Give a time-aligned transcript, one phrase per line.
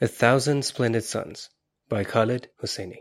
[0.00, 1.50] A Thousand Splendid Suns
[1.88, 2.98] by Khaled Hosseini.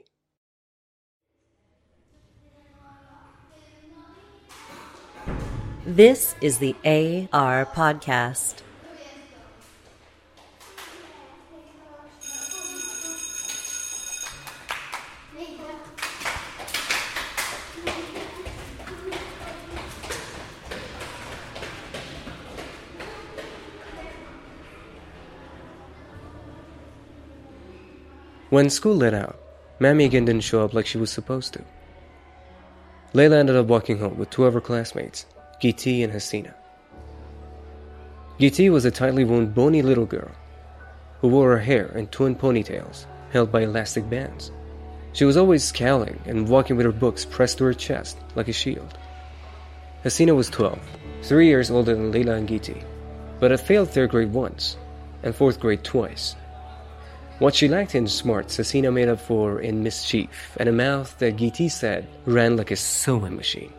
[5.86, 6.76] This is the
[7.32, 8.64] AR Podcast.
[28.58, 29.40] When school let out,
[29.78, 31.62] Mammy again didn't show up like she was supposed to.
[33.14, 35.28] Laila ended up walking home with two of her classmates,
[35.62, 36.56] Giti and Hasina.
[38.40, 40.32] Giti was a tightly wound, bony little girl
[41.22, 44.52] who wore her hair in twin ponytails held by elastic bands.
[45.14, 48.54] She was always scowling and walking with her books pressed to her chest like a
[48.54, 48.98] shield.
[50.04, 50.80] Hasina was 12,
[51.22, 52.84] three years older than Laila and Giti,
[53.40, 54.78] but had failed third grade once
[55.22, 56.36] and fourth grade twice
[57.40, 61.38] what she lacked in smarts, Hasina made up for in mischief, and a mouth that
[61.38, 63.74] Giti said ran like a sewing machine.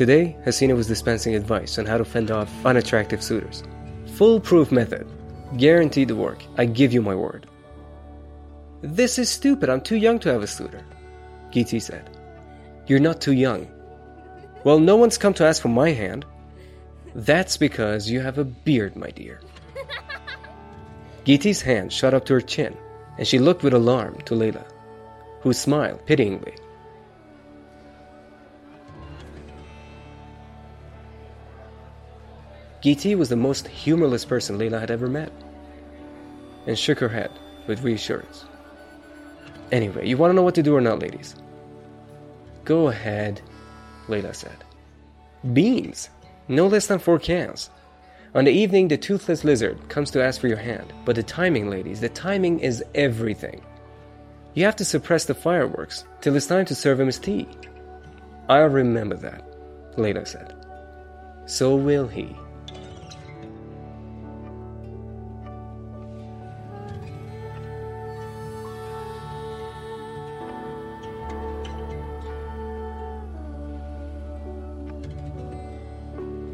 [0.00, 3.62] Today, Hasina was dispensing advice on how to fend off unattractive suitors.
[4.14, 5.06] Foolproof method.
[5.58, 6.42] Guaranteed to work.
[6.56, 7.46] I give you my word.
[8.82, 9.68] This is stupid.
[9.68, 10.84] I'm too young to have a suitor.
[11.50, 12.08] Giti said.
[12.86, 13.68] You're not too young.
[14.64, 16.24] Well, no one's come to ask for my hand.
[17.14, 19.40] That's because you have a beard, my dear.
[21.24, 22.76] Giti's hand shot up to her chin,
[23.18, 24.64] and she looked with alarm to Laila,
[25.40, 26.54] who smiled pityingly.
[32.82, 35.32] Giti was the most humorless person Laila had ever met,
[36.66, 37.30] and shook her head
[37.66, 38.46] with reassurance.
[39.72, 41.34] Anyway, you want to know what to do or not, ladies?
[42.64, 43.40] Go ahead,
[44.08, 44.64] Laila said.
[45.52, 46.10] Beans!
[46.48, 47.70] No less than four cans.
[48.34, 50.92] On the evening, the toothless lizard comes to ask for your hand.
[51.04, 53.62] But the timing, ladies, the timing is everything.
[54.54, 57.48] You have to suppress the fireworks till it's time to serve him his tea.
[58.48, 59.44] I'll remember that,
[59.96, 60.54] Laila said.
[61.46, 62.36] So will he.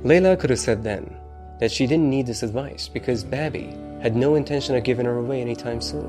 [0.07, 1.17] Laila could have said then
[1.59, 5.41] that she didn't need this advice because Babi had no intention of giving her away
[5.41, 6.09] anytime soon.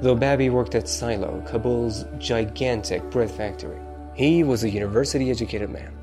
[0.00, 3.80] Though Babi worked at Silo, Kabul's gigantic bread factory,
[4.14, 5.98] he was a university educated man.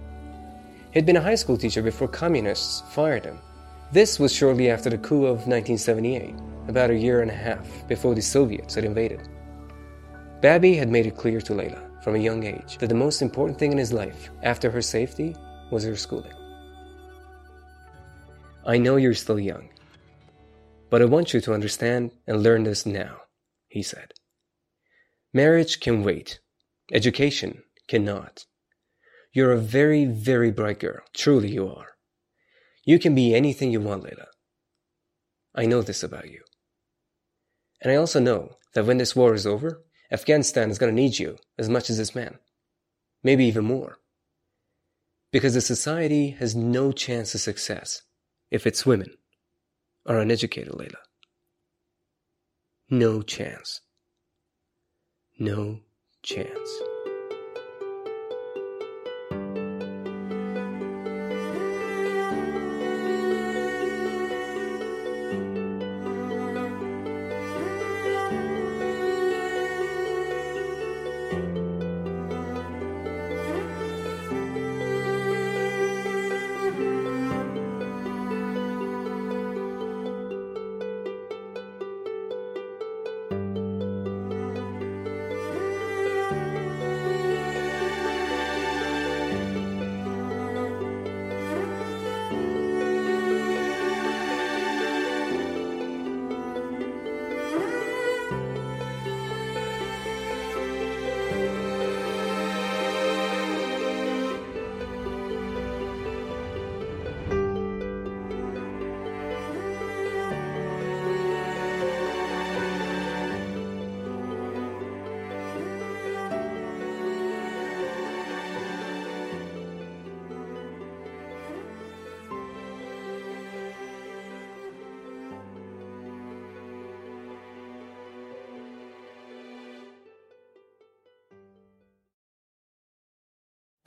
[0.94, 3.40] He'd been a high school teacher before communists fired him.
[3.94, 6.35] This was shortly after the coup of 1978,
[6.67, 9.25] about a year and a half before the Soviets had invaded.
[10.41, 13.57] Babi had made it clear to Laila from a young age that the most important
[13.57, 15.34] thing in his life, after her safety,
[15.69, 16.34] was her schooling.
[18.63, 19.69] I know you're still young,
[20.91, 23.22] but I want you to understand and learn this now,
[23.67, 24.13] he said.
[25.33, 26.39] Marriage can wait.
[26.94, 28.45] Education cannot.
[29.33, 31.01] You're a very, very bright girl.
[31.13, 31.88] Truly you are.
[32.85, 34.27] You can be anything you want, Laila.
[35.55, 36.43] I know this about you.
[37.81, 41.17] And I also know that when this war is over, Afghanistan is going to need
[41.17, 42.38] you as much as this man.
[43.23, 43.97] Maybe even more.
[45.31, 48.03] Because the society has no chance of success
[48.51, 49.12] if it's women
[50.06, 50.97] are uneducated, Laila.
[52.89, 53.81] No chance.
[55.39, 55.79] No
[56.22, 56.91] chance.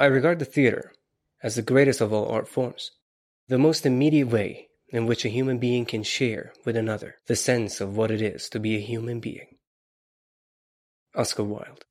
[0.05, 0.93] I regard the theater
[1.43, 2.91] as the greatest of all art forms,
[3.49, 7.81] the most immediate way in which a human being can share with another the sense
[7.81, 9.56] of what it is to be a human being.
[11.15, 11.84] Oscar Wilde.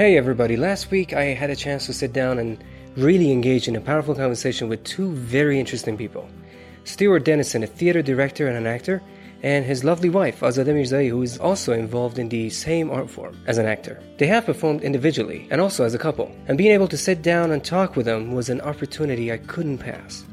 [0.00, 2.64] Hey everybody, last week I had a chance to sit down and
[2.96, 6.26] really engage in a powerful conversation with two very interesting people.
[6.84, 9.02] Stuart Denison, a theater director and an actor,
[9.42, 13.36] and his lovely wife, Azadeh Mirzaei, who is also involved in the same art form
[13.46, 14.02] as an actor.
[14.16, 17.50] They have performed individually and also as a couple, and being able to sit down
[17.50, 20.24] and talk with them was an opportunity I couldn't pass.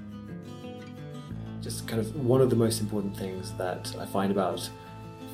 [1.62, 4.70] Just kind of one of the most important things that I find about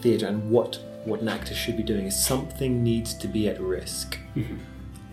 [0.01, 3.59] theatre and what what an actor should be doing is something needs to be at
[3.59, 4.19] risk.
[4.35, 4.57] Mm-hmm.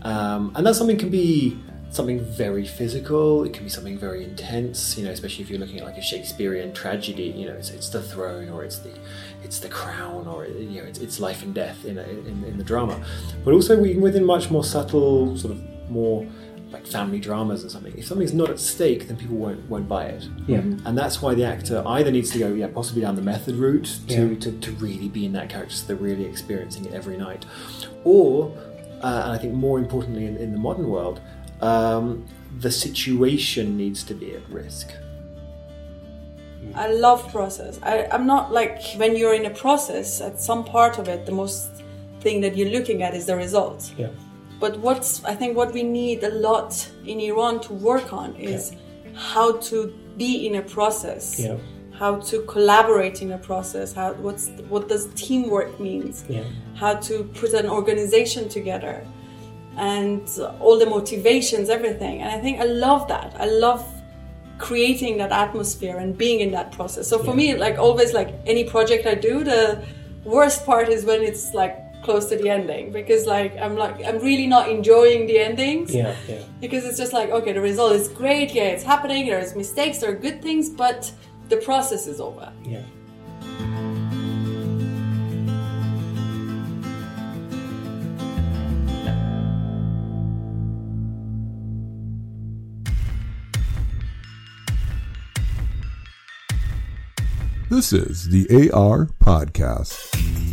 [0.03, 1.59] Um, and that something can be
[1.91, 5.81] something very physical, it can be something very intense, you know, especially if you're looking
[5.81, 8.93] at like a Shakespearean tragedy, you know, it's, it's the throne or it's the
[9.43, 12.59] it's the crown or you know it's, it's life and death in, a, in, in
[12.59, 13.05] the drama.
[13.45, 16.27] But also within much more subtle, sort of more
[16.73, 17.97] like family dramas or something.
[17.99, 20.29] If something's not at stake, then people won't won't buy it.
[20.47, 20.59] Yeah.
[20.59, 23.99] And that's why the actor either needs to go, yeah, possibly down the method route
[24.09, 24.39] to, Yeah.
[24.39, 27.45] to, to really be in that character, so they're really experiencing it every night,
[28.05, 28.53] or
[29.03, 31.21] uh, and I think more importantly in, in the modern world,
[31.61, 32.27] um,
[32.59, 34.91] the situation needs to be at risk.
[36.75, 37.81] I love process.
[37.83, 41.33] I, I'm not like when you're in a process, at some part of it, the
[41.33, 41.69] most
[42.21, 43.93] thing that you're looking at is the result.
[43.97, 44.09] Yeah.
[44.61, 48.73] But what's I think what we need a lot in Iran to work on is
[49.15, 51.41] how to be in a process.
[51.41, 51.57] Yeah.
[51.93, 53.93] How to collaborate in a process.
[53.93, 56.25] How what's what does teamwork means?
[56.29, 56.45] Yeah.
[56.75, 59.07] How to put an organization together,
[59.77, 60.29] and
[60.61, 62.23] all the motivations, everything.
[62.23, 63.35] And I think I love that.
[63.39, 63.85] I love
[64.59, 67.09] creating that atmosphere and being in that process.
[67.09, 69.83] So for me, like always, like any project I do, the
[70.25, 74.19] worst part is when it's like close to the ending because like I'm like I'm
[74.19, 76.43] really not enjoying the endings Yeah, yeah.
[76.61, 79.27] because it's just like okay, the result is great, yeah, it's happening.
[79.27, 81.11] There's mistakes, there are good things, but
[81.49, 82.53] the process is over.
[82.65, 82.83] Yeah.
[97.69, 100.50] This is the AR Podcast.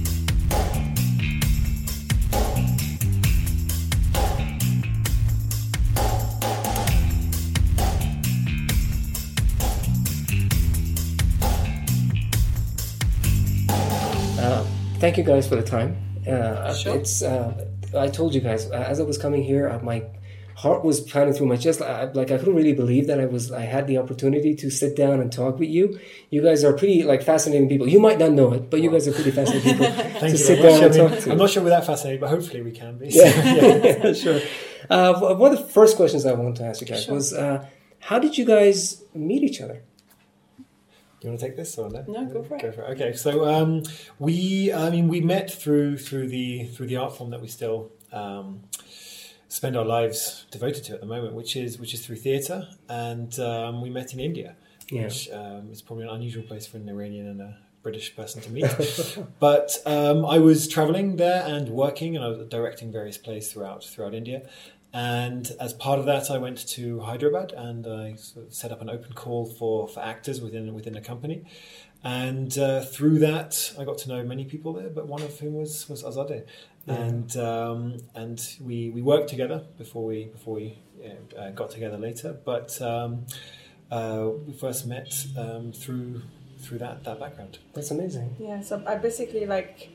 [15.07, 15.95] Thank you guys for the time.
[16.27, 16.95] Uh, Sure.
[16.97, 17.21] It's.
[17.23, 17.65] Uh,
[17.97, 20.03] I told you guys uh, as I was coming here, uh, my
[20.55, 21.81] heart was pounding through my chest.
[21.81, 23.51] I, like I couldn't really believe that I was.
[23.51, 25.97] I had the opportunity to sit down and talk with you.
[26.29, 27.87] You guys are pretty like fascinating people.
[27.87, 30.37] You might not know it, but you guys are pretty fascinating people Thank to you
[30.37, 30.81] sit very much.
[30.81, 31.31] down and I mean, talk to.
[31.31, 33.07] I'm not sure we're that fascinating, but hopefully we can be.
[33.09, 34.41] yeah, sure.
[34.89, 37.15] Uh, one of the first questions I wanted to ask you guys Sure.
[37.15, 37.65] was, uh,
[37.99, 39.81] how did you guys meet each other?
[41.19, 42.03] Do you want to take this or no?
[42.07, 42.61] No, go for it.
[42.61, 42.91] Go for it.
[42.91, 43.83] Okay, so um,
[44.19, 47.91] we, I mean, we met through through the through the art form that we still
[48.13, 48.61] um,
[49.47, 53.39] spend our lives devoted to at the moment, which is which is through theatre, and
[53.39, 54.55] um, we met in India,
[54.91, 55.03] Yeah.
[55.05, 58.51] which um, is probably an unusual place for an Iranian and a British person to
[58.51, 59.17] meet.
[59.39, 63.83] but um, I was traveling there and working, and I was directing various plays throughout
[63.83, 64.47] throughout India.
[64.93, 68.81] And as part of that, I went to Hyderabad and I sort of set up
[68.81, 71.43] an open call for, for actors within within the company.
[72.03, 75.53] And uh, through that, I got to know many people there, but one of whom
[75.55, 76.45] was was Azadeh.
[76.87, 80.79] And um, and we, we worked together before we before we
[81.37, 82.39] uh, got together later.
[82.45, 83.25] But um,
[83.91, 86.21] uh, we first met um, through
[86.59, 87.59] through that that background.
[87.73, 88.35] That's amazing.
[88.39, 89.89] Yeah, so I basically like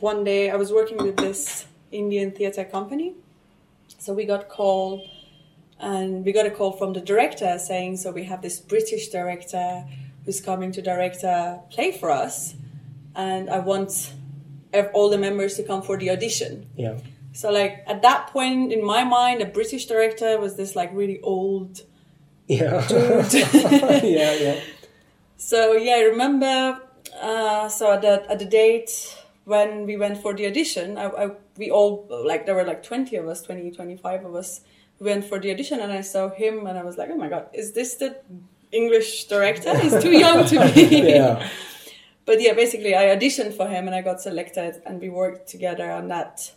[0.00, 3.14] one day I was working with this Indian theater company.
[4.04, 5.02] So we got call
[5.80, 9.86] and we got a call from the director saying so we have this British director
[10.26, 12.54] who's coming to direct a play for us
[13.16, 14.12] and I want
[14.92, 16.66] all the members to come for the audition.
[16.76, 16.98] Yeah.
[17.32, 21.22] So like at that point in my mind, a British director was this like really
[21.22, 21.80] old,
[22.46, 22.86] Yeah.
[23.32, 24.60] yeah, yeah.
[25.38, 26.78] So yeah, I remember.
[27.22, 31.30] Uh, so at the at the date when we went for the audition, I, I,
[31.56, 34.60] we all like there were like twenty of us, 20, 25 of us.
[35.00, 37.48] Went for the audition, and I saw him, and I was like, "Oh my god,
[37.52, 38.16] is this the
[38.70, 39.76] English director?
[39.78, 41.48] He's too young to be." Yeah.
[42.26, 45.90] But yeah, basically, I auditioned for him, and I got selected, and we worked together
[45.90, 46.52] on that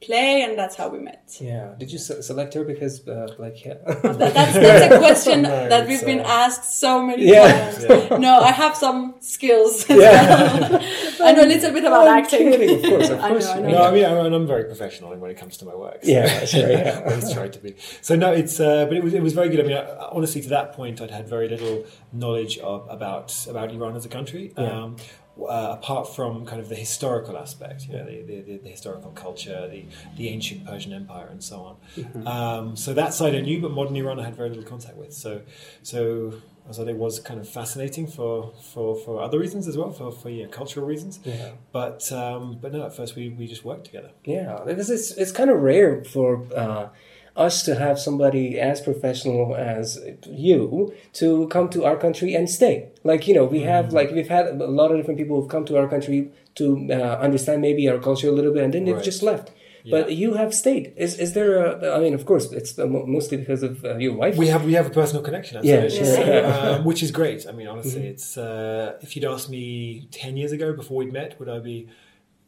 [0.00, 1.36] play, and that's how we met.
[1.40, 1.74] Yeah.
[1.78, 3.74] Did you se- select her because, uh, like, yeah.
[3.86, 7.70] That, that's, that's a question No, that we've been uh, asked so many Yeah.
[7.72, 8.10] times.
[8.20, 9.88] No, I have some skills.
[9.88, 10.78] Yeah.
[11.22, 12.50] I know a little bit about I'm acting.
[12.50, 13.70] kidding, of course, of I course know, I you know.
[13.70, 16.04] No, I mean, I'm, I'm very professional when it comes to my work.
[16.04, 17.02] so- Yeah, sure, yeah.
[17.04, 17.74] I always try to be.
[18.02, 19.60] So no, it's uh, but it was it was very good.
[19.60, 23.72] I mean, I, honestly, to that point, I'd had very little knowledge of about about
[23.72, 24.52] Iran as a country.
[24.58, 24.64] Yeah.
[24.82, 24.96] Um,
[25.40, 29.68] uh, apart from kind of the historical aspect, you know, the, the, the, historical culture,
[29.68, 29.84] the,
[30.16, 31.76] the ancient Persian Empire, and so on.
[31.96, 32.26] Mm-hmm.
[32.26, 35.12] Um, so that side I knew, but modern Iran I had very little contact with.
[35.12, 35.42] So,
[35.82, 36.34] so
[36.68, 40.10] I thought it was kind of fascinating for, for, for other reasons as well, for,
[40.10, 41.20] for yeah, cultural reasons.
[41.22, 41.50] Yeah.
[41.70, 44.10] But um, but no, at first we, we just worked together.
[44.24, 46.88] Yeah, because it's it's kind of rare for uh,
[47.36, 52.88] us to have somebody as professional as you to come to our country and stay.
[53.04, 55.64] Like you know, we have like we've had a lot of different people who've come
[55.66, 59.02] to our country to uh, understand maybe our culture a little bit, and then they've
[59.02, 59.50] just left.
[59.88, 60.92] But you have stayed.
[60.96, 61.96] Is is there a?
[61.96, 64.36] I mean, of course, it's uh, mostly because of uh, your wife.
[64.36, 65.86] We have we have a personal connection, Yeah.
[65.86, 66.76] Yeah.
[66.78, 67.46] um, which is great.
[67.46, 71.38] I mean, honestly, it's uh, if you'd asked me ten years ago before we'd met,
[71.38, 71.88] would I be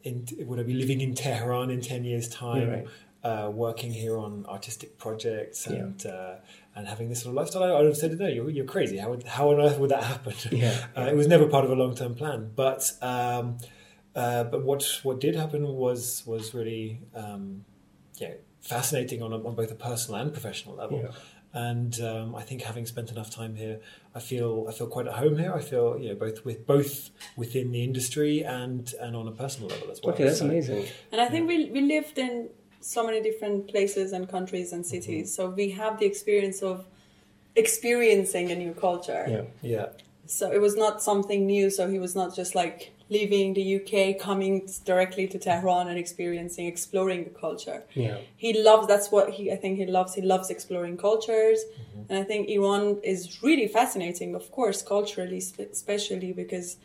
[0.03, 2.87] in would I be living in Tehran in ten years' time, Yeah, right.
[3.23, 5.77] Uh, working here on artistic projects Yeah.
[5.77, 6.35] and uh,
[6.75, 7.63] and having this sort of lifestyle?
[7.63, 8.27] I would have said no.
[8.27, 8.97] You're, you're crazy.
[8.97, 10.33] How would, how on earth would that happen?
[10.51, 10.85] Yeah.
[10.97, 12.91] Uh, it was never part of a long term plan, but.
[13.01, 13.57] Um,
[14.15, 17.63] uh, but what what did happen was was really um,
[18.17, 20.99] yeah fascinating on a, on both a personal and professional level.
[21.03, 21.11] Yeah.
[21.53, 23.79] And um, I think having spent enough time here,
[24.15, 25.53] I feel I feel quite at home here.
[25.53, 29.69] I feel you know both with both within the industry and and on a personal
[29.69, 30.13] level as well.
[30.15, 30.85] okay, that's So- amazing.
[31.11, 32.49] And I think we, we lived in
[32.81, 35.31] so many different places and countries and cities.
[35.31, 35.49] Mm-hmm.
[35.49, 36.85] So we have the experience of
[37.55, 39.25] experiencing a new culture.
[39.27, 39.41] Yeah.
[39.61, 39.87] Yeah,
[40.25, 41.69] So it was not something new.
[41.69, 46.67] So he was not just like leaving the UK, coming directly to Tehran and experiencing,
[46.67, 47.83] exploring the culture.
[47.95, 48.17] Yeah.
[48.37, 50.13] He loves, that's what he, I think he loves.
[50.13, 51.59] He loves exploring cultures.
[51.63, 52.01] Mm-hmm.
[52.09, 56.77] And I think Iran is really fascinating, of course, culturally, especially because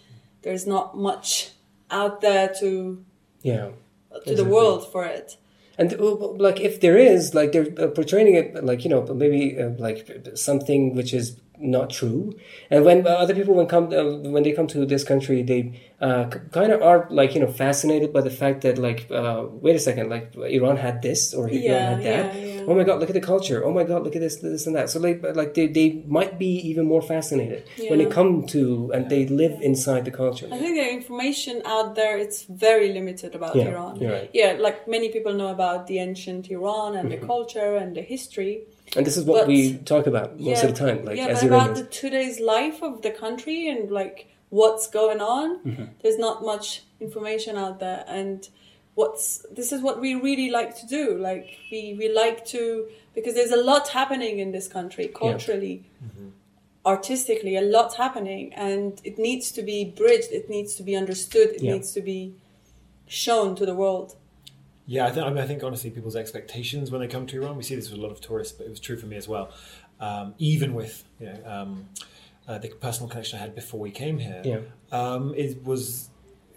[0.43, 1.51] there's not much
[1.91, 3.05] out there to,
[3.43, 3.67] Yeah.
[3.67, 3.73] to
[4.17, 4.35] Exactly.
[4.37, 5.37] the world for it.
[5.76, 9.61] And uh, like, if there is, like, they're uh, portraying it, like, you know, maybe
[9.61, 12.37] uh, like something which is not true.
[12.71, 15.81] And when uh, other people, when come, uh, when they come to this country, they
[16.01, 19.77] uh, kind of are like, you know, fascinated by the fact that, like, uh, wait
[19.77, 22.35] a second, like, Iran had this or Iran had that.
[22.35, 22.65] yeah, yeah.
[22.67, 23.65] Oh my God, look at the culture.
[23.65, 24.91] Oh my God, look at this, this, and that.
[24.91, 29.09] So, like, like they, they might be even more fascinated when they come to and
[29.09, 30.49] they live inside the culture.
[30.51, 34.01] I think the information out there it's very limited about Yeah, Iran.
[34.01, 34.31] right.
[34.33, 38.65] Yeah, like many people know about the ancient Iran and the culture and the history.
[38.97, 41.27] And this is what But- we talk about most yeah, of the time, like yeah,
[41.29, 45.59] as but about the today's life of the country and like what's going on.
[45.61, 45.85] Mm-hmm.
[46.03, 48.49] There's not much information out there, and
[48.95, 51.19] what's this is what we really like to do.
[51.19, 55.85] Like we we like to because there's a lot happening in this country culturally.
[56.87, 60.31] Artistically, a lot happening, and it needs to be bridged.
[60.31, 61.49] It needs to be understood.
[61.57, 61.73] It Yeah.
[61.73, 62.35] needs to be
[63.07, 64.17] shown to the world.
[64.87, 67.57] Yeah, I, th- I, mean, I think honestly, people's expectations when they come to Iran,
[67.57, 69.26] we see this with a lot of tourists, but it was true for me as
[69.26, 69.50] well.
[70.00, 71.88] Um, even with you know um,
[72.47, 74.59] uh, the personal connection I had before we came here, Yeah.
[74.93, 76.11] um, it was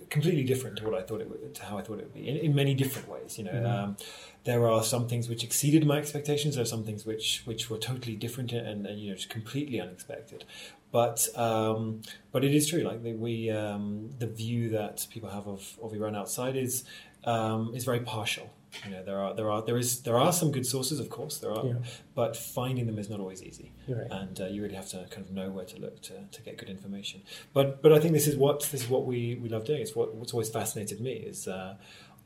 [0.10, 2.28] completely different to what I thought it would, to how I thought it would be
[2.28, 3.38] in, in many different ways.
[3.38, 3.98] You know, um,
[4.44, 6.56] there are some things which exceeded my expectations.
[6.56, 9.80] There are some things which which were totally different and, and you know just completely
[9.80, 10.44] unexpected.
[10.92, 12.80] But um, but it is true.
[12.80, 16.86] Like the, we um, the view that people have of, of Iran outside is
[17.28, 18.48] um, is very partial.
[18.86, 21.38] You know, there are there are there is there are some good sources, of course,
[21.40, 21.74] there are, Yeah.
[22.16, 24.08] but finding them is not always easy, right.
[24.20, 26.58] and uh, you really have to kind of know where to look to, to get
[26.58, 27.22] good information.
[27.54, 29.82] But but I think this is what this is what we, we love doing.
[29.82, 31.76] It's what what's always fascinated me is uh,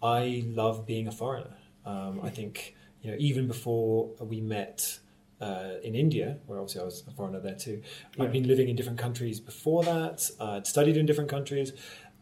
[0.01, 1.55] I love being a foreigner.
[1.85, 4.99] Um, I think you know even before we met.
[5.49, 7.81] Uh, in India, where obviously I was a foreigner there too,
[8.19, 10.29] I'd been living in different countries before that.
[10.39, 11.73] Uh, I'd studied in different countries,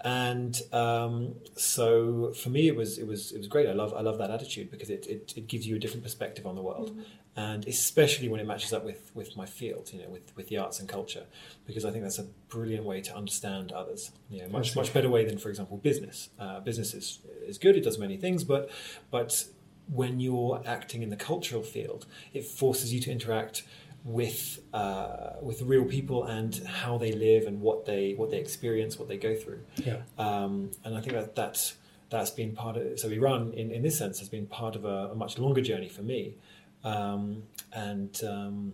[0.01, 3.67] and um, so for me it was it was it was great.
[3.67, 6.45] I love I love that attitude because it, it, it gives you a different perspective
[6.45, 6.97] on the world,
[7.35, 10.57] and especially when it matches up with, with my field, you know, with, with the
[10.57, 11.25] arts and culture,
[11.65, 14.11] because I think that's a brilliant way to understand others.
[14.29, 16.29] You know, much much better way than, for example, business.
[16.39, 18.69] Uh, business is is good; it does many things, but
[19.11, 19.45] but
[19.91, 23.63] when you're acting in the cultural field, it forces you to interact
[24.03, 28.97] with uh, with real people and how they live and what they what they experience,
[28.97, 29.61] what they go through.
[29.75, 29.97] Yeah.
[30.17, 31.75] Um, and I think that that's
[32.09, 35.09] that's been part of so Iran in, in this sense has been part of a,
[35.11, 36.35] a much longer journey for me,
[36.83, 38.73] um, and um,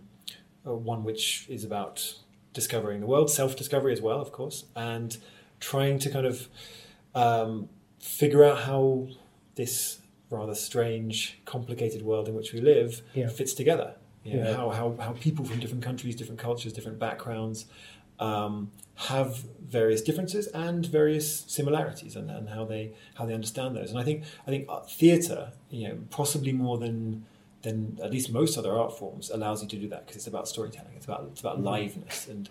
[0.66, 2.14] uh, one which is about
[2.52, 5.18] discovering the world, self discovery as well, of course, and
[5.60, 6.48] trying to kind of
[7.14, 7.68] um,
[8.00, 9.08] figure out how
[9.56, 9.98] this
[10.30, 13.28] rather strange, complicated world in which we live Yeah.
[13.28, 13.94] fits together.
[14.34, 17.66] You know, how, how, how people from different countries, different cultures, different backgrounds
[18.18, 23.90] um, have various differences and various similarities, and, and how they how they understand those.
[23.90, 27.24] And I think I think theatre, you know, possibly more than
[27.62, 30.48] than at least most other art forms, allows you to do that because it's about
[30.48, 30.92] storytelling.
[30.96, 32.48] It's about it's about liveness and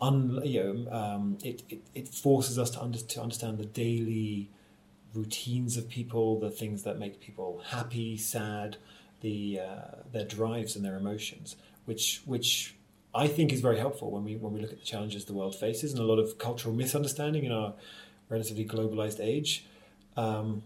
[0.00, 4.50] un, you know, um, it, it it forces us to under, to understand the daily
[5.14, 8.76] routines of people, the things that make people happy, sad,
[9.26, 12.76] the uh, their drives and their emotions, which which
[13.12, 15.56] I think is very helpful when we when we look at the challenges the world
[15.56, 17.74] faces and a lot of cultural misunderstanding in our
[18.28, 19.66] relatively globalized age.
[20.16, 20.62] Um,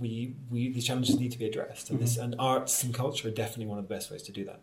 [0.00, 3.36] we, we these challenges need to be addressed, and this and arts and culture are
[3.42, 4.60] definitely one of the best ways to do that.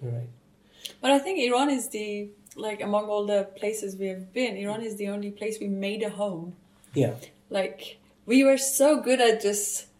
[0.00, 0.30] Right.
[1.02, 4.80] But I think Iran is the like among all the places we have been, Iran
[4.82, 6.56] is the only place we made a home.
[6.94, 7.14] Yeah.
[7.50, 9.91] Like we were so good at just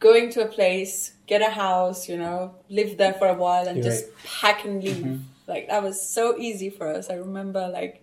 [0.00, 3.76] going to a place, get a house, you know, live there for a while and
[3.76, 4.14] You're just right.
[4.24, 4.96] pack and leave.
[4.96, 5.22] Mm-hmm.
[5.46, 7.10] Like that was so easy for us.
[7.10, 8.02] I remember like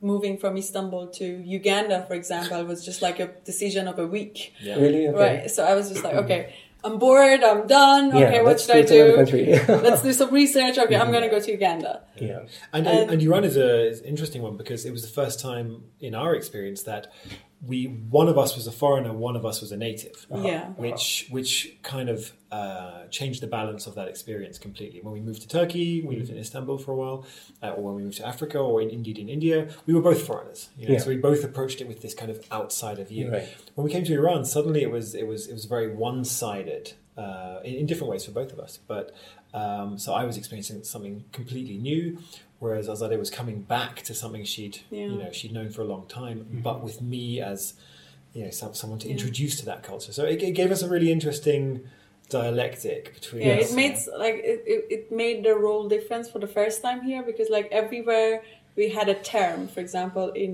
[0.00, 4.52] moving from Istanbul to Uganda, for example, was just like a decision of a week.
[4.60, 4.74] Yeah.
[4.76, 5.08] Really?
[5.08, 5.40] Okay.
[5.40, 5.50] Right.
[5.50, 6.54] So I was just like, okay,
[6.84, 8.14] I'm bored, I'm done.
[8.14, 9.82] Yeah, Okay, what should I go to another do?
[9.88, 10.76] Let's do some research.
[10.76, 11.12] Okay, I'm mm-hmm.
[11.12, 12.02] gonna go to Uganda.
[12.16, 12.40] yeah.
[12.72, 15.40] And, And- and Iran is a is an interesting one because it was the first
[15.40, 17.10] time in our experience that
[17.66, 20.26] we one of us was a foreigner, one of us was a native.
[20.30, 20.68] Yeah.
[20.70, 25.00] Which which kind of uh, changed the balance of that experience completely.
[25.00, 27.26] When we moved to Turkey, we lived in Istanbul for a while,
[27.62, 30.26] uh, or when we moved to Africa, or in, indeed in India, we were both
[30.26, 30.68] foreigners.
[30.78, 30.94] You know?
[30.94, 31.00] Yeah.
[31.00, 33.32] So we both approached it with this kind of outsider view.
[33.32, 33.48] Right.
[33.74, 36.92] When we came to Iran, suddenly it was it was it was very one sided
[37.16, 38.78] uh, in, in different ways for both of us.
[38.86, 39.14] But
[39.52, 42.18] um, so I was experiencing something completely new,
[42.64, 45.06] whereas Azadeh was coming back to something she'd Yeah.
[45.12, 47.60] you know she'd known for a long time, but with me as
[48.34, 48.50] you know
[48.82, 49.12] someone to Yeah.
[49.16, 50.12] introduce to that culture.
[50.18, 51.64] So it, it gave us a really interesting
[52.38, 53.42] dialectic between.
[53.46, 53.70] Yeah, us.
[53.70, 57.22] it made like it, it, it made the role difference for the first time here
[57.30, 58.32] because like everywhere
[58.78, 59.68] we had a term.
[59.74, 60.52] For example, in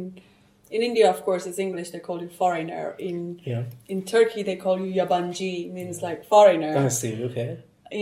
[0.77, 1.89] in India, of course, it's English.
[1.91, 2.85] They call you foreigner.
[3.09, 3.65] In Yeah.
[3.93, 6.73] in Turkey, they call you yabanji, means like foreigner.
[6.87, 7.15] I see.
[7.29, 7.51] Okay.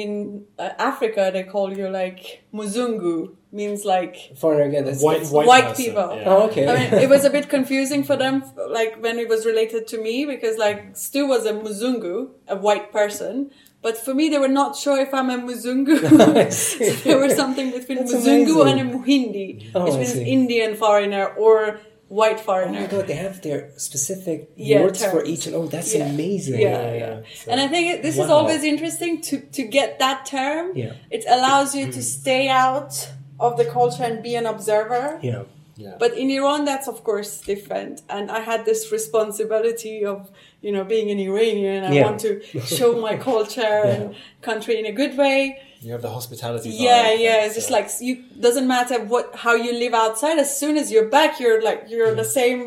[0.02, 2.20] In uh, Africa, they call you like
[2.58, 3.16] muzungu,
[3.50, 4.84] means like Foreigner again.
[4.84, 6.16] That's white white, white person, people.
[6.16, 6.24] yeah.
[6.26, 6.68] Oh, okay.
[6.68, 10.02] I mean, it was a bit confusing for them, like when it was related to
[10.02, 14.48] me, because like Stu was a Muzungu, a white person, but for me they were
[14.48, 15.96] not sure if I'm a Muzungu.
[16.36, 16.90] I see.
[17.08, 18.80] there was something between That's Muzungu amazing.
[18.80, 20.14] and a Muhindi, Oh, which I means.
[20.16, 22.70] Indian foreigner or white foreigner.
[22.70, 22.96] Oh foreigner.
[22.96, 25.46] my god, they have their specific Yeah, words for each.
[25.46, 26.06] and Oh, that's Yeah.
[26.06, 26.60] amazing.
[26.60, 26.98] Yeah, Yeah, yeah.
[26.98, 27.20] yeah.
[27.34, 30.72] So- and I think it, this is always interesting to to get that term.
[30.74, 30.92] Yeah.
[31.10, 32.02] It allows you to mm.
[32.20, 33.08] stay out
[33.40, 35.18] of the culture and be an observer.
[35.22, 35.42] Yeah.
[35.76, 35.94] Yeah.
[35.98, 38.02] But in Iran, that's of course different.
[38.08, 40.28] And I had this responsibility of,
[40.60, 41.84] you know, being an Iranian.
[41.84, 42.04] I Yeah.
[42.06, 42.42] want to
[42.76, 45.40] show my culture and country in a good way.
[45.80, 46.70] you have the hospitality.
[46.70, 47.36] Yeah, vibe yeah.
[47.36, 48.14] that, It's just uh, like you
[48.46, 50.36] doesn't matter what how you live outside.
[50.46, 52.60] As soon as you're back, you're like you're the same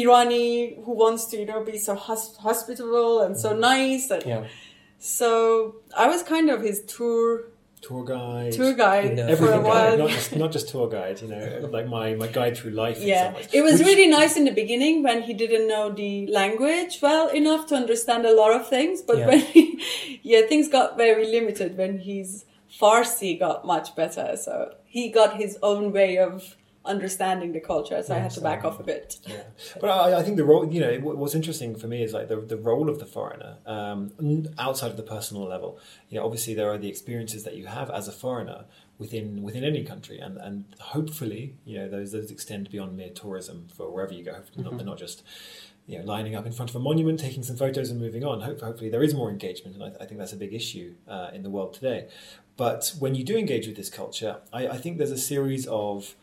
[0.00, 0.50] Irani
[0.84, 4.04] who wants to, you know, be so hos- hospitable and so nice.
[4.14, 4.42] And Yeah.
[4.98, 7.44] So I was kind of his tour
[7.80, 8.52] tour guide.
[8.52, 9.26] tour guide Yeah.
[9.26, 9.90] for a Everything while.
[9.90, 11.20] guide, not just not just tour guide.
[11.22, 12.98] You know, like my, my guide through life.
[13.00, 15.90] in Yeah, some it was Which- really nice in the beginning when he didn't know
[15.90, 19.00] the language well enough to understand a lot of things.
[19.02, 19.26] But Yeah.
[19.28, 19.62] when he,
[20.22, 22.44] yeah, things got very limited when his
[22.80, 24.36] Farsi got much better.
[24.36, 26.56] So he got his own way of
[26.94, 28.02] understanding the culture.
[28.02, 29.06] So I had to back off a bit.
[29.26, 29.44] Yeah.
[29.80, 32.38] But I, I think the role, you know, what's interesting for me is like the,
[32.54, 33.98] the role of the foreigner um,
[34.58, 35.70] outside of the personal level.
[36.08, 38.60] You know, obviously there are the experiences that you have as a foreigner
[38.98, 40.56] within within any country, and and
[40.94, 44.34] hopefully, you know, those those extend beyond mere tourism for wherever you go.
[44.34, 45.22] Hopefully, not, they're not just.
[45.86, 48.42] You know, lining up in front of a monument, taking some photos, and moving on.
[48.42, 51.30] Hope, hopefully, there is more engagement, and I, I think that's a big issue uh,
[51.36, 52.00] in the world today.
[52.56, 56.14] But when you do engage with this culture, I, I think there's a series of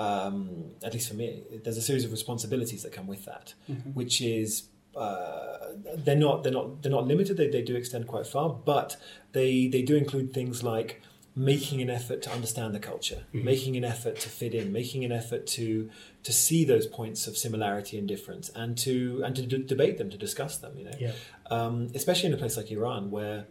[0.00, 3.54] um, at least for me, there's a series of responsibilities that come with that,
[3.94, 5.58] which is uh,
[6.04, 7.36] they're not they're not they're not limited.
[7.36, 8.96] They, they do extend quite far, but
[9.32, 11.00] they they do include things like
[11.36, 15.12] making an effort to understand the culture, making an effort to fit in, making an
[15.12, 15.88] effort to
[16.22, 20.08] to see those points of similarity and difference, and to and to d- debate them,
[20.10, 20.72] to discuss them.
[20.78, 21.12] You know, Yeah.
[21.50, 23.46] um, especially in a place like Iran where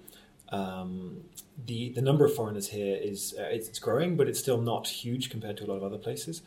[0.51, 1.23] um,
[1.65, 4.88] the the number of foreigners here is uh, it's, it's growing, but it's still not
[4.88, 6.41] huge compared to a lot of other places.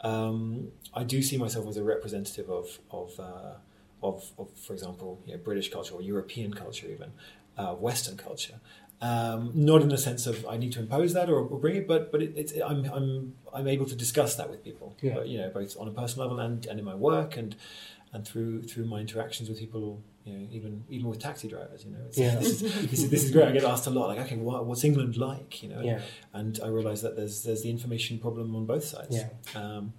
[0.00, 3.54] Um, I do see myself as a representative of of, uh,
[4.02, 7.12] of, of for example, you know, British culture or European culture, even
[7.56, 8.60] uh, Western culture.
[9.00, 11.86] Um, not in the sense of I need to impose that or, or bring it,
[11.86, 15.22] but but it, it's I'm I'm I'm able to discuss that with people, Yeah.
[15.24, 17.54] you know, both on a personal level and, and in my work and
[18.14, 21.90] and through through my interactions with people, you know, even even with taxi drivers, you
[21.90, 22.36] know, it's, Yeah.
[22.36, 23.48] this, is, this is this is great.
[23.48, 25.82] I get asked a lot, like, okay, what, what's England like, you know?
[25.82, 26.00] Yeah.
[26.32, 29.14] And I realise that there's there's the information problem on both sides.
[29.16, 29.28] Yeah.
[29.60, 29.92] Um,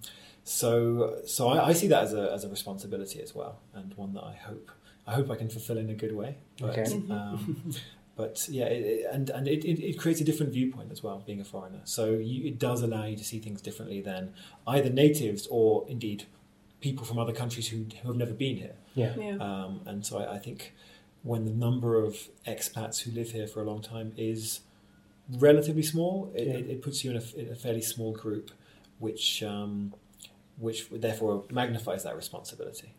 [0.44, 4.12] so so I, I see that as a as a responsibility as well, and one
[4.14, 4.70] that I hope
[5.06, 6.38] I hope I can fulfil in a good way.
[6.60, 6.92] But, Okay.
[7.10, 7.70] um,
[8.16, 11.22] but yeah, it, it- and and it, it, it creates a different viewpoint as well,
[11.26, 11.80] being a foreigner.
[11.84, 14.32] So you, it does allow you to see things differently than
[14.66, 16.24] either natives or indeed
[16.86, 18.76] people from other countries who, who have never been here.
[19.02, 19.12] Yeah.
[19.26, 19.36] Yeah.
[19.48, 20.60] Um, and so I, I think
[21.30, 22.12] when the number of
[22.54, 24.60] expats who live here for a long time is
[25.46, 26.54] relatively small, it, Yeah.
[26.54, 28.46] it, it puts you in a, in a fairly small group,
[29.04, 29.70] which um,
[30.66, 32.90] which therefore magnifies that responsibility.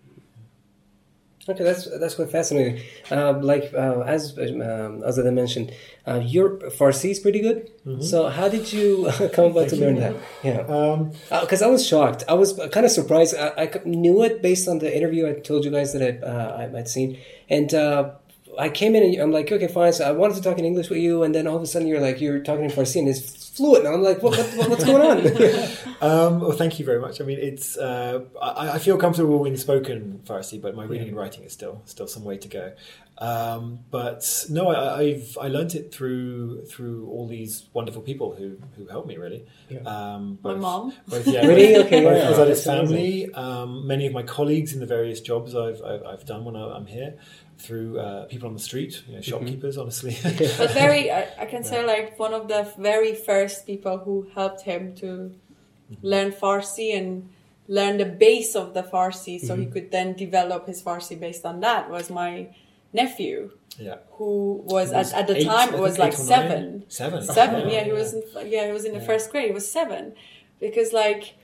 [1.49, 2.81] Okay, that's that's quite fascinating.
[3.09, 5.71] Uh, like uh, as um, as I mentioned,
[6.05, 7.69] uh, your Farsi is pretty good.
[8.01, 10.15] So how did you come about to learn that?
[10.43, 12.25] Yeah, Um, because I was shocked.
[12.27, 13.33] I was kind of surprised.
[13.37, 16.77] I knew it based on the interview I told you guys that I uh, I-
[16.79, 17.17] I'd seen,
[17.49, 18.11] and uh,
[18.57, 19.93] I came in and I'm like, okay, fine.
[19.93, 21.87] So I wanted to talk in English with you, and then all of a sudden
[21.87, 24.83] you're like, you're talking in Farsi and it's fluent, and I'm like, what, what what's
[24.83, 25.17] going on?
[26.01, 27.21] um, well, thank you very much.
[27.21, 31.17] I mean, it's uh, I, I feel comfortable in spoken Farsi, but my reading and
[31.17, 32.73] writing is still still some way to go.
[33.19, 38.57] Um, but no, I, I've I learnt it through through all these wonderful people who
[38.75, 39.43] who helped me really.
[39.69, 39.79] Yeah.
[39.79, 40.93] Um, My mom.
[41.07, 41.73] both, yeah, Really?
[41.73, 45.55] both- Okay, both yeah, Azadeh's family, um, many of my colleagues in the various jobs
[45.55, 47.15] I've I've, I've done when I, I'm here,
[47.57, 49.23] through uh, people on the street, you know, mhm.
[49.23, 50.17] shopkeepers, honestly.
[50.57, 54.61] But very, I, I can say like one of the very first people who helped
[54.61, 55.95] him to mm-hmm.
[56.01, 57.29] learn Farsi and
[57.67, 59.73] learn the base of the Farsi, so he mm-hmm.
[59.73, 62.47] could then develop his Farsi based on that was my
[62.93, 63.97] nephew, yeah.
[64.13, 66.85] who was, was at, at the eight, time it was like eight or seven.
[66.87, 67.21] Seven.
[67.23, 69.47] Seven, oh, yeah, he was in, yeah, he was in the first grade.
[69.47, 70.13] He was seven,
[70.59, 71.35] because like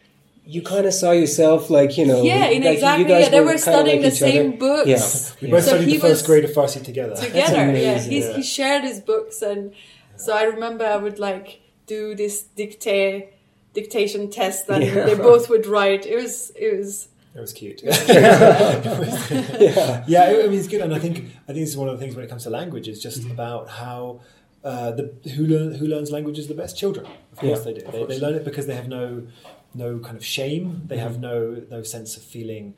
[0.45, 3.03] you kind of saw yourself like you know, yeah, in like, exactly.
[3.03, 4.57] You guys Yeah, they were kinda studying like the each same other.
[4.57, 4.87] books.
[4.87, 5.35] Yeah.
[5.45, 7.15] We both So studied he the first was- grade of Farsi together.
[7.15, 7.77] together.
[7.77, 8.35] Yeah, he's, Yeah.
[8.35, 9.73] he shared his books, and
[10.17, 13.29] so I remember I would like do this dictate
[13.73, 15.05] dictation test, and Yeah.
[15.05, 16.05] they both would write.
[16.05, 17.81] It was it was It was cute.
[18.07, 20.03] yeah.
[20.07, 22.03] yeah, I mean, it's good, and I think I think this is one of the
[22.03, 23.09] things when it comes to language is Mm-hmm.
[23.09, 24.21] just about how
[24.63, 27.05] uh, the who learn, who learns languages the best children.
[27.33, 27.81] Of course Yeah, they do.
[27.85, 28.07] They, course.
[28.09, 29.23] they learn it because they have no
[29.73, 30.83] no kind of shame.
[30.87, 31.21] They have Mm-hmm.
[31.21, 32.75] no no sense of feeling.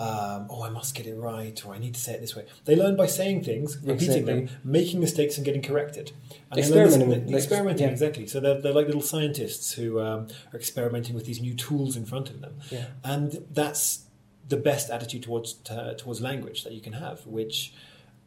[0.00, 2.46] Um, oh, I must get it right, or I need to say it this way.
[2.66, 6.12] They learn by saying things, repeating them, making mistakes, and getting corrected.
[6.52, 7.92] And this- Experimenting, experimenting, yeah.
[7.92, 8.26] exactly.
[8.28, 12.04] So they're, they're like little scientists who um, are experimenting with these new tools in
[12.06, 12.86] front of them Yeah.
[13.02, 14.04] and that's
[14.48, 15.54] the best attitude towards
[15.98, 17.74] towards language that you can have, which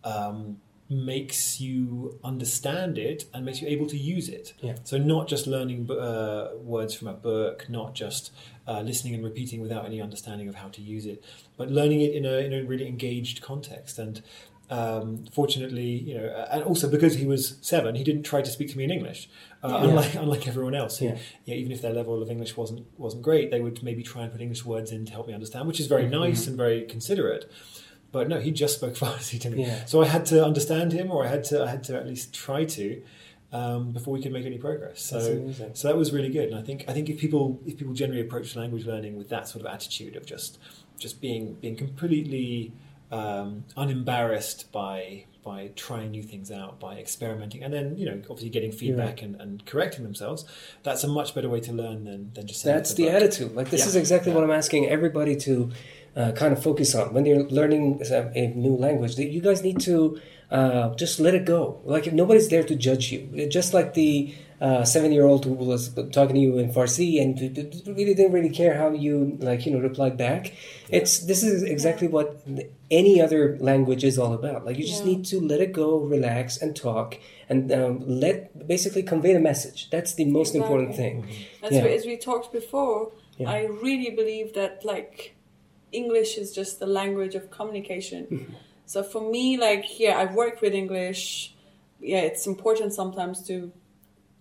[0.04, 0.58] um,
[0.92, 4.54] makes you understand it and makes you able to use it.
[4.62, 4.76] Yeah.
[4.84, 8.32] So not just learning uh, words from a book, not just
[8.68, 11.24] uh, listening and repeating without any understanding of how to use it,
[11.58, 14.22] but learning it in a in a really engaged context and.
[14.70, 18.70] Um, fortunately, you know, and also because he was seven, he didn't try to speak
[18.72, 19.30] to me in English,
[19.62, 19.84] uh, Yeah.
[19.90, 21.00] unlike unlike everyone else.
[21.00, 21.18] Who, Yeah.
[21.44, 24.32] yeah, even if their level of English wasn't wasn't great, they would maybe try and
[24.32, 26.22] put English words in to help me understand, which is very Mm-hmm.
[26.24, 27.52] nice and very considerate.
[28.12, 29.86] But no, he just spoke Farsi to me, Yeah.
[29.86, 32.34] so I had to understand him, or I had to I had to at least
[32.34, 33.02] try to
[33.54, 35.02] um, before we could make any progress.
[35.02, 37.94] So so that was really good, and I think I think if people if people
[37.94, 40.58] generally approach language learning with that sort of attitude of just
[41.00, 42.74] just being being completely
[43.12, 48.50] um, unembarrassed by by trying new things out, by experimenting, and then you know obviously
[48.50, 50.46] getting feedback and, and correcting themselves.
[50.84, 53.14] That's a much better way to learn than than just That's the book.
[53.14, 53.56] attitude.
[53.56, 53.88] Like this Yeah.
[53.88, 55.72] is exactly what I'm asking everybody to
[56.16, 59.16] uh, kind of focus on when they're learning uh, a new language.
[59.16, 60.20] That you guys need to
[60.52, 61.82] uh, just let it go.
[61.86, 63.48] Like if nobody's there to judge you.
[63.48, 67.40] Just like the uh, seven-year-old who was talking to you in Farsi and
[67.88, 70.54] really didn't really care how you like you know replied back.
[70.90, 72.42] It's this is exactly what
[72.92, 74.66] any other language is all about.
[74.66, 75.14] Like you just Yeah.
[75.14, 77.18] need to let it go, relax, and talk,
[77.50, 79.90] and um, let basically convey the message.
[79.90, 81.22] That's the most important Exactly.
[81.22, 81.46] thing.
[81.64, 81.84] as, Yeah.
[81.84, 83.12] we, as we talked before.
[83.38, 83.50] Yeah.
[83.50, 85.34] I really believe that like
[85.92, 88.26] English is just the language of communication.
[88.26, 88.54] Mm-hmm.
[88.86, 91.54] so for me, like yeah, I've worked with English.
[92.00, 93.72] Yeah, it's important sometimes to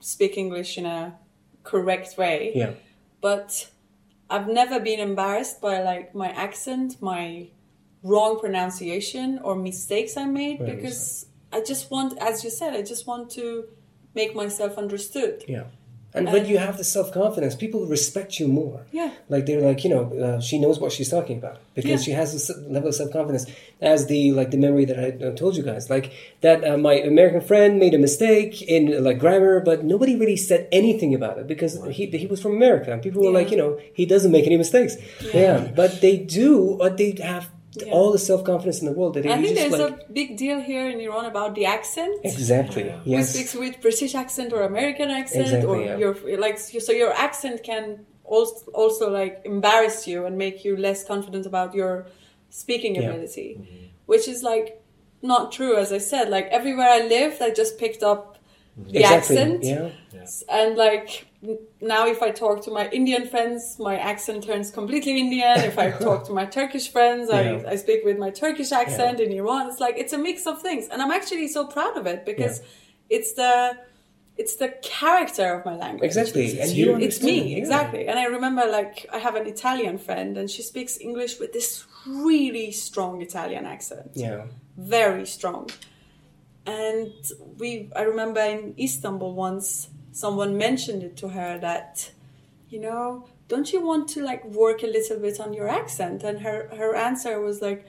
[0.01, 1.15] speak English in a
[1.63, 2.53] correct way.
[2.55, 2.73] Yeah.
[3.21, 3.71] but
[4.31, 7.49] I've never been embarrassed by like my accent, my
[8.03, 13.07] wrong pronunciation, or mistakes I made because I just want, as you said, I just
[13.07, 13.65] want to
[14.15, 15.45] make myself understood.
[15.49, 15.65] Yeah.
[16.13, 18.85] And when you have the self confidence, people respect you more.
[18.91, 19.13] Yeah.
[19.29, 21.97] Like they're like, you know, uh, she knows what she's talking about because Yeah.
[22.07, 23.47] she has this level of self confidence.
[23.81, 26.95] As the like the memory that I uh, told you guys, like that uh, my
[26.95, 31.39] American friend made a mistake in uh, like grammar, but nobody really said anything about
[31.39, 34.33] it because he he was from America and people were like, you know, he doesn't
[34.33, 34.97] make any mistakes.
[35.33, 35.71] Yeah.
[35.77, 37.93] But they do, but they have Yeah.
[37.93, 40.61] all the self confidence in the world that I think there's like a big deal
[40.61, 42.19] here in Iran about the accent.
[42.25, 43.33] exactly Yes.
[43.33, 45.97] Who speaks with British accent or American accent, Exactly, or yeah.
[45.97, 47.85] your like so your accent can
[48.25, 52.07] also also like embarrass you and make you less confident about your
[52.49, 53.11] speaking Yeah.
[53.11, 53.87] ability, mm-hmm.
[54.07, 54.83] which is like
[55.23, 55.77] not true.
[55.77, 58.39] As I said, like everywhere I lived, I just picked up
[58.79, 58.91] Mm-hmm.
[58.91, 59.91] the exactly accent, yeah
[60.49, 61.27] and like
[61.81, 65.59] now if I talk to my Indian friends, my accent turns completely Indian.
[65.61, 67.63] If I talk to my Turkish friends, Yeah.
[67.67, 69.69] I, I speak with my Turkish accent in Iran.
[69.69, 72.61] It's like it's a mix of things, and I'm actually so proud of it because
[73.09, 73.79] it's the
[74.37, 76.05] it's the character of my language.
[76.05, 76.87] exactly It's and you.
[76.91, 77.59] you It's me, yeah.
[77.63, 78.09] exactly.
[78.09, 81.85] And I remember, like, I have an Italian friend, and she speaks English with this
[82.07, 85.69] really strong Italian accent yeah very strong.
[86.67, 87.13] And
[87.59, 92.11] we, I remember in Istanbul once, someone mentioned it to her that,
[92.69, 96.23] you know, don't you want to like work a little bit on your accent?
[96.23, 97.85] And her her answer was like,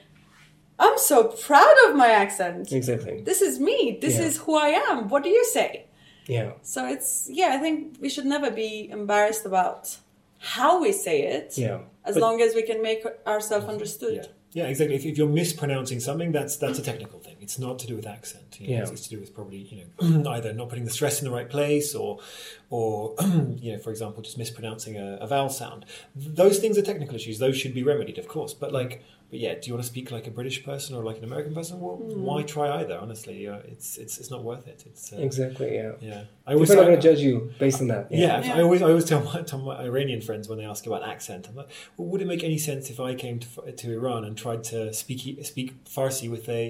[0.79, 2.71] I'm so proud of my accent.
[2.71, 3.99] exactly This is me.
[4.01, 4.25] This Yeah.
[4.25, 5.09] is who I am.
[5.09, 5.85] What do you say?
[6.27, 9.97] yeah So it's yeah, I think we should never be embarrassed about
[10.39, 11.57] how we say it.
[11.57, 11.79] Yeah.
[12.05, 14.15] As But- long as we can make ourselves understood.
[14.15, 14.95] Yeah, yeah, exactly.
[14.95, 17.37] If, if you're mispronouncing something, that's that's a technical thing.
[17.39, 18.59] It's not to do with accent.
[18.59, 18.81] You know, Yeah.
[18.81, 21.31] it's, it's to do with probably you know either not putting the stress in the
[21.33, 22.19] right place or
[22.69, 23.15] or
[23.57, 25.85] you know, for example, just mispronouncing a, a vowel sound.
[26.15, 27.39] Those things are technical issues.
[27.39, 28.53] Those should be remedied, of course.
[28.53, 31.17] But like, but yeah, do you want to speak like a British person or like
[31.17, 31.79] an American person?
[31.79, 32.21] Well, Hmm.
[32.27, 32.97] why try either?
[33.05, 34.83] Honestly, uh, it's it's it's not worth it.
[34.89, 36.23] It's uh, exactly yeah yeah.
[36.45, 38.03] I always People are going to judge you based on that.
[38.11, 38.57] yeah, Yeah.
[38.57, 41.41] I always I always tell my, tell my Iranian friends when they ask about accent,
[41.49, 44.33] I'm like, well, would it make any sense if I came to, to Iran and
[44.45, 46.63] tried to speak speak Farsi with a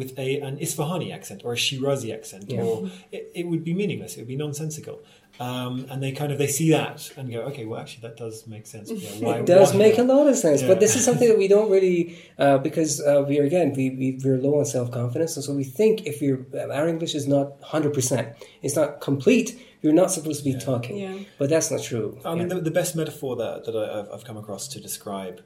[0.00, 2.62] with a an Isfahani accent or a Shirazi accent, Yeah.
[2.62, 4.16] or it, it would be meaningless.
[4.16, 4.96] It would be nonsensical.
[5.40, 8.46] Um, and they kind of they see that and go, okay, well, actually, that does
[8.48, 8.90] make sense.
[8.90, 10.68] Yeah, why, It does why- make a lot of sense, Yeah.
[10.68, 13.90] but this is something that we don't really uh, because uh, we are again we,
[13.90, 16.40] we we're low on self confidence, and so we think if you're
[16.72, 18.28] our English is not hundred percent,
[18.62, 19.56] it's not complete.
[19.80, 21.18] You're not supposed to be talking, Yeah.
[21.38, 22.18] but that's not true.
[22.24, 22.54] I mean, Yeah.
[22.56, 25.40] the, the best metaphor that, that I- I've, I've come across to describe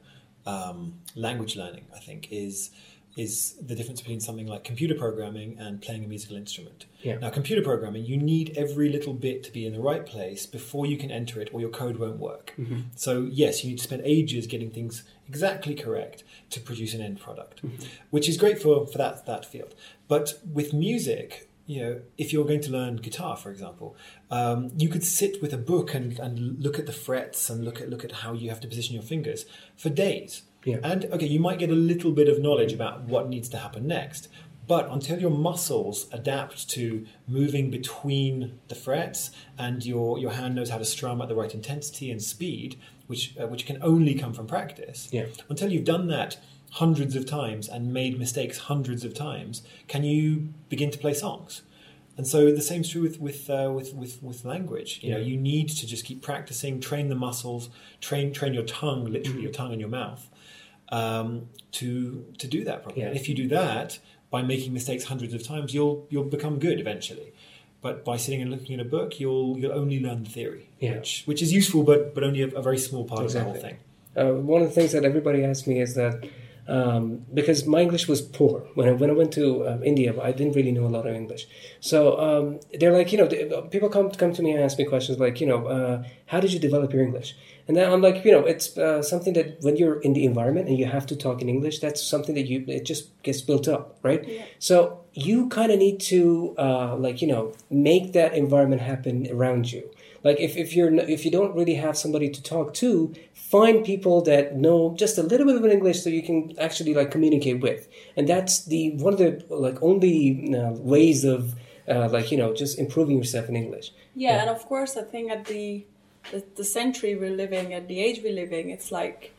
[0.47, 2.71] um, language learning, I think, is
[3.15, 6.85] is the difference between something like computer programming and playing a musical instrument.
[7.01, 7.17] Yeah.
[7.19, 10.87] Now, computer programming, you need every little bit to be in the right place before
[10.87, 12.55] you can enter it, or your code won't work.
[12.95, 17.19] So, yes, you need to spend ages getting things exactly correct to produce an end
[17.19, 17.61] product,
[18.09, 19.75] which is great for, for that that field.
[20.07, 23.95] But with music, you know, if you're going to learn guitar, for example,
[24.31, 27.79] um, you could sit with a book and, and look at the frets and look
[27.79, 29.45] at look at how you have to position your fingers
[29.77, 30.43] for days.
[30.65, 30.77] Yeah.
[30.83, 33.87] And okay, you might get a little bit of knowledge about what needs to happen
[33.87, 34.29] next,
[34.67, 40.69] but until your muscles adapt to moving between the frets and your your hand knows
[40.69, 44.33] how to strum at the right intensity and speed, which uh, which can only come
[44.33, 45.09] from practice.
[45.11, 45.25] Yeah.
[45.49, 46.37] Until you've done that
[46.71, 51.61] hundreds of times and made mistakes hundreds of times, can you begin to play songs?
[52.15, 54.99] And so the same's true with with uh, with, with with language.
[55.01, 57.69] You know, you need to just keep practicing, train the muscles,
[58.01, 60.29] train train your tongue, literally your tongue and your mouth,
[60.99, 61.27] um,
[61.79, 61.87] to
[62.41, 63.01] to do that properly.
[63.01, 63.09] Yeah.
[63.09, 63.89] And if you do that
[64.35, 67.29] by making mistakes hundreds of times, you'll you'll become good eventually.
[67.85, 70.93] But by sitting and looking at a book, you'll you'll only learn the theory, Yeah.
[70.95, 73.39] which which is useful, but but only a, a very small part Exactly.
[73.51, 73.77] of the whole thing.
[74.15, 76.15] Uh, one of the things that everybody asks me is that
[76.75, 77.03] um,
[77.33, 80.55] because my English was poor when I, when I went to uh, India, I didn't
[80.59, 81.43] really know a lot of English.
[81.91, 82.45] So um,
[82.79, 83.27] they're like, you know,
[83.73, 85.95] people come come to me and ask me questions like, you know, uh,
[86.31, 87.29] how did you develop your English?
[87.67, 90.67] And then I'm like, you know, it's uh, something that when you're in the environment
[90.67, 93.67] and you have to talk in English, that's something that you it just gets built
[93.67, 94.27] up, right?
[94.59, 99.71] So you kind of need to uh, like you know make that environment happen around
[99.71, 99.89] you.
[100.23, 104.21] Like if, if you're if you don't really have somebody to talk to, find people
[104.23, 107.87] that know just a little bit of English so you can actually like communicate with.
[108.15, 111.55] And that's the one of the like only uh, ways of
[111.87, 113.91] uh, like you know just improving yourself in English.
[114.15, 115.85] Yeah, and of course, I think at the,
[116.31, 119.33] the the century we're living, at the age we're living, it's like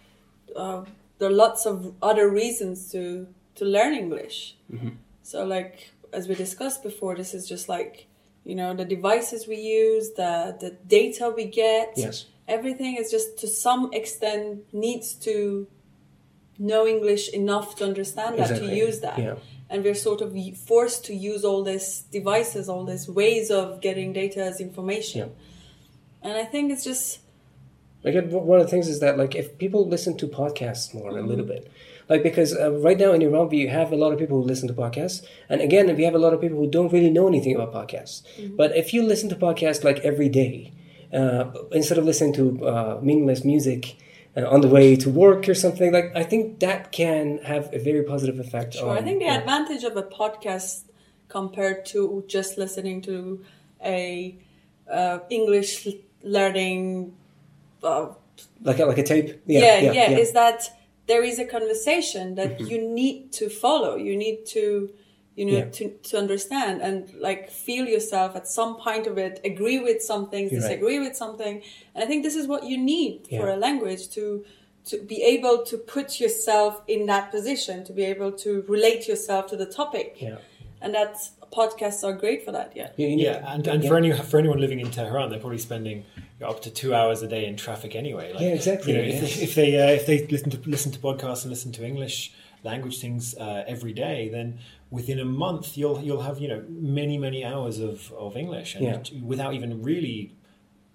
[0.57, 0.85] uh,
[1.18, 4.57] there are lots of other reasons to to learn English.
[5.23, 8.07] So, like as we discussed before, this is just like
[8.44, 11.92] you know the devices we use, the the data we get.
[11.97, 12.27] Yes.
[12.47, 15.66] Everything is just to some extent needs to
[16.59, 19.18] know English enough to understand that to use that.
[19.18, 19.37] Yeah.
[19.70, 24.12] and we're sort of forced to use all these devices, all these ways of getting
[24.12, 25.20] data as information.
[26.25, 27.21] And I think it's just
[28.03, 31.23] Like one of the things is that like if people listen to podcasts more a
[31.23, 31.71] little bit,
[32.09, 34.69] like because uh, right now in Iran we have a lot of people who listen
[34.69, 37.55] to podcasts, and again we have a lot of people who don't really know anything
[37.55, 38.23] about podcasts.
[38.57, 40.73] But if you listen to podcasts like every day,
[41.13, 43.97] uh, instead of listening to uh, meaningless music.
[44.37, 47.79] Uh, on the way to work or something like I think that can have a
[47.79, 48.75] very positive effect.
[48.75, 48.91] Sure.
[48.91, 50.91] on, I think the advantage of a podcast
[51.29, 53.45] compared to just listening to
[53.81, 54.37] a
[54.91, 55.87] uh, English
[56.25, 57.15] learning,
[57.83, 58.09] uh,
[58.63, 59.41] like a, like a tape.
[59.47, 60.71] yeah, yeah, is that
[61.07, 63.95] there is a conversation that you need to follow.
[63.97, 64.91] You need to,
[65.37, 65.65] you know, Yeah.
[65.71, 70.31] to, to understand and like feel yourself at some point of it, agree with some
[70.31, 70.69] things, You're right.
[70.69, 71.63] disagree with something.
[71.95, 74.45] And I think this is what you need for a language to
[74.87, 79.47] to be able to put yourself in that position, to be able to relate yourself
[79.47, 80.19] to the topic.
[80.21, 80.37] Yeah.
[80.85, 81.14] And that
[81.53, 82.90] podcasts are great for that, yeah.
[82.97, 86.05] You- you Yeah, and, and for any for anyone living in Tehran, they're probably spending
[86.51, 88.33] up to two hours a day in traffic anyway.
[88.33, 89.14] Like, Yeah, exactly, You know, yeah.
[89.14, 91.83] if, they- if they uh, if they listen to listen to podcasts and listen to
[91.92, 92.33] English
[92.70, 94.59] language things uh, every day, then
[94.90, 98.85] within a month you'll you'll have you know many many hours of, of English, and
[98.85, 98.99] Yeah.
[99.33, 100.33] without even really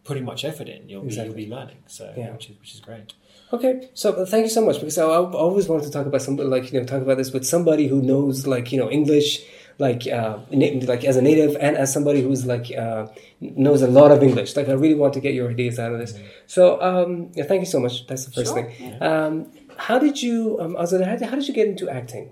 [0.04, 1.28] putting much effort in, you'll be Exactly.
[1.44, 1.78] you'll be learning.
[1.88, 2.32] So Yeah.
[2.34, 3.14] which is which is great.
[3.52, 6.22] Okay, so uh, thank you so much because I, I always wanted to talk about
[6.22, 9.42] somebody like you know talk about this with somebody who knows like you know English
[9.80, 13.08] like uh, na- like as a native and as somebody who's like uh,
[13.40, 14.56] knows a lot of English.
[14.56, 16.14] Like I really want to get your ideas out of this.
[16.48, 18.06] So um, yeah, thank you so much.
[18.08, 19.02] That's the first Sure, thing.
[19.02, 22.32] Um, how did you um, Azad, how, did- how did you get into acting?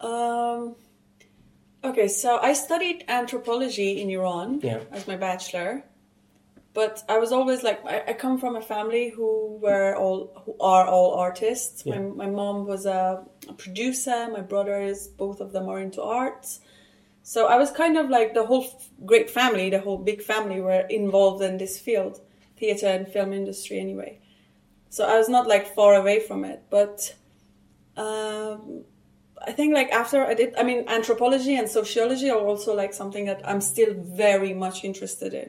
[0.00, 0.76] Um,
[1.82, 4.80] okay, so I studied anthropology in Iran Yeah.
[4.92, 5.84] as my bachelor,
[6.74, 10.56] but I was always like I, I come from a family who were all who
[10.60, 11.84] are all artists.
[11.86, 12.00] Yeah.
[12.00, 14.28] My, my mom was a, a producer.
[14.30, 16.60] My brothers, both of them, are into arts.
[17.22, 20.60] So I was kind of like the whole f- great family, the whole big family
[20.60, 22.20] were involved in this field,
[22.58, 24.18] theater and film industry anyway.
[24.90, 27.14] So I was not like far away from it, but
[27.96, 28.84] um,
[29.46, 33.24] I think like after I did, I mean, anthropology and sociology are also like something
[33.24, 35.48] that I'm still very much interested in.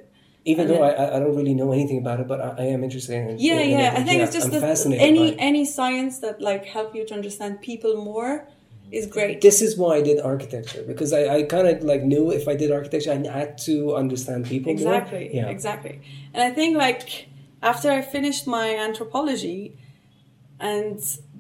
[0.52, 3.16] Even though I, I don't really know anything about it, but I, I am interested
[3.16, 3.40] in it.
[3.40, 3.94] Yeah, in yeah.
[3.94, 4.00] it.
[4.00, 7.94] I think it's just that any any science that like help you to understand people
[8.12, 8.48] more
[8.92, 9.42] is great.
[9.42, 12.56] this is why I did architecture because I, I kind of like knew if I
[12.56, 14.80] did architecture I had to understand people more.
[14.80, 15.48] exactly Yeah.
[15.48, 16.02] exactly
[16.34, 17.28] and i think like
[17.64, 19.76] after i finished my anthropology
[20.60, 21.00] and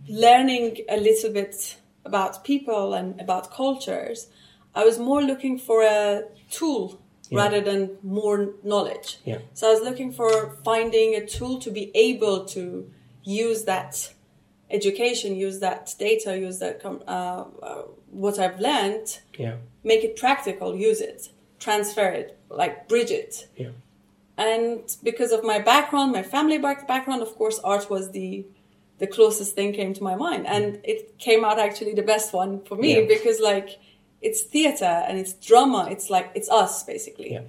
[0.09, 4.27] learning a little bit about people and about cultures
[4.73, 9.39] i was more looking for a tool rather than more knowledge Yeah.
[9.53, 10.29] so i was looking for
[10.63, 12.89] finding a tool to be able to
[13.23, 14.13] use that
[14.69, 19.55] education use that data use that com- uh, uh, what i've learned Yeah.
[19.83, 23.47] make it practical, use it, transfer it, like bridge it.
[23.57, 23.73] Yeah.
[24.37, 28.45] And because of my background, my family background, of course, art was the
[28.97, 32.51] the closest thing came to my mind, and it came out actually the best one
[32.67, 33.05] for me Yeah.
[33.15, 33.69] because like
[34.21, 35.87] it's theater and it's drama.
[35.91, 37.41] It's like it's us basically, Yeah.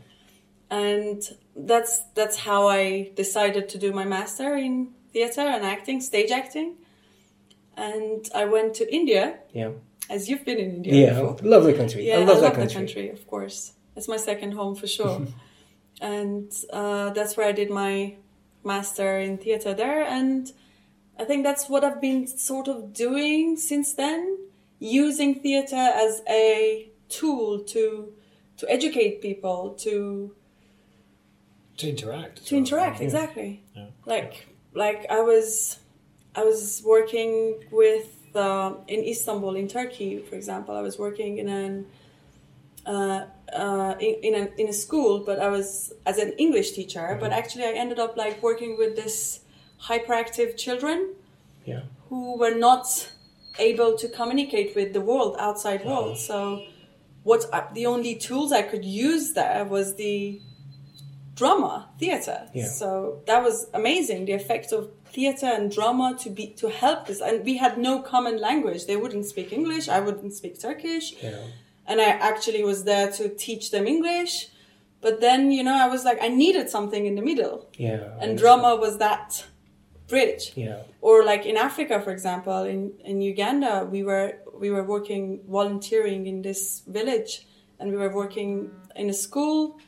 [0.70, 1.22] and
[1.54, 6.74] that's that's how I decided to do my master in theater and acting, stage acting.
[7.76, 9.70] And I went to India, Yeah.
[10.08, 10.94] as you've been in India.
[10.94, 11.20] Yeah.
[11.20, 11.36] before.
[11.42, 12.06] Lovely country.
[12.08, 12.68] Yeah, I love that country.
[12.68, 13.72] the country, of course.
[13.96, 15.26] It's my second home for sure.
[16.00, 18.16] and uh, that's where I did my
[18.64, 20.02] master in theater there.
[20.02, 20.50] And
[21.18, 24.38] I think that's what I've been sort of doing since then,
[24.78, 28.12] using theater as a tool to
[28.58, 30.34] to educate people, to
[31.78, 32.46] To interact.
[32.46, 32.58] to well.
[32.62, 33.88] interact exactly Yeah.
[34.06, 35.78] like like i was
[36.34, 37.30] i was working
[37.70, 41.86] with uh, in istanbul in turkey for example i was working in an
[42.86, 43.20] uh,
[43.62, 47.30] uh, in, in, a, in a school but i was as an english teacher but
[47.32, 49.40] actually i ended up like working with this
[49.88, 50.98] hyperactive children
[51.72, 51.82] Yeah.
[52.08, 52.84] who were not
[53.58, 56.18] able to communicate with the world outside world.
[56.18, 56.62] So
[57.26, 60.40] what I, the only tools i could use there was the
[61.34, 62.48] drama theater.
[62.54, 62.68] Yeah.
[62.68, 67.20] so that was amazing the effect of theater and drama to be to help this.
[67.20, 68.86] And we had no common language.
[68.86, 69.88] They wouldn't speak english.
[69.88, 71.14] I wouldn't speak turkish.
[71.22, 71.38] Yeah.
[71.86, 74.48] and i actually was there to teach them english.
[75.00, 77.68] But then you know i was like i needed something in the middle.
[77.76, 78.20] Yeah.
[78.20, 79.44] and drama was that
[80.08, 80.82] bridge Yeah.
[81.00, 86.26] or like in Africa, for example, in, in Uganda, we were we were working volunteering
[86.26, 87.46] in this village,
[87.78, 89.78] and we were working in a school.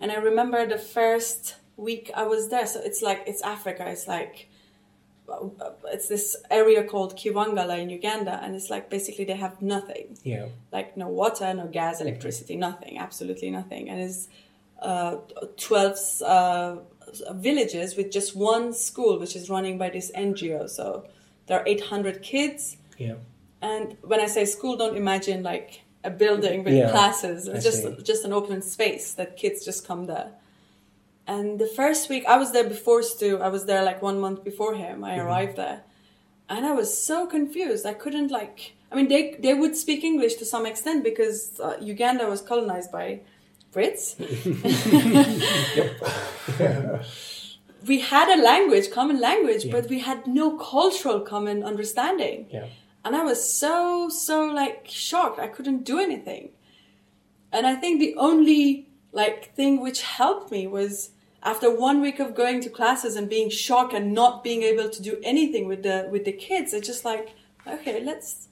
[0.00, 2.66] And I remember the first week I was there.
[2.66, 3.84] So it's like it's Africa.
[3.88, 4.48] It's like
[5.92, 10.48] it's this area called Kiwangala in Uganda, and it's like basically they have nothing, Yeah.
[10.70, 14.28] like no water, no gas, electricity, nothing, absolutely nothing, and it's
[14.82, 15.16] uh,
[15.56, 16.76] 12 uh,
[17.32, 20.68] villages with just one school, which is running by this NGO.
[20.68, 21.06] So
[21.46, 23.14] there are 800 kids, Yeah.
[23.60, 27.48] and when I say school, don't imagine like a building with Yeah, classes.
[27.48, 28.02] I It's just see.
[28.02, 30.30] just an open space that kids just come there.
[31.26, 34.44] And the first week I was there before Stu, I was there like one month
[34.44, 35.02] before him.
[35.04, 35.26] I Mm-hmm.
[35.26, 35.78] arrived there,
[36.48, 37.86] and I was so confused.
[37.86, 38.74] I couldn't like.
[38.92, 42.90] I mean, they they would speak English to some extent because uh, Uganda was colonized
[42.92, 43.20] by
[43.74, 44.16] Brits.
[47.86, 52.46] we had a language, common language, but we had no cultural common understanding.
[52.50, 52.66] Yeah.
[53.04, 55.38] And I was so, so like shocked.
[55.38, 56.50] I couldn't do anything.
[57.52, 61.10] And I think the only like thing which helped me was
[61.42, 65.02] after one week of going to classes and being shocked and not being able to
[65.02, 67.34] do anything with the with the kids, it's just like,
[67.66, 68.48] okay, let's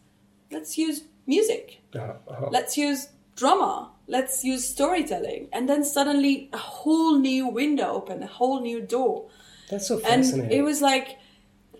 [0.50, 1.80] let's use music.
[1.94, 2.48] Uh-huh.
[2.50, 3.91] Let's use drama.
[4.07, 5.48] Let's use storytelling.
[5.53, 9.28] And then suddenly a whole new window opened, a whole new door
[9.70, 10.50] That's so and fascinating.
[10.59, 11.18] it was like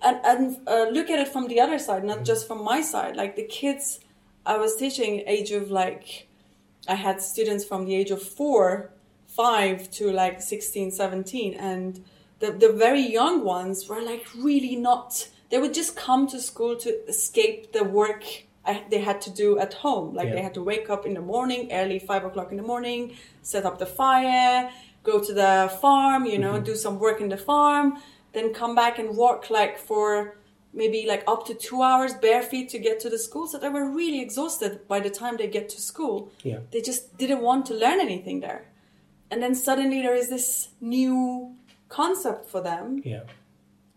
[0.03, 3.17] and, and uh, look at it from the other side not just from my side
[3.17, 4.01] like the kids
[4.45, 6.27] i was teaching age of like
[6.89, 8.91] i had students from the age of four
[9.29, 12.05] five to like 16 17 and
[12.41, 16.77] the, the very young ones were like really not they would just come to school
[16.77, 18.25] to escape the work
[18.65, 20.15] I, they had to do at home.
[20.15, 20.35] Like Yeah.
[20.37, 23.65] they had to wake up in the morning early five o'clock in the morning set
[23.65, 24.71] up the fire
[25.03, 26.65] go to the farm you know mm-hmm.
[26.65, 27.99] do some work in the farm
[28.35, 30.37] then come back and walk like for
[30.73, 33.47] maybe like up to two hours bare feet to get to the school.
[33.47, 36.33] So they were really exhausted by the time they get to school.
[36.43, 36.61] Yeah.
[36.71, 38.65] they just didn't want to learn anything there.
[39.31, 41.57] And then suddenly there is this new
[41.89, 43.03] concept for them.
[43.05, 43.25] Yeah.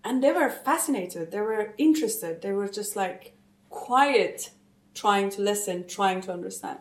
[0.03, 1.31] and they were fascinated.
[1.31, 2.41] They were interested.
[2.41, 3.34] They were just like
[3.75, 4.51] quiet
[4.93, 6.79] trying to listen trying to understand.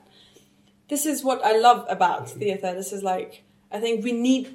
[0.88, 2.38] This is what i love about mm-hmm.
[2.38, 2.72] theater.
[2.74, 3.42] This is like
[3.72, 4.46] i think we need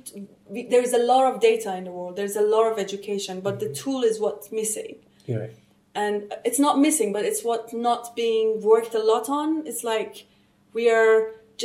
[0.54, 2.16] we, there is a lot of data in the world.
[2.16, 3.84] There's a lot of education but the mm-hmm.
[3.84, 4.96] tool is what's missing.
[5.28, 5.56] Right.
[5.94, 9.68] and it's not missing but it's what not being worked a lot on.
[9.70, 10.26] It's like
[10.74, 11.16] we are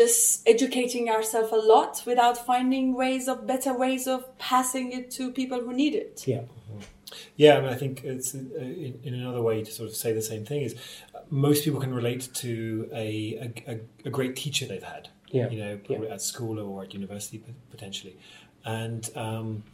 [0.01, 5.31] just educating ourselves a lot without finding ways of better ways of passing it to
[5.41, 6.25] people who need it.
[6.27, 6.39] Yeah.
[6.39, 6.94] Mm-hmm.
[7.37, 10.13] Yeah, I mean, I think it's uh, in, in another way to sort of say
[10.13, 10.75] the same thing is
[11.15, 15.09] uh, most people can relate to a, a, a, a great teacher they've had.
[15.29, 15.99] Yeah, You know, yeah.
[16.15, 18.17] at school or at university potentially,
[18.65, 19.65] and um,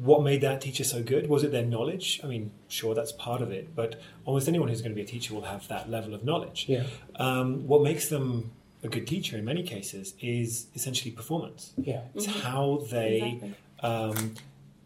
[0.00, 1.28] what made that teacher so good?
[1.28, 2.20] Was it their knowledge?
[2.22, 5.06] I mean, sure, that's part of it, but almost anyone who's going to be a
[5.06, 6.66] teacher will have that level of knowledge.
[6.68, 6.84] Yeah.
[7.16, 8.52] Um, what makes them
[8.84, 11.72] a good teacher in many cases is essentially performance.
[11.78, 12.02] Yeah.
[12.14, 13.54] It's how they Exactly.
[13.82, 14.34] um,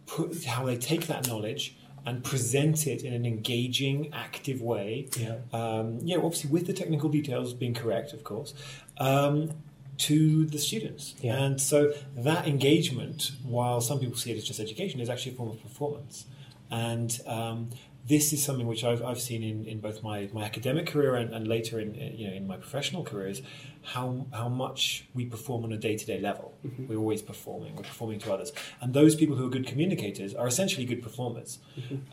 [0.07, 1.77] put how they take that knowledge
[2.07, 5.09] and present it in an engaging, active way.
[5.19, 5.39] Yeah.
[5.53, 8.55] Um, yeah, obviously with the technical details being correct, of course,
[8.99, 9.51] um,
[9.99, 11.17] to the students.
[11.21, 11.43] Yeah.
[11.43, 15.35] And so that engagement, while some people see it as just education, is actually a
[15.35, 16.27] form of performance.
[16.71, 17.71] And um,
[18.07, 21.33] this is something which I've, I've seen in, in both my, my academic career and,
[21.35, 23.43] and later in, in, you know, in my professional careers,
[23.83, 26.55] how, how much we perform on a day-to-day level.
[26.89, 28.53] We're always performing, we're performing to others.
[28.81, 31.59] And those people who are good communicators are essentially good performers.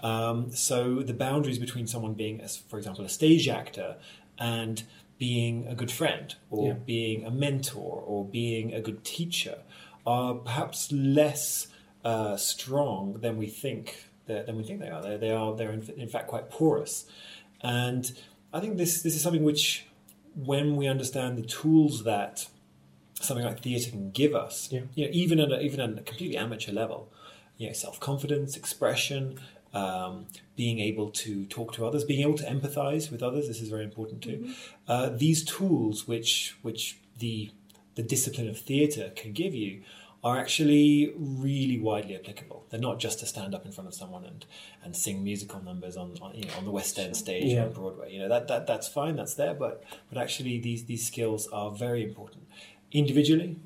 [0.02, 3.98] Um, so the boundaries between someone being, as for example, a stage actor
[4.40, 4.84] and
[5.20, 6.74] being a good friend or Yeah.
[6.74, 9.60] being a mentor or being a good teacher
[10.06, 11.68] are perhaps less
[12.04, 15.02] uh, strong than we think than we think they are.
[15.02, 17.06] They, they are they're in, in fact quite porous,
[17.62, 18.12] and
[18.54, 19.86] I think this this is something which,
[20.36, 22.48] when we understand the tools that
[23.20, 24.82] something like theatre can give us, Yeah.
[24.96, 27.12] you know, even at a, even at a completely amateur level,
[27.58, 29.40] you know, self confidence, expression,
[29.74, 33.48] um, being able to talk to others, being able to empathize with others.
[33.48, 34.54] This is very important too.
[34.88, 37.52] Uh, these tools, which which the
[37.96, 39.82] the discipline of theatre can give you,
[40.24, 42.66] are actually really widely applicable.
[42.70, 44.46] They're not just to stand up in front of someone and,
[44.84, 47.64] and sing musical numbers on, on you know on the West End stage Yeah.
[47.64, 48.14] or on Broadway.
[48.14, 51.72] You know that, that that's fine, that's there, but but actually these these skills are
[51.72, 52.44] very important
[52.92, 53.58] individually,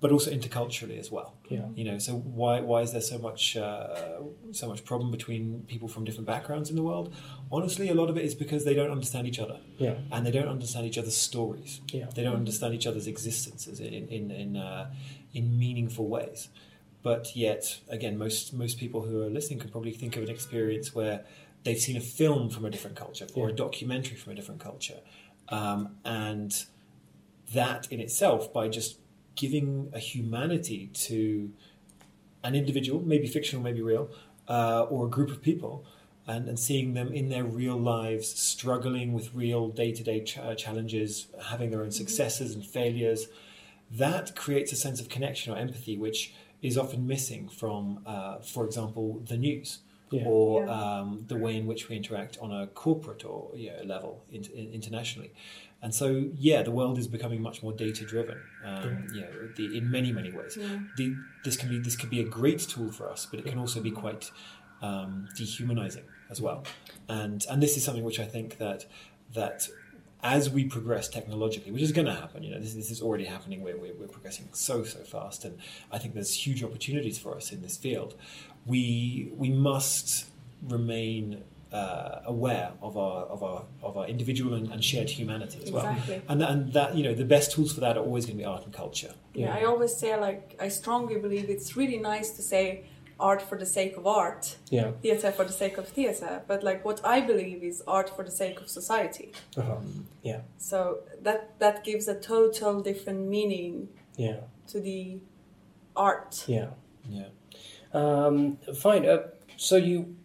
[0.00, 1.34] but also interculturally as well.
[1.48, 1.66] Yeah.
[1.74, 4.20] You know, so why why is there so much uh,
[4.52, 7.12] so much problem between people from different backgrounds in the world?
[7.50, 9.94] Honestly, a lot of it is because they don't understand each other Yeah.
[10.12, 11.80] and they don't understand each other's stories.
[11.92, 12.06] Yeah.
[12.14, 14.92] They don't understand each other's existences in in in, uh,
[15.32, 16.48] in meaningful ways.
[17.02, 20.94] But yet, again, most most people who are listening could probably think of an experience
[20.94, 21.24] where
[21.64, 25.00] they've seen a film from a different culture or a documentary from a different culture,
[25.48, 26.64] um, and
[27.54, 28.98] that in itself, by just
[29.34, 31.50] giving a humanity to
[32.44, 34.10] an individual, maybe fictional, maybe real,
[34.48, 35.84] uh, or a group of people,
[36.26, 41.28] and, and seeing them in their real lives struggling with real day to day challenges,
[41.48, 43.26] having their own successes and failures,
[43.90, 46.32] that creates a sense of connection or empathy, which
[46.62, 49.78] is often missing from, uh, for example, the news.
[50.12, 50.24] Yeah.
[50.26, 50.72] Or Yeah.
[50.72, 54.42] um, the way in which we interact on a corporate or you know, level in,
[54.52, 55.30] in, internationally,
[55.82, 58.38] and so yeah, the world is becoming much more data driven.
[58.64, 60.58] Um, you know, the, in many many ways.
[60.96, 61.14] The,
[61.44, 63.80] this can be this could be a great tool for us, but it can also
[63.80, 64.32] be quite
[64.82, 66.64] um, dehumanizing as well.
[67.08, 68.86] And and this is something which I think that
[69.32, 69.68] that
[70.22, 73.24] as we progress technologically, which is going to happen, you know, this, this is already
[73.24, 73.62] happening.
[73.62, 75.58] We're, we're, we're progressing so so fast, and
[75.90, 78.14] I think there's huge opportunities for us in this field.
[78.66, 80.26] We we must
[80.68, 81.42] remain
[81.72, 85.88] uh, aware of our of our of our individual and, and shared humanity as well.
[85.88, 86.22] Exactly.
[86.28, 88.44] And and that you know the best tools for that are always going to be
[88.44, 89.14] art and culture.
[89.34, 92.84] Yeah, I always say like I strongly believe it's really nice to say
[93.20, 94.92] art for the sake of art, Yeah.
[95.02, 98.30] theatre for the sake of theatre, but like what I believe is art for the
[98.30, 99.32] sake of society.
[99.56, 99.76] Uh-huh.
[100.22, 100.40] Yeah.
[100.58, 100.78] So
[101.22, 104.40] that that gives a total different meaning Yeah.
[104.72, 105.18] to the
[105.96, 106.44] art.
[106.46, 106.70] Yeah.
[107.08, 107.28] Yeah.
[107.92, 109.04] Um, fine.
[109.06, 109.22] Uh,
[109.56, 110.16] so you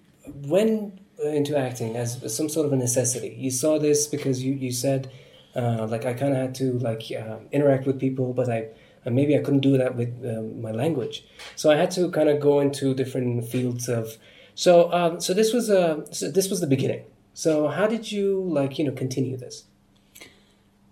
[0.47, 3.35] went into acting as some sort of a necessity.
[3.37, 5.11] You saw this because you you said,
[5.55, 8.69] uh, like I kind of had to like uh, interact with people, but I
[9.06, 11.26] uh, maybe I couldn't do that with um, my language.
[11.56, 14.18] So I had to kind of go into different fields of.
[14.56, 17.06] So um, so this was uh, so this was the beginning.
[17.34, 19.66] So how did you like you know continue this?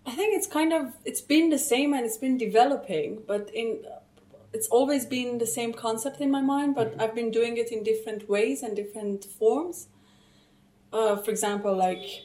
[0.06, 3.80] I think it's kind of it's been the same and it's been developing, but in
[4.54, 7.84] it's always been the same concept in my mind, but I've been doing it in
[7.84, 9.88] different ways and different forms.
[10.92, 12.22] Uh, for example, like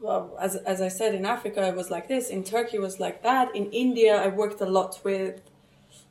[0.00, 2.98] well, as as I said, in Africa it was like this, in Turkey it was
[3.00, 5.40] like that, in India I worked a lot with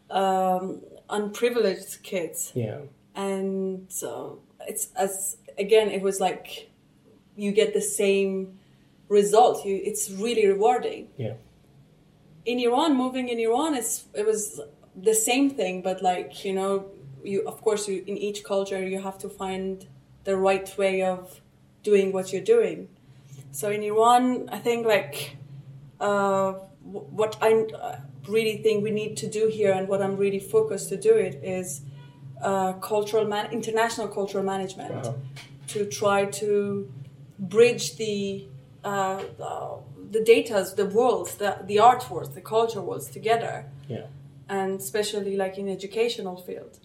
[0.10, 2.52] um, unprivileged kids.
[2.56, 2.80] Yeah.
[3.16, 4.30] and uh,
[4.68, 6.70] it's as again it was like
[7.36, 8.60] you get the same
[9.08, 9.66] result.
[9.66, 11.08] You it's really rewarding.
[11.18, 11.34] Yeah.
[12.46, 14.42] in iran moving in iran it's it was
[15.10, 16.72] the same thing but like you know
[17.32, 19.88] you of course you in each culture you have to find
[20.24, 21.42] the right way of
[21.90, 22.88] doing what you're doing
[23.52, 25.38] so in iran i think like
[26.00, 26.52] uh,
[26.84, 27.96] what i uh,
[28.28, 31.36] really think we need to do here and what i'm really focused to do it
[31.44, 31.82] is
[32.42, 35.14] uh, cultural man- international cultural management Uh-huh.
[35.68, 36.50] to try to
[37.38, 38.46] bridge the
[38.84, 39.76] uh, uh,
[40.12, 44.08] the datas, the worlds, the, the art worlds, the culture worlds together, Yeah.
[44.48, 46.80] and especially like in educational field.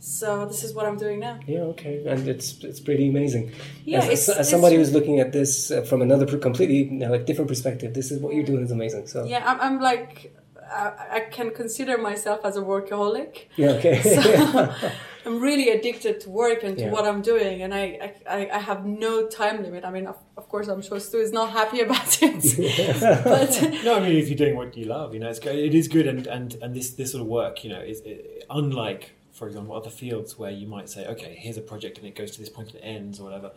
[0.00, 1.40] So this is what I'm doing now.
[1.46, 3.52] Yeah, okay, and it's it's pretty amazing.
[3.84, 6.90] Yeah, as, it's- as, it's- somebody who's looking at this uh, from another completely you
[7.00, 9.06] know, like different perspective, this is what you're doing is amazing.
[9.08, 10.34] So Yeah, I'm, I'm like
[10.70, 13.46] I, I can consider myself as a workaholic.
[13.56, 13.96] yeah, okay,
[15.26, 16.90] I'm really addicted to work and to Yeah.
[16.90, 19.84] what I'm doing, and I, I, I have no time limit.
[19.84, 23.96] I mean, of, of course, I'm sure Stu is not happy about it, but No,
[23.96, 25.56] I mean if you're doing what you love, you know, it's good.
[25.56, 28.44] It is good, and and and this this sort of work, you know, is it,
[28.50, 32.14] unlike, for example, other fields where you might say, okay, here's a project and it
[32.14, 33.50] goes to this point and it ends or whatever.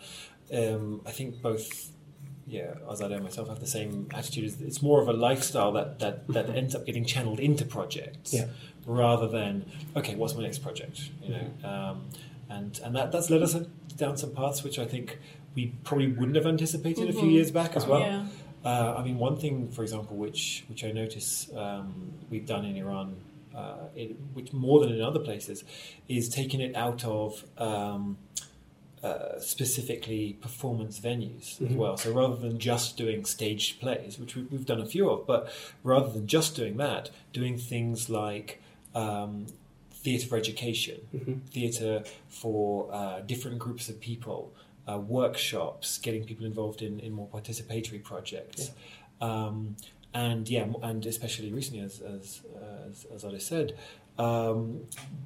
[0.54, 1.90] Um, I think both.
[2.48, 4.44] Yeah, Azadeh and myself have the same attitude.
[4.46, 8.34] It's- It's more of a lifestyle that, that, that ends up getting channeled into projects
[8.34, 8.48] Yeah.
[8.86, 9.66] rather than
[9.96, 10.98] okay, what's my next project?
[11.24, 11.96] You know, um,
[12.50, 13.54] and and that that's led us
[13.96, 15.20] down some paths which I think
[15.56, 18.02] we probably wouldn't have anticipated a few years back as well.
[18.02, 18.26] Yeah.
[18.66, 21.88] Uh, I mean, one thing, for example, which which I notice um,
[22.30, 23.16] we've done in Iran,
[23.56, 25.64] uh, it, which more than in other places,
[26.08, 28.18] is taking it out of um,
[29.04, 31.98] uh, specifically performance venues as well.
[31.98, 35.52] So rather than just doing staged plays, which we, we've done a few of, but
[35.84, 38.62] rather than just doing that, doing things like
[38.94, 39.48] um,
[39.92, 44.54] theatre for education, theatre for uh, different groups of people,
[44.88, 48.72] uh, workshops, getting people involved in, in more participatory projects.
[49.20, 49.76] Um,
[50.14, 52.42] and yeah, and especially recently, as as
[52.90, 53.78] as, as I said,
[54.18, 54.82] um,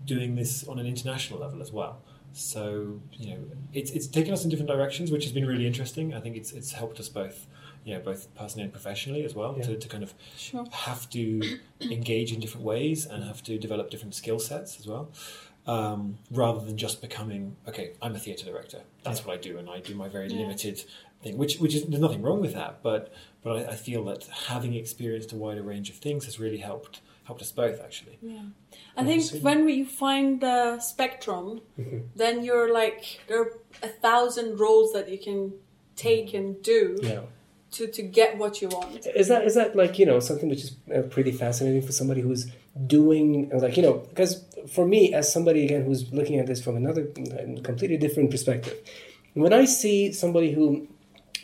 [0.06, 2.02] doing this on an international level as well.
[2.34, 3.38] So you know,
[3.74, 6.14] it's it's taken us in different directions, which has been really interesting.
[6.14, 7.48] I think it's it's helped us both,
[7.86, 10.66] you know, both personally and professionally as well, to, to kind of Sure.
[10.72, 15.10] have to engage in different ways and have to develop different skill sets as well.
[15.68, 18.82] Um, rather than just becoming okay, I'm a theatre director.
[19.04, 20.42] That's what I do, and I do my very Yeah.
[20.42, 20.84] limited
[21.24, 21.38] thing.
[21.38, 23.12] Which which is there's nothing wrong with that, but
[23.44, 27.02] but I, I feel that having experienced a wider range of things has really helped
[27.24, 28.20] helped us both actually.
[28.22, 28.44] Yeah.
[28.96, 31.62] I think when we find the spectrum,
[32.16, 33.52] then you're like there are
[33.82, 35.54] a thousand roles that you can
[35.96, 37.22] take and do yeah.
[37.72, 39.08] to, to get what you want.
[39.16, 42.22] Is that is that like you know something which is uh, pretty fascinating for somebody
[42.22, 42.52] who's
[42.88, 46.76] doing like you know because for me as somebody again who's looking at this from
[46.76, 47.06] another
[47.64, 48.78] completely different perspective,
[49.34, 50.88] when I see somebody who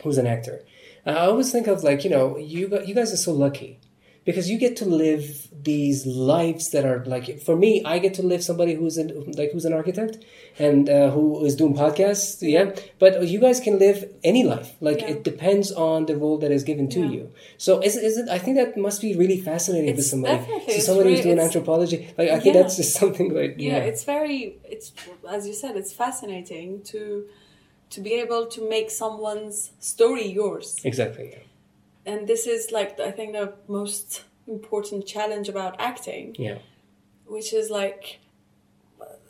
[0.02, 0.64] who's an actor,
[1.06, 3.80] I always think of like you know you you guys are so lucky
[4.24, 8.22] because you get to live these lives that are like for me I get to
[8.22, 9.08] live somebody who's an
[9.38, 10.14] like who's an architect
[10.58, 12.66] and uh, who is doing podcasts yeah
[12.98, 15.10] but you guys can live any life like Yeah.
[15.12, 17.10] it depends on the role that is given to Yeah.
[17.16, 17.22] you
[17.58, 20.76] so is, is it I think that must be really fascinating to somebody definitely- so
[20.78, 22.62] it's somebody who's doing anthropology like I think Yeah.
[22.62, 24.38] that's just something like yeah, it's very
[24.74, 24.88] it's
[25.36, 27.00] as you said it's fascinating to
[27.94, 31.38] to be able to make someone's story yours exactly yeah.
[32.04, 36.34] And this is like i think the most important challenge about acting.
[36.38, 36.58] Yeah.
[37.26, 38.20] Which is like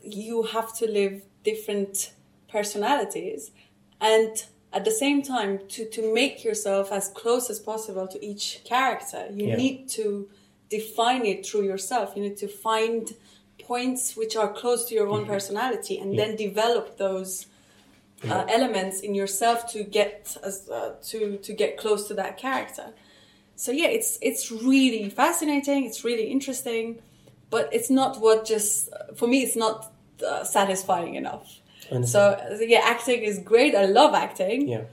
[0.03, 2.13] you have to live different
[2.49, 3.53] personalities
[4.01, 8.63] and at the same time to, to make yourself as close as possible to each
[8.65, 9.29] character.
[9.31, 9.57] You Yeah.
[9.57, 10.29] need to
[10.69, 12.17] define it through yourself.
[12.17, 13.15] You need to find
[13.63, 15.33] points which are close to your own mm-hmm.
[15.35, 17.47] personality and then develop those
[18.31, 22.93] uh, elements in yourself to get as uh, to to get close to that character
[23.57, 27.01] so yeah it's it's really fascinating it's really interesting
[27.51, 29.93] but it's not what just for me it's not
[30.27, 31.61] uh, satisfying enough
[32.05, 34.85] so uh, yeah acting is great i love acting yeah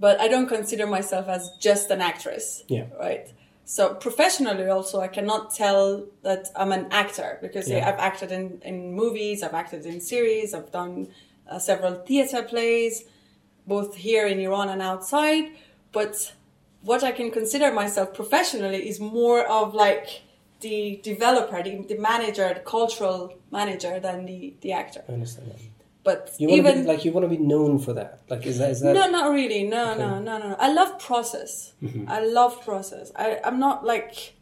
[0.00, 2.86] but i don't consider myself as just an actress Yeah.
[2.98, 3.26] right
[3.64, 7.78] so professionally also i cannot tell that i'm an actor because yeah.
[7.78, 7.88] Yeah.
[7.88, 11.08] i've acted in, in movies i've acted in series i've done
[11.48, 13.04] uh, several theater plays
[13.66, 15.44] both here in iran and outside
[15.92, 16.34] but
[16.82, 20.22] what i can consider myself professionally is more of like
[20.60, 25.60] the developer the, the manager the cultural manager than the, the actor I understand that.
[26.04, 28.20] but You even be like you want to be known for that.
[28.28, 29.64] Like is that is that no, not really.
[29.64, 30.56] No, no, no, no, no.
[30.58, 31.74] I love process.
[31.82, 32.08] Mm-hmm.
[32.08, 33.12] I love process.
[33.16, 34.34] I, I'm not like.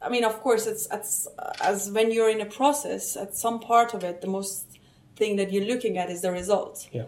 [0.00, 1.28] I mean, of course, it's, it's
[1.60, 3.16] as when you're in a process.
[3.16, 4.71] At some part of it, the most
[5.16, 6.88] thing that you're looking at is the result.
[6.92, 7.04] yeah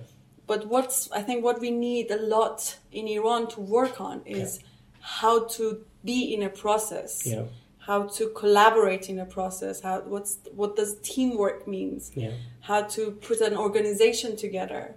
[0.46, 4.60] But what's I think what we need a lot in Iran to work on is
[5.00, 5.64] how to
[6.04, 7.12] be in a process.
[7.26, 7.44] Yeah.
[7.88, 9.80] How to collaborate in a process.
[9.82, 12.02] How what's what does teamwork means?
[12.14, 12.34] yeah
[12.70, 14.94] how to put an organization together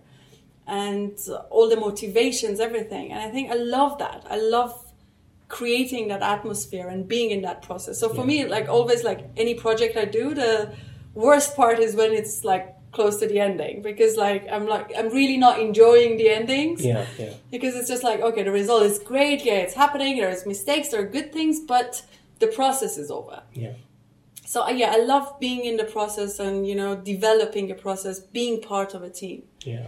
[0.66, 1.18] and
[1.50, 4.74] all the motivations everything and i think i love that i love
[5.50, 9.54] creating that atmosphere and being in that process so for me like always like any
[9.54, 10.74] project i do the
[11.14, 15.10] worst part is when it's like close to the ending because like i'm like i'm
[15.10, 16.84] really not enjoying the endings.
[16.84, 17.34] Yeah yeah.
[17.52, 19.44] Because it's just like okay the result is great.
[19.44, 20.18] Yeah it's happening.
[20.18, 20.90] There's mistakes.
[20.90, 22.04] There are good things but
[22.40, 23.44] the process is over.
[23.54, 23.74] Yeah.
[24.46, 28.20] So uh, yeah i love being in the process and you know developing a process
[28.20, 29.44] being part of a team.
[29.62, 29.88] Yeah.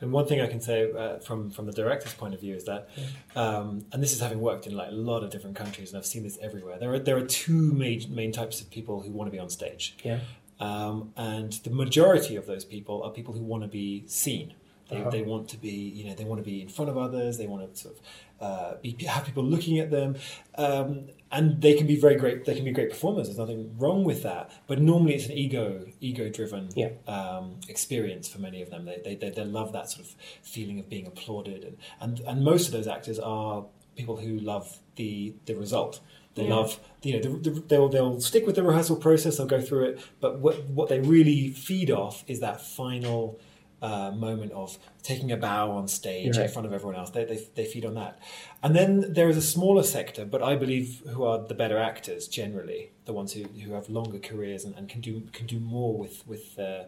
[0.00, 2.64] And one thing I can say uh, from from the director's point of view is
[2.64, 2.88] that,
[3.36, 6.06] um, and this is having worked in like a lot of different countries, and I've
[6.06, 6.78] seen this everywhere.
[6.78, 9.50] There are there are two main main types of people who want to be on
[9.50, 10.20] stage, yeah
[10.60, 14.54] um, and the majority of those people are people who want to be seen.
[14.90, 15.10] They, Uh-huh.
[15.10, 17.38] they want to be, you know, they want to be in front of others.
[17.38, 18.00] They want to sort of
[18.40, 20.16] uh, be have people looking at them,
[20.56, 22.44] um, and they can be very great.
[22.44, 23.26] They can be great performers.
[23.28, 24.50] There's nothing wrong with that.
[24.66, 26.90] But normally, it's an ego ego driven Yeah.
[27.08, 28.84] um, experience for many of them.
[28.84, 32.44] They, they, they, they love that sort of feeling of being applauded, and, and, and
[32.44, 33.64] most of those actors are
[33.96, 36.00] people who love the the result.
[36.34, 36.54] They Yeah.
[36.56, 39.36] love you know the, the, they'll they'll stick with the rehearsal process.
[39.36, 43.38] They'll go through it, but what what they really feed off is that final.
[43.82, 47.10] Uh, moment of taking a bow on stage in front of everyone else.
[47.10, 48.18] They, they, they feed on that.
[48.62, 52.26] And then there is a smaller sector, but I believe who are the better actors
[52.26, 55.94] generally, the ones who, who have longer careers and, and can do can do more
[55.98, 56.86] with with their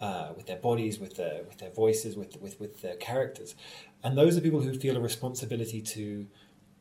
[0.00, 3.54] uh, with their bodies, with their with their voices, with with with their characters.
[4.02, 6.26] And those are people who feel a responsibility to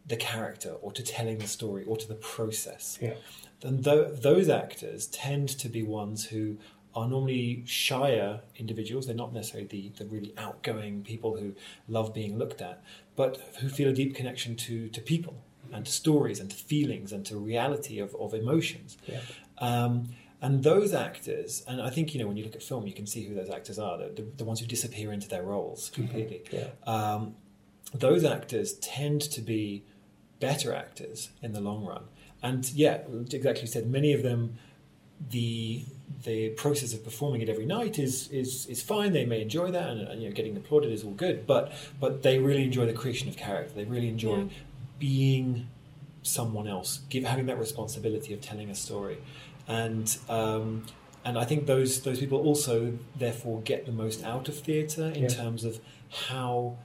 [0.05, 2.97] the character or to telling the story or to the process.
[3.01, 3.13] Yeah.
[3.63, 6.57] And th- those actors tend to be ones who
[6.93, 9.05] are normally shyer individuals.
[9.05, 11.53] They're not necessarily the, the really outgoing people who
[11.87, 12.83] love being looked at,
[13.15, 17.13] but who feel a deep connection to, to people and to stories and to feelings
[17.13, 18.97] and to reality of, of emotions.
[19.05, 19.21] Yeah.
[19.59, 20.09] Um,
[20.41, 23.05] and those actors, and I think, you know, when you look at film, you can
[23.05, 26.43] see who those actors are, the, the, the ones who disappear into their roles completely.
[26.51, 26.69] Yeah.
[26.87, 27.35] Um,
[27.93, 29.83] those actors tend to be
[30.41, 32.03] better actors in the long run.
[32.43, 32.97] And yeah,
[33.31, 34.41] exactly you said, many of them,
[35.29, 35.85] the
[36.23, 39.13] the process of performing it every night is is is fine.
[39.13, 41.45] They may enjoy that, and, and you know, getting applauded is all good.
[41.47, 43.73] But but they really enjoy the creation of character.
[43.75, 44.47] They really enjoy Yeah.
[44.99, 45.67] being
[46.23, 49.17] someone else, give having that responsibility of telling a story,
[49.67, 50.85] and um,
[51.23, 55.23] and I think those those people also therefore get the most out of theatre in
[55.23, 55.29] Yeah.
[55.29, 55.79] terms of
[56.29, 56.77] how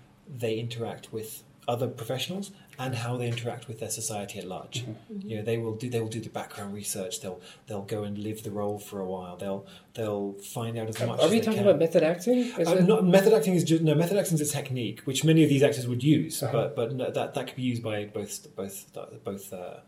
[0.42, 4.84] they interact with other professionals and how they interact with their society at large.
[4.84, 5.28] Mm-hmm.
[5.28, 7.20] You know, they will do they will do the background research.
[7.20, 9.36] They'll they'll go and live the role for a while.
[9.36, 11.18] They'll they'll find out as much.
[11.20, 11.68] Are as we they talking can.
[11.68, 12.38] about method acting?
[12.38, 15.24] Is Uh, it- not, method acting is just no method acting is a technique which
[15.24, 16.52] many of these actors would use, Uh-huh.
[16.52, 18.76] but but no, that that could be used by both both
[19.24, 19.78] both uh,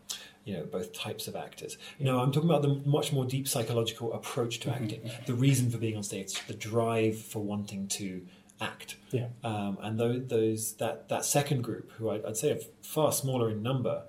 [0.45, 1.77] you know both types of actors.
[1.99, 4.83] No, I'm talking about the much more deep psychological approach to Mm-hmm.
[4.83, 8.21] acting, the reason for being on stage, the drive for wanting to
[8.61, 8.95] act.
[9.11, 9.27] Yeah.
[9.43, 13.49] Um, and those, those that that second group, who I'd, I'd say are far smaller
[13.49, 14.03] in number,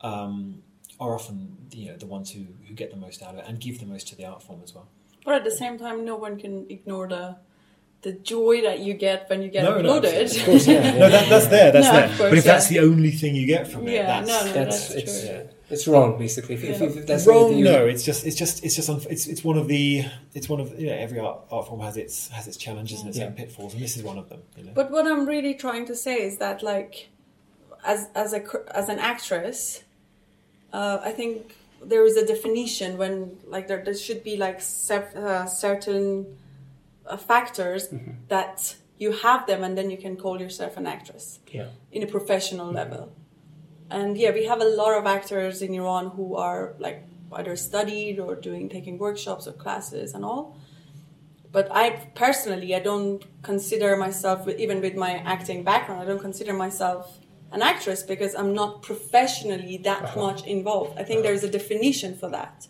[0.00, 0.62] um,
[1.00, 3.60] are often you know the ones who, who get the most out of it and
[3.60, 4.88] give the most to the art form as well.
[5.24, 7.36] But at the same time, no one can ignore the
[8.02, 10.04] the joy that you get when you get No, no, Of
[10.44, 10.74] course, yeah.
[10.84, 10.98] yeah.
[10.98, 11.72] No, that, that's there.
[11.72, 12.08] That's No, there.
[12.08, 12.82] course, but if that's yeah.
[12.82, 15.30] the only thing you get from it, Yeah, that's, no, no, that's, that's it's true.
[15.30, 16.54] it's wrong basically.
[16.56, 16.86] If, if, Yeah.
[17.00, 17.56] if that's wrong.
[17.56, 20.04] you- No, it's just it's just it's just unf- it's it's one of the
[20.34, 23.08] it's one of you know every art, art form has its has its challenges and
[23.10, 23.26] its Yeah.
[23.26, 24.40] own pitfalls, and this is one of them.
[24.56, 24.72] You know?
[24.74, 27.08] But what I'm really trying to say is that, like,
[27.84, 28.42] as as a
[28.80, 29.82] as an actress,
[30.72, 35.12] uh, I think there is a definition when like there, there should be like cer-
[35.16, 36.26] uh, certain
[37.06, 37.88] uh, factors
[38.28, 41.68] that you have them, and then you can call yourself an actress Yeah.
[41.92, 43.12] in a professional level.
[43.90, 48.18] And yeah, we have a lot of actors in Iran who are like either studied
[48.18, 50.58] or doing taking workshops or classes and all.
[51.52, 56.52] But I personally, I don't consider myself, even with my acting background, I don't consider
[56.52, 57.18] myself
[57.52, 60.20] an actress because I'm not professionally that uh-huh.
[60.20, 60.98] much involved.
[60.98, 62.66] I think there is a definition for that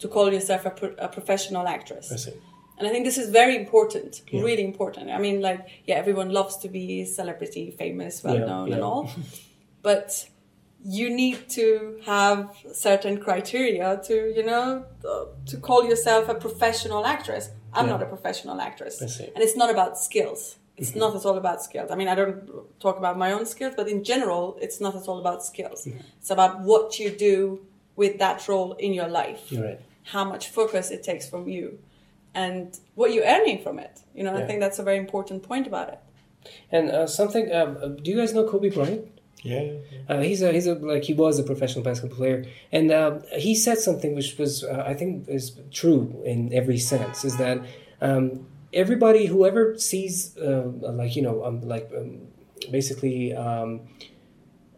[0.00, 2.12] to call yourself a, pro- a professional actress.
[2.12, 2.34] I see.
[2.78, 4.42] And I think this is very important, Yeah.
[4.42, 5.10] really important.
[5.10, 8.74] I mean, like, yeah, everyone loves to be celebrity, famous, well Yeah, known, yeah.
[8.74, 9.10] and all.
[9.82, 10.28] but
[10.88, 14.84] you need to have certain criteria to, you know,
[15.46, 17.50] to call yourself a professional actress.
[17.72, 17.92] I'm Yeah.
[17.92, 18.94] not a professional actress.
[19.02, 19.34] Mm-hmm.
[19.34, 20.56] And it's not about skills.
[20.76, 21.90] It's not at all about skills.
[21.90, 22.38] I mean, I don't
[22.78, 25.86] talk about my own skills, but in general, it's not at all about skills.
[25.86, 25.98] Mm-hmm.
[26.20, 27.60] It's about what you do
[27.96, 29.80] with that role in your life right.
[30.14, 31.78] how much focus it takes from you
[32.34, 33.94] and what you're earning from it.
[34.14, 34.44] You know, Yeah.
[34.44, 36.00] I think that's a very important point about it.
[36.70, 37.52] And uh, something.
[37.52, 39.04] Um, uh, do you guys know Kobe Bryant?
[39.46, 39.72] Yeah.
[40.08, 43.54] Uh, he's a he's a like he was a professional basketball player, and uh, he
[43.54, 47.24] said something which was uh, I think is true in every sense.
[47.24, 47.64] Is that
[48.00, 52.28] um, everybody whoever sees uh, like you know um, like um,
[52.70, 53.80] basically um,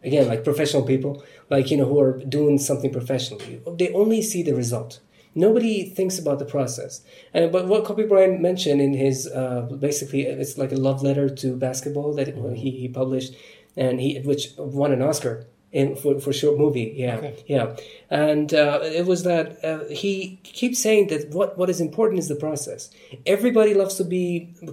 [0.03, 4.43] again like professional people like you know who are doing something professionally they only see
[4.43, 4.99] the result
[5.35, 7.01] nobody thinks about the process
[7.33, 11.29] and but what kobe bryant mentioned in his uh, basically it's like a love letter
[11.29, 13.35] to basketball that he, he published
[13.77, 17.43] and he which won an oscar in for, for short movie yeah Okay.
[17.45, 17.75] yeah
[18.09, 22.27] and uh, it was that uh, he keeps saying that what what is important is
[22.27, 22.89] the process
[23.27, 24.23] everybody loves to be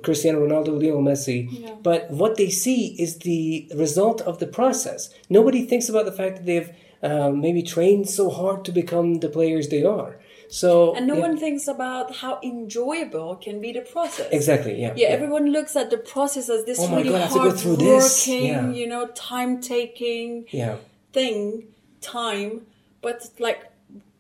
[0.03, 1.74] cristiano ronaldo lionel messi Yeah.
[1.82, 6.36] but what they see is the result of the process nobody thinks about the fact
[6.36, 6.70] that they've
[7.03, 10.16] uh, maybe trained so hard to become the players they are
[10.49, 14.28] so And no yeah, one thinks about how enjoyable can be the process.
[14.32, 17.32] exactly yeah Yeah, everyone looks at the process as this Oh really God, I have
[17.32, 18.70] to go hard working, Yeah.
[18.70, 20.76] you know, time taking yeah
[21.12, 21.68] thing,
[22.01, 22.66] time.
[23.03, 23.61] But like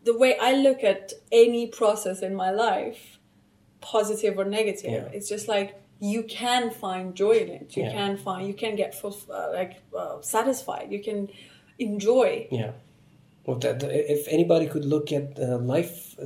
[0.04, 3.18] the way I look at any process in my life,
[3.80, 5.08] positive or negative, Yeah.
[5.16, 7.76] it's just like you can find joy in it.
[7.76, 7.92] You Yeah.
[7.92, 10.86] can find, you can get full, uh, like uh, satisfied.
[10.92, 11.28] You can
[11.78, 12.48] enjoy.
[12.50, 12.72] Yeah.
[13.46, 16.16] Well, that, if anybody could look at uh, life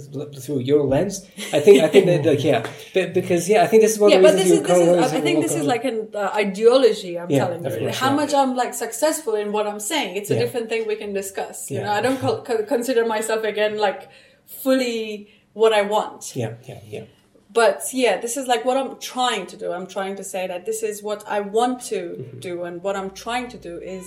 [0.42, 2.60] through your lens, I think I think that like, yeah,
[2.94, 4.78] but, because yeah, I think this is one yeah, of the but this is, this
[4.78, 7.18] is I think this is like an uh, ideology.
[7.18, 8.16] I'm Yeah, telling you course, how yeah.
[8.20, 10.16] much I'm like successful in what I'm saying.
[10.16, 10.40] It's a Yeah.
[10.44, 11.70] different thing we can discuss.
[11.70, 14.08] You know, I don't co- co- consider myself again like
[14.46, 16.34] fully what I want.
[16.36, 17.04] yeah, yeah, yeah,
[17.52, 19.72] But yeah, this is like what I'm trying to do.
[19.76, 22.38] I'm trying to say that this is what I want to Mm-hmm.
[22.48, 24.04] do, and what I'm trying to do is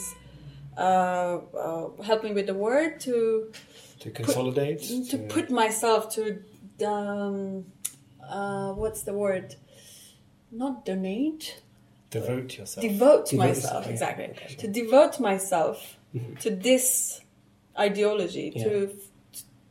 [0.78, 3.52] uh, uh, help me with the word to
[4.00, 6.22] To consolidate, to put myself to
[6.86, 7.66] um,
[8.28, 9.56] uh, what's the word?
[10.52, 11.62] Not donate
[12.10, 12.82] devote yourself.
[12.88, 13.92] devote Devote myself yourself, yeah.
[13.92, 14.46] exactly Okay.
[14.46, 14.62] Mm-hmm.
[14.62, 15.98] to devote myself
[16.42, 17.22] to this
[17.80, 18.96] ideology to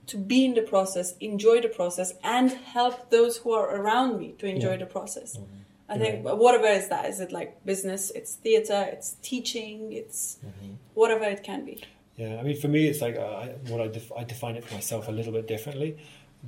[0.07, 4.35] to be in the process enjoy the process and help those who are around me
[4.41, 4.79] to enjoy Yeah.
[4.85, 5.62] the process Mm-hmm.
[5.93, 6.15] I think
[6.45, 10.73] whatever is that is it like business it's theater it's teaching it's Mm-hmm.
[11.01, 11.77] whatever it can be
[12.23, 14.65] Yeah, I mean, for me, it's like uh, I, what I, def- I define it
[14.67, 15.91] for myself a little bit differently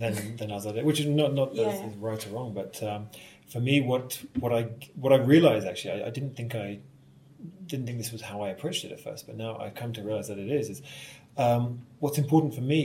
[0.03, 1.87] than than others, which is not not that Yeah.
[1.87, 3.01] it's right or wrong, but um,
[3.53, 4.07] for me, what
[4.43, 4.63] what I
[5.03, 6.69] what I realized actually, I, I didn't think I
[7.71, 10.03] didn't think this was how I approached it at first, but now I've come to
[10.09, 10.65] realize that it is.
[10.75, 10.81] Is
[11.47, 11.63] um,
[12.03, 12.85] what's important for me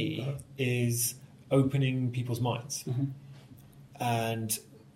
[0.58, 1.16] is
[1.52, 2.76] opening people's minds,
[4.00, 4.50] and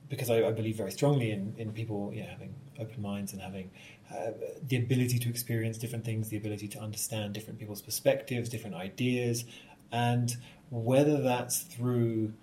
[0.10, 3.42] because I, I believe very strongly in, in people you know, having open minds and
[3.42, 3.72] having
[4.12, 4.32] uh,
[4.68, 9.46] the ability to experience different things, the ability to understand different people's perspectives, different ideas,
[9.92, 10.38] and
[10.70, 12.34] whether that's through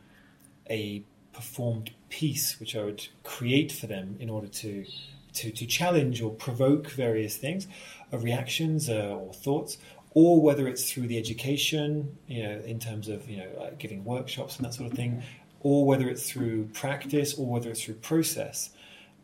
[0.69, 1.03] a
[1.33, 4.87] performed piece, which I would create for them in order to
[5.33, 7.69] to, to challenge or provoke various things,
[8.13, 9.79] uh, reactions uh, or thoughts,
[10.13, 14.05] or whether it's through the education, you know, in terms of you know like giving
[14.05, 15.23] workshops and that sort of thing,
[15.61, 18.71] or whether it's through practice, or whether it's through process.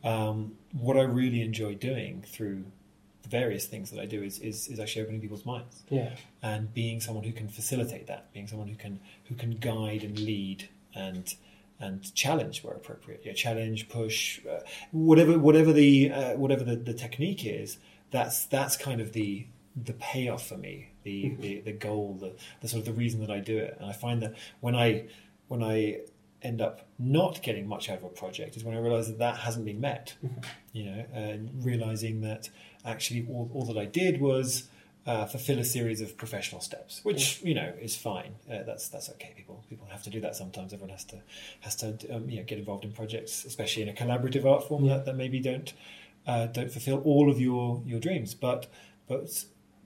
[0.05, 2.65] Um, what I really enjoy doing through
[3.23, 6.11] the various things that I do is, is is actually opening people's minds Yeah.
[6.43, 10.19] and being someone who can facilitate that, being someone who can who can guide and
[10.19, 11.35] lead and
[11.81, 13.23] and challenge where appropriate.
[13.25, 14.61] Yeah, challenge, push, uh,
[14.93, 17.79] whatever whatever the uh, whatever the, the technique is.
[18.13, 22.69] That's that's kind of the the payoff for me, the the, the goal, the, the
[22.69, 23.77] sort of the reason that I do it.
[23.81, 25.07] And I find that when I
[25.49, 26.01] when I
[26.43, 29.39] end up not getting much out of a project is when I realise that that
[29.39, 30.15] hasn't been met.
[30.73, 32.51] You know, and realizing that
[32.85, 34.69] actually all, all that I did was
[35.07, 38.35] uh, fulfill a series of professional steps, which you know is fine.
[38.51, 39.33] Uh, that's that's okay.
[39.37, 40.73] People people have to do that sometimes.
[40.73, 41.23] Everyone has to
[41.61, 44.87] has to um, you know get involved in projects, especially in a collaborative art form
[44.89, 45.73] that, that maybe don't
[46.27, 48.35] uh, don't fulfill all of your your dreams.
[48.35, 48.67] But
[49.07, 49.45] but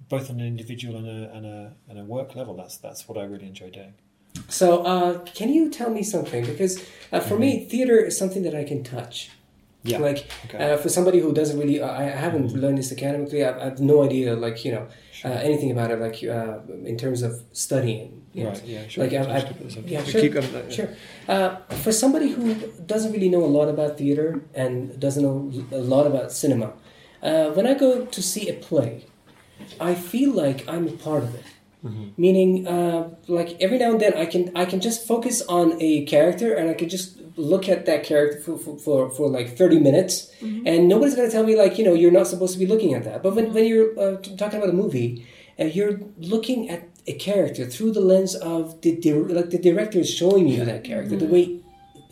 [0.09, 3.19] both on an individual and a and a and a work level, that's that's what
[3.19, 3.95] I really enjoy doing.
[4.51, 6.45] So, uh, can you tell me something?
[6.45, 6.75] Because
[7.13, 9.31] uh, for me, theater is something that I can touch.
[9.83, 9.99] Yeah.
[9.99, 10.59] Like Okay.
[10.73, 13.41] uh, for somebody who doesn't really, I I haven't learned this academically.
[13.49, 14.85] I, I have no idea, like you know,
[15.25, 15.99] uh, anything about it.
[16.07, 16.59] Like uh,
[16.93, 18.09] in terms of studying.
[18.35, 18.51] you know.
[18.51, 19.05] Right, yeah, sure.
[19.05, 20.89] Like I, I, keep it as a- yeah, sure, keep uh, sure.
[21.35, 22.55] Uh, for somebody who
[22.93, 24.29] doesn't really know a lot about theater
[24.63, 24.75] and
[25.07, 25.39] doesn't know
[25.73, 26.69] a lot about cinema,
[27.23, 28.93] uh, when I go to see a play,
[29.91, 31.45] I feel like I'm a part of it.
[32.16, 36.05] Meaning, uh, like every now and then, I can I can just focus on a
[36.05, 39.78] character and I can just look at that character for for, for, for like thirty
[39.78, 40.31] minutes,
[40.66, 43.05] and nobody's gonna tell me like you know you're not supposed to be looking at
[43.05, 43.22] that.
[43.22, 45.26] But when when you're uh, talking about a movie,
[45.59, 50.11] uh, you're looking at a character through the lens of the like the director is
[50.11, 51.60] showing you that character the way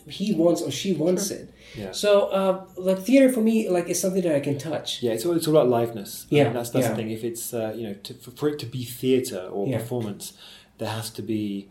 [0.09, 1.53] he wants or she wants it.
[1.75, 1.91] Yeah.
[1.91, 5.01] So, uh, like theater for me, like is something that I can touch.
[5.03, 6.25] Yeah, it's all, it's all about liveness.
[6.25, 6.91] I Yeah, mean, that's that's yeah.
[6.91, 7.11] the thing.
[7.11, 9.77] If it's uh, you know to, for, for it to be theatre or Yeah.
[9.79, 10.33] performance,
[10.79, 11.69] there has to be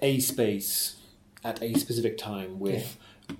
[0.00, 0.96] a space
[1.44, 2.96] at a specific time with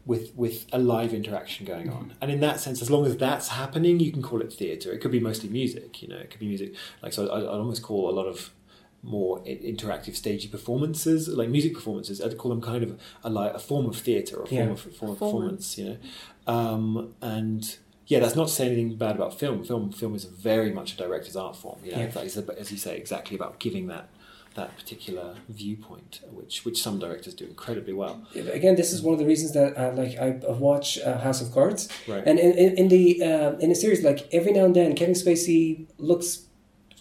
[0.06, 2.14] with with a live interaction going on.
[2.20, 4.92] And in that sense, as long as that's happening, you can call it theatre.
[4.92, 6.02] It could be mostly music.
[6.02, 6.74] You know, it could be music.
[7.02, 8.50] Like so, I, I'd almost call a lot of
[9.04, 12.20] more interactive stagey performances, like music performances.
[12.22, 14.70] I'd call them kind of a, li- a form of theatre or a form Yeah.
[14.72, 15.76] of form of performance.
[15.78, 15.96] You know,
[16.46, 17.76] um, and
[18.06, 19.64] yeah, that's not to say anything bad about film.
[19.64, 21.78] Film film is very much a director's art form.
[21.84, 22.18] You know, Yeah.
[22.22, 24.08] It's like- as you say, exactly about giving that
[24.54, 28.22] that particular viewpoint, which which some directors do incredibly well.
[28.36, 31.40] Again, this is one of the reasons that uh, like I I watch uh, House
[31.42, 32.22] of Cards, Right.
[32.24, 35.14] and in, in, in the uh, in the series, like every now and then, Kevin
[35.16, 36.46] Spacey looks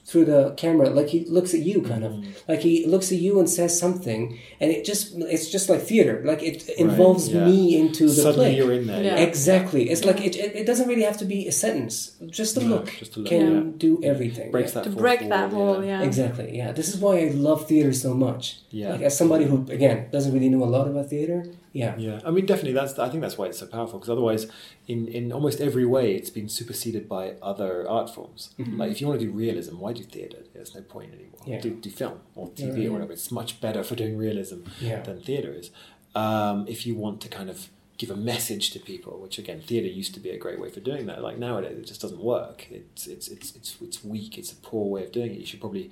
[0.05, 2.07] through the camera, like he looks at you, kind Mm.
[2.07, 5.81] of like he looks at you and says something, and it just it's just like
[5.81, 7.45] theater, like it involves yeah.
[7.45, 8.57] me into the Suddenly play.
[8.57, 9.01] you're in there.
[9.03, 9.15] Yeah.
[9.15, 10.55] Exactly, it's like it, it.
[10.61, 12.11] It doesn't really have to be a sentence.
[12.39, 13.71] Just a No, look just a look, can yeah.
[13.77, 14.51] do everything.
[14.51, 16.01] Breaks that to break wall, that wall, yeah.
[16.03, 16.49] Exactly.
[16.57, 16.71] Yeah.
[16.73, 18.59] This is why I love theater so much.
[18.71, 18.91] Yeah.
[18.93, 21.45] Like as somebody who again doesn't really know a lot about theater.
[21.73, 21.97] Yeah.
[21.97, 22.73] Yeah, I mean, definitely.
[22.73, 24.47] That's I think that's why it's so powerful because otherwise,
[24.87, 28.51] in in almost every way, it's been superseded by other art forms.
[28.59, 30.43] Like if you want to do realism, why do theatre?
[30.53, 31.39] There's no point anymore.
[31.41, 31.51] Mm-hmm.
[31.51, 31.61] Yeah.
[31.61, 32.89] Do, do film or TV Yeah.
[32.89, 33.11] or whatever.
[33.13, 35.01] It's much better for doing realism Yeah.
[35.01, 35.71] than theatre is.
[36.15, 39.87] Um, if you want to kind of give a message to people, which again, theatre
[39.87, 41.21] used to be a great way for doing that.
[41.23, 42.67] Like nowadays, it just doesn't work.
[42.69, 44.37] It's it's it's it's it's weak.
[44.37, 45.39] It's a poor way of doing it.
[45.39, 45.89] You should probably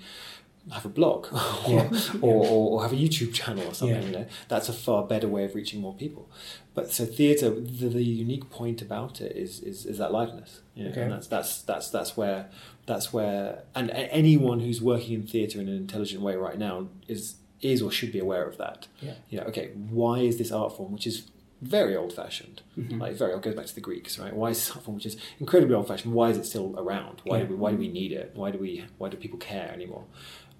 [0.71, 1.89] have a blog or, Yeah.
[2.21, 4.01] or, or, or have a YouTube channel or something.
[4.01, 4.07] Yeah.
[4.07, 6.29] You know, that's a far better way of reaching more people.
[6.73, 10.11] But so theatre, the, the unique point about it is is, is that.
[10.75, 11.01] You know, Okay.
[11.03, 12.49] and that's that's that's that's where
[12.85, 17.35] that's where and anyone who's working in theatre in an intelligent way right now is
[17.61, 18.87] is or should be aware of that.
[19.01, 19.13] Yeah.
[19.29, 21.27] You know, okay, why is this art form which is
[21.61, 22.99] very old fashioned, Mm-hmm.
[22.99, 24.33] like very it goes back to the Greeks, right?
[24.35, 26.13] Why is this art form which is incredibly old fashioned?
[26.13, 27.21] Why is it still around?
[27.23, 27.43] Why Yeah.
[27.43, 28.31] do we why do we need it?
[28.33, 30.05] Why do we why do people care anymore?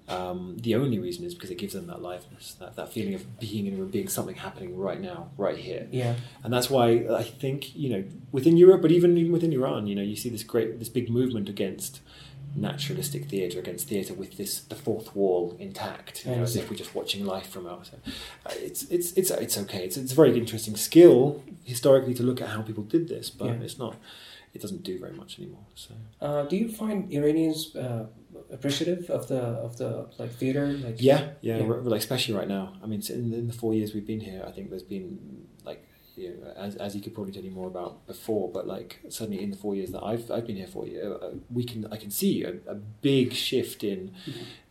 [0.08, 3.38] Um, the only reason is because it gives them that liveness, that, that feeling of
[3.38, 5.86] being in a room, being something happening right now, right here.
[5.92, 6.14] Yeah.
[6.42, 9.94] And that's why I think you know within Europe, but even even within Iran, you
[9.94, 12.00] know, you see this great this big movement against
[12.54, 16.76] naturalistic theatre, against theatre with this the fourth wall intact, you know, as if we're
[16.76, 18.00] just watching life from outside.
[18.44, 19.84] Uh, it's it's it's it's okay.
[19.84, 23.46] It's it's a very interesting skill historically to look at how people did this, but
[23.46, 23.62] Yeah.
[23.66, 23.96] it's not.
[24.54, 25.64] It doesn't do very much anymore.
[25.74, 28.04] So Uh, do you find Iranians uh,
[28.52, 30.66] appreciative of the of the like theater?
[30.86, 31.64] Like yeah, yeah, Yeah.
[31.64, 32.74] r- like especially right now.
[32.82, 35.86] I mean, in, in the four years we've been here, I think there's been like
[36.16, 39.42] you know, as, as he could probably tell you more about before, but like suddenly
[39.42, 41.96] in the four years that I've I've been here for you, uh, we can I
[41.96, 44.12] can see a, a big shift in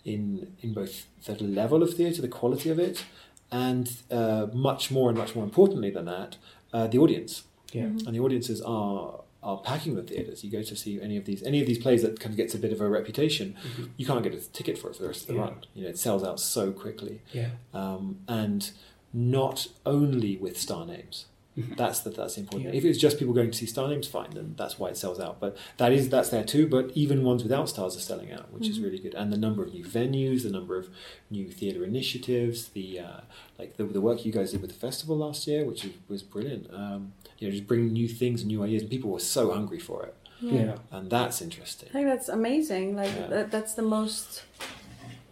[0.05, 3.03] in in both the level of theatre, the quality of it,
[3.51, 6.37] and uh, much more and much more importantly than that,
[6.73, 7.43] uh, the audience.
[7.73, 7.85] Yeah.
[7.85, 10.43] And the audiences are are packing the theatres.
[10.43, 12.53] You go to see any of these any of these plays that kind of gets
[12.53, 13.55] a bit of a reputation,
[13.97, 15.41] you can't get a ticket for it for the rest of the Yeah.
[15.41, 15.55] run.
[15.73, 17.49] You know, it sells out so quickly Yeah.
[17.73, 18.69] um, and
[19.13, 21.25] not only with star names.
[21.57, 22.71] That's the, that's important.
[22.73, 22.77] Yeah.
[22.77, 25.19] If it's just people going to see star names, fine, then that's why it sells
[25.19, 25.39] out.
[25.41, 26.65] But that is that's there too.
[26.65, 29.13] But even ones without stars are selling out, which is really good.
[29.15, 30.87] And the number of new venues, the number of
[31.29, 33.19] new theatre initiatives, the uh,
[33.59, 36.23] like the, the work you guys did with the festival last year, which was, was
[36.23, 36.73] brilliant.
[36.73, 39.79] Um, you know, just bringing new things and new ideas, and people were so hungry
[39.79, 40.75] for it, Yeah.
[40.91, 41.89] and that's interesting.
[41.89, 42.95] I think that's amazing.
[42.95, 43.27] Like Yeah.
[43.27, 44.43] that, that's the most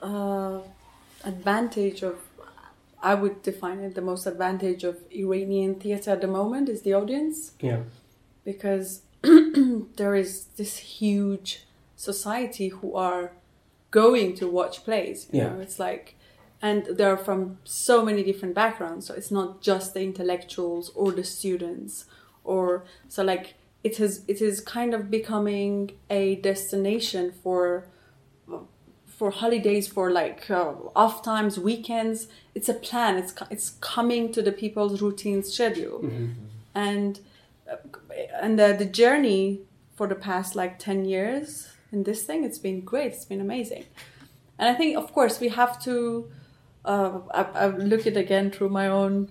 [0.02, 0.60] uh,
[1.24, 2.16] advantage of.
[3.02, 6.94] I would define it the most advantage of Iranian theater at the moment is the
[6.94, 7.84] audience Yeah.
[8.44, 13.32] because there is this huge society who are
[13.92, 15.28] going to watch plays.
[15.32, 15.50] You Yeah.
[15.54, 16.16] know, it's like,
[16.62, 19.06] and they're from so many different backgrounds.
[19.08, 22.06] So it's not just the intellectuals or the students,
[22.44, 24.24] or so like it is.
[24.28, 27.86] It is kind of becoming a destination for
[29.20, 32.20] for holidays, for like uh, off times, weekends.
[32.58, 33.18] It's a plan.
[33.22, 36.00] It's it's coming to the people's routine schedule,
[36.74, 37.20] and
[37.72, 37.76] uh,
[38.44, 39.44] and the, the journey
[39.98, 41.50] for the past like 10 years
[41.92, 43.84] in this thing it's been great it's been amazing
[44.58, 45.96] and i think of course we have to
[46.86, 49.30] uh, I, I look at it again through my own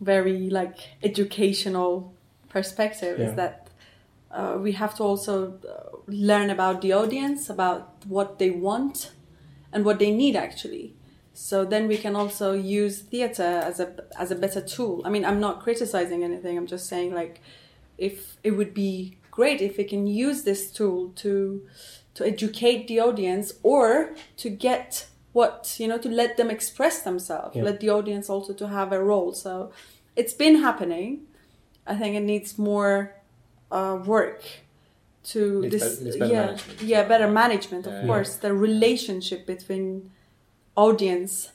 [0.00, 0.76] very like
[1.10, 1.92] educational
[2.48, 3.28] perspective Yeah.
[3.28, 3.56] is that
[4.38, 5.96] uh, we have to also uh,
[6.28, 9.12] learn about the audience about what they want
[9.72, 10.94] and what they need actually.
[11.32, 15.02] So then we can also use theater as a as a better tool.
[15.04, 16.58] I mean i'm not criticizing anything.
[16.58, 17.40] I'm just saying like
[17.98, 21.62] if it would be great if we can use this tool to
[22.14, 27.54] to educate the audience or to get what you know to let them express themselves
[27.56, 27.62] Yeah.
[27.64, 29.32] let the audience also to have a role.
[29.32, 29.70] So
[30.16, 31.20] it's been happening.
[31.86, 33.14] I think it needs more
[33.70, 34.42] uh, work
[35.22, 38.06] to Needs this better- better yeah management yeah better management of Yeah.
[38.06, 40.10] course the relationship between
[40.76, 41.52] audience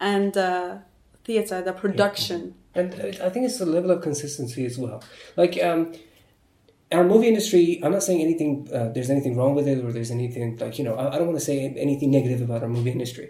[0.00, 0.78] and uh,
[1.24, 5.02] theater the production And uh, I think it's the level of consistency as well.
[5.36, 5.80] Like um,
[6.92, 8.68] our movie industry, I'm not saying anything.
[8.72, 10.94] Uh, there's anything wrong with it, or there's anything like you know.
[10.94, 11.56] I, I don't want to say
[11.86, 13.26] anything negative about our movie industry.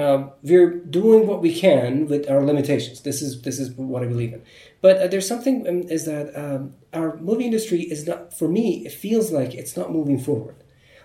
[0.00, 0.70] Um, we're
[1.00, 2.96] doing what we can with our limitations.
[3.08, 4.42] This is this is what I believe in.
[4.80, 6.60] But uh, there's something um, is that um,
[6.94, 8.84] our movie industry is not for me.
[8.86, 10.56] It feels like it's not moving forward.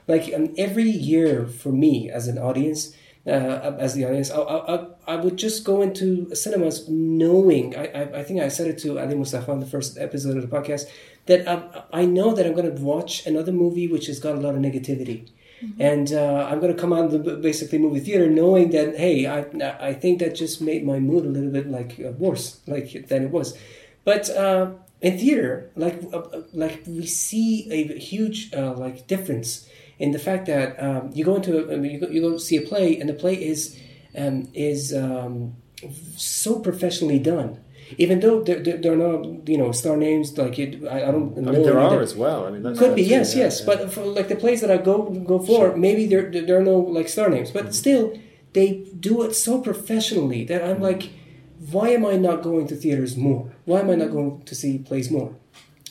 [0.08, 2.96] Like um, every year for me as an audience,
[3.28, 7.76] uh, as the audience, I, I, I- I would just go into cinemas knowing.
[7.76, 10.44] I, I, I think I said it to Ali Mustafa in the first episode of
[10.48, 10.84] the podcast
[11.26, 14.40] that um, I know that I'm going to watch another movie which has got a
[14.40, 15.30] lot of negativity.
[15.80, 19.26] And uh, I'm going to come out of the basically movie theater knowing that hey,
[19.28, 19.40] I
[19.90, 23.24] I think that just made my mood a little bit like uh, worse like than
[23.26, 23.58] it was.
[24.06, 24.72] But uh,
[25.02, 30.20] in theater, like uh, uh, like we see a huge uh, like difference in the
[30.20, 33.00] fact that um, you go into a, mean, you go, you go see a play
[33.00, 33.78] and the play is
[34.18, 35.56] um, is um,
[36.18, 37.60] so professionally done.
[37.98, 41.12] Even though there, there, there are no you know star names like it, I, I
[41.12, 42.46] don't I mean, there are that- as well.
[42.46, 43.66] I mean, that's could be yes yeah, yes yeah.
[43.66, 46.78] but for like the plays that i go go for maybe there there are no
[46.78, 47.66] like star names Mm-hmm.
[47.66, 48.14] but still
[48.54, 51.10] they do it so professionally that i'm like
[51.72, 54.80] why am i not going to theaters more why am i not going to see
[54.80, 55.32] plays more?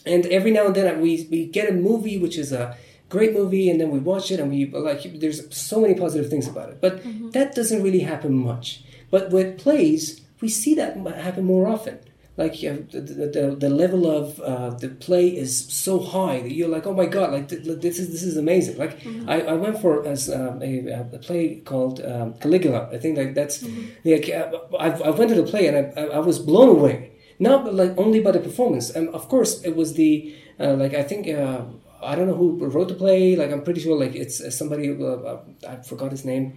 [0.05, 2.77] And every now and then we we get a movie which is a
[3.15, 6.47] great movie and then we watch it and we like there's so many positive things
[6.49, 6.81] about it.
[6.81, 6.95] But
[7.33, 8.83] that doesn't really happen much.
[9.15, 10.97] But with plays we see that
[11.29, 11.99] happen more often.
[12.37, 13.01] Like the,
[13.37, 15.53] the, the level of uh, the play is
[15.87, 18.77] so high that you're like oh my god like th- this is this is amazing.
[18.79, 18.95] Like
[19.27, 20.71] I, I went for as um, a,
[21.17, 22.89] a play called um, Caligula.
[22.93, 23.57] I think like that's
[24.05, 26.99] like uh, I, I went to the play and I, I was blown away
[27.39, 31.03] not like only by the performance and of course it was the uh, like I
[31.03, 31.63] think uh,
[32.03, 34.91] I don't know who wrote the play like I'm pretty sure like it's uh, somebody
[34.91, 35.37] uh,
[35.69, 36.55] I forgot his name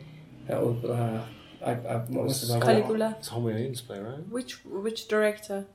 [0.50, 1.22] uh, uh,
[1.64, 3.16] I, I, what was the Caligula.
[3.20, 4.28] It's Homo Williams play, right?
[4.30, 5.66] which which director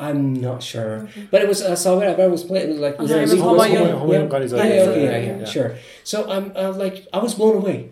[0.00, 2.66] I'm not sure, but it was uh, Salvador Ibarra was playing.
[2.68, 3.88] It was like Uh-huh, was it it was Enrique Homo Escobar?
[3.88, 3.98] Young.
[3.98, 5.44] Homo Young got his Yeah, own- yeah, okay, yeah, yeah, yeah, yeah.
[5.54, 5.70] sure.
[6.04, 7.90] So I'm uh, like I was blown away,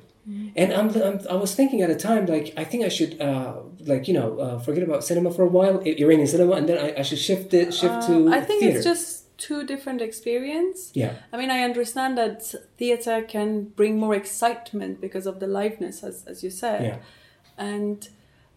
[0.56, 3.54] and I'm, I'm I was thinking at the time like I think I should uh,
[3.92, 6.88] like you know uh, forget about cinema for a while, Iranian cinema, and then I,
[7.00, 8.76] I should shift it shift to Uh, I think theater.
[8.76, 10.90] it's just two different experience.
[10.94, 12.38] yeah, I mean, I understand that
[12.78, 13.48] theater can
[13.80, 16.82] bring more excitement because of the liveness, as, as you said.
[16.82, 16.98] Yeah.
[17.58, 18.08] And,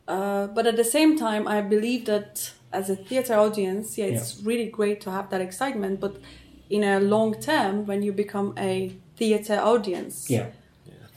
[0.07, 4.41] uh, but at the same time, I believe that as a theater audience, yeah, it's
[4.49, 5.99] really great to have that excitement.
[5.99, 6.15] But
[6.70, 10.47] in a long term, when you become a theater audience, Yeah.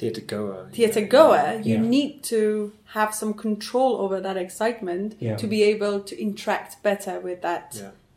[0.03, 0.69] Theatre goer.
[0.73, 1.07] theater Yeah.
[1.07, 1.83] goer, you Yeah.
[1.97, 5.37] need to have some control over that excitement Yeah.
[5.37, 7.69] to be able to interact better with that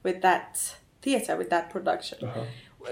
[0.04, 2.18] with that theater with that production.
[2.24, 2.42] Uh-huh.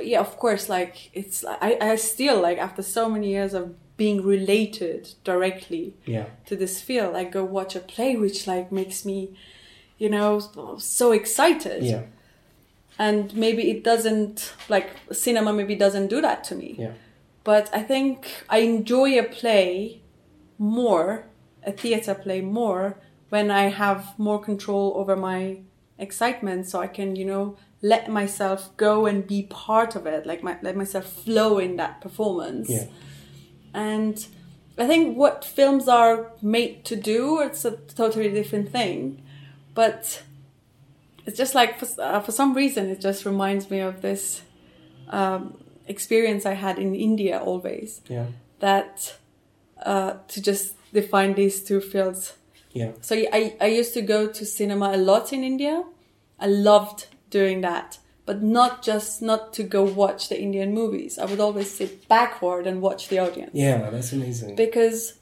[0.02, 0.70] Yeah, of course.
[0.70, 3.66] Like it's I I still like after so many years of
[3.98, 6.26] being related directly Yeah.
[6.48, 9.18] to this field, I go watch a play which like makes me,
[10.00, 10.40] you know,
[10.80, 11.84] so excited.
[11.84, 12.04] Yeah.
[13.00, 16.94] And maybe it doesn't like cinema maybe doesn't do that to me Yeah.
[17.44, 20.02] But I think I enjoy a play
[20.58, 21.26] more,
[21.66, 22.98] a theater play more,
[23.30, 25.60] when I have more control over my
[25.98, 30.44] excitement, so I can, you know, let myself go and be part of it, like
[30.44, 32.70] my, let myself flow in that performance.
[32.70, 32.86] Yeah.
[33.74, 34.26] And
[34.78, 39.22] I think what films are made to do, it's a totally different thing,
[39.74, 40.24] but
[41.26, 44.42] it's just like for, uh, for some reason it just reminds me of this
[45.10, 45.58] um,
[45.88, 48.26] experience I had in India always Yeah.
[48.60, 49.16] that
[49.86, 52.34] uh, to just define these two fields.
[52.72, 52.92] Yeah.
[53.02, 55.84] So I, I used to go to cinema a lot in India.
[56.40, 61.18] I loved doing that, but not just not to go watch the Indian movies.
[61.20, 63.90] I would always sit backward and watch the audience Yeah.
[63.90, 64.56] That's amazing.
[64.56, 65.14] because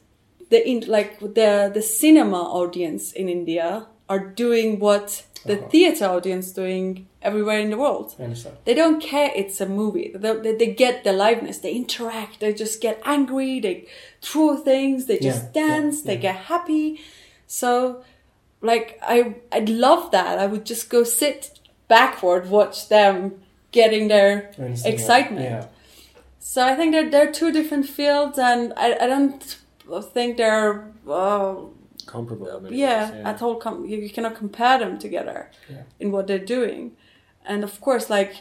[0.49, 5.05] the in, like the the cinema audience in India are doing what
[5.49, 5.69] the Uh-huh.
[5.73, 6.85] theater audience doing
[7.29, 8.07] everywhere in the world.
[8.65, 10.07] They don't care it's a movie.
[10.23, 11.57] They, they, they get the liveness.
[11.61, 12.33] They interact.
[12.41, 13.53] They just get angry.
[13.65, 13.75] They
[14.27, 14.99] throw things.
[15.09, 15.95] They just Yeah, yeah, dance.
[16.07, 16.27] They yeah.
[16.27, 16.85] get happy.
[17.47, 17.71] So,
[18.71, 19.17] like I,
[19.55, 20.33] I'd love that.
[20.43, 21.39] I would just go sit
[21.87, 23.17] backward, watch them
[23.79, 24.33] getting their
[24.93, 25.45] excitement.
[25.51, 25.65] Yeah.
[26.39, 29.41] So I think they're they're two different fields, and I, I don't
[30.13, 30.71] think they're
[31.19, 31.55] uh,
[32.05, 32.71] Comparable.
[32.73, 33.55] yeah, ways, at all.
[33.55, 35.83] Com- you, you cannot compare them together Yeah.
[35.99, 36.95] in what they're doing,
[37.45, 38.33] and of course, like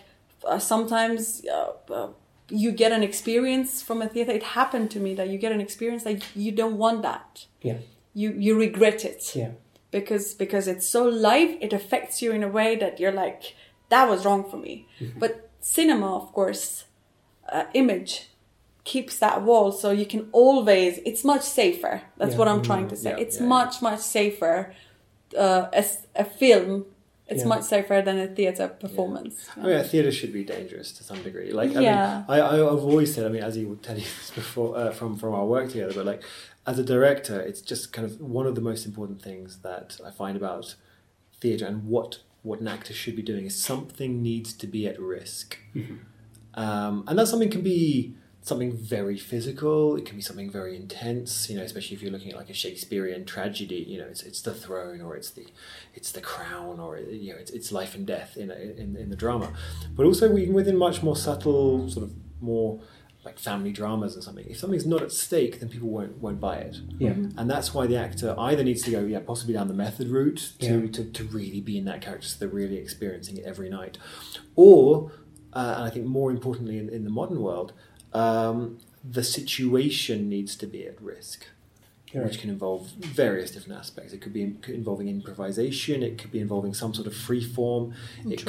[0.44, 2.08] uh, sometimes uh, uh,
[2.48, 4.32] you get an experience from a theater.
[4.32, 7.46] It happened to me that you get an experience that you don't want that.
[7.62, 7.78] Yeah.
[8.14, 9.50] You you regret it Yeah.
[9.92, 13.54] because because it's so live it affects you in a way that you're like
[13.88, 14.86] that was wrong for me
[15.18, 16.84] but cinema of course
[17.52, 18.29] uh, image
[18.84, 22.38] keeps that wall so you can always it's much safer that's Yeah.
[22.38, 24.74] what i'm trying to say yeah, it's yeah, much much safer
[25.38, 26.86] uh, as a film
[27.26, 27.48] it's Yeah.
[27.48, 31.52] much safer than a theater performance Oh yeah, theatre should be dangerous to some degree.
[31.52, 31.90] Like, I Yeah.
[32.18, 33.24] mean, I, I, I've always said.
[33.24, 35.92] I mean, as he would tell you this before uh, from from our work together,
[35.94, 36.22] but like,
[36.66, 40.10] as a director, it's just kind of one of the most important things that I
[40.10, 40.74] find about
[41.40, 44.98] theatre and what what an actor should be doing is something needs to be at
[45.00, 45.56] risk,
[46.54, 49.96] um, and that something can be something very physical.
[49.96, 51.48] It can be something very intense.
[51.50, 53.84] You know, especially if you're looking at like a Shakespearean tragedy.
[53.88, 55.46] You know, it's it's the throne or it's the
[55.94, 59.10] it's the crown or you know it's, it's life and death in, a, in in
[59.10, 59.52] the drama,
[59.94, 62.80] but also even within much more subtle sort of more
[63.22, 64.46] like family dramas and something.
[64.48, 66.80] If something's not at stake, then people won't won't buy it.
[66.98, 67.10] Yeah.
[67.10, 70.54] And that's why the actor either needs to go, yeah, possibly down the method route
[70.60, 70.90] to, Yeah.
[70.92, 73.98] to, to really be in that character, so they're really experiencing it every night,
[74.56, 75.12] or,
[75.52, 77.74] uh, and I think more importantly in, in the modern world,
[78.12, 81.46] um, the situation needs to be at risk,
[82.12, 82.24] Right.
[82.24, 84.12] which can involve various different aspects.
[84.12, 86.02] It could be involving improvisation.
[86.02, 87.94] It could be involving some sort of free form.
[88.32, 88.44] It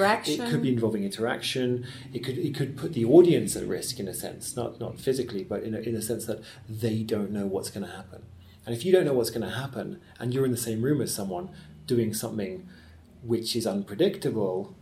[0.46, 1.86] It, could be involving interaction.
[2.12, 5.44] It could it could put the audience at risk in a sense, not not physically,
[5.44, 8.24] but in a, in a sense that they don't know what's going to happen.
[8.66, 11.00] And if you don't know what's going to happen, and you're in the same room
[11.00, 11.50] as someone
[11.86, 12.68] doing something
[13.22, 14.76] which is unpredictable,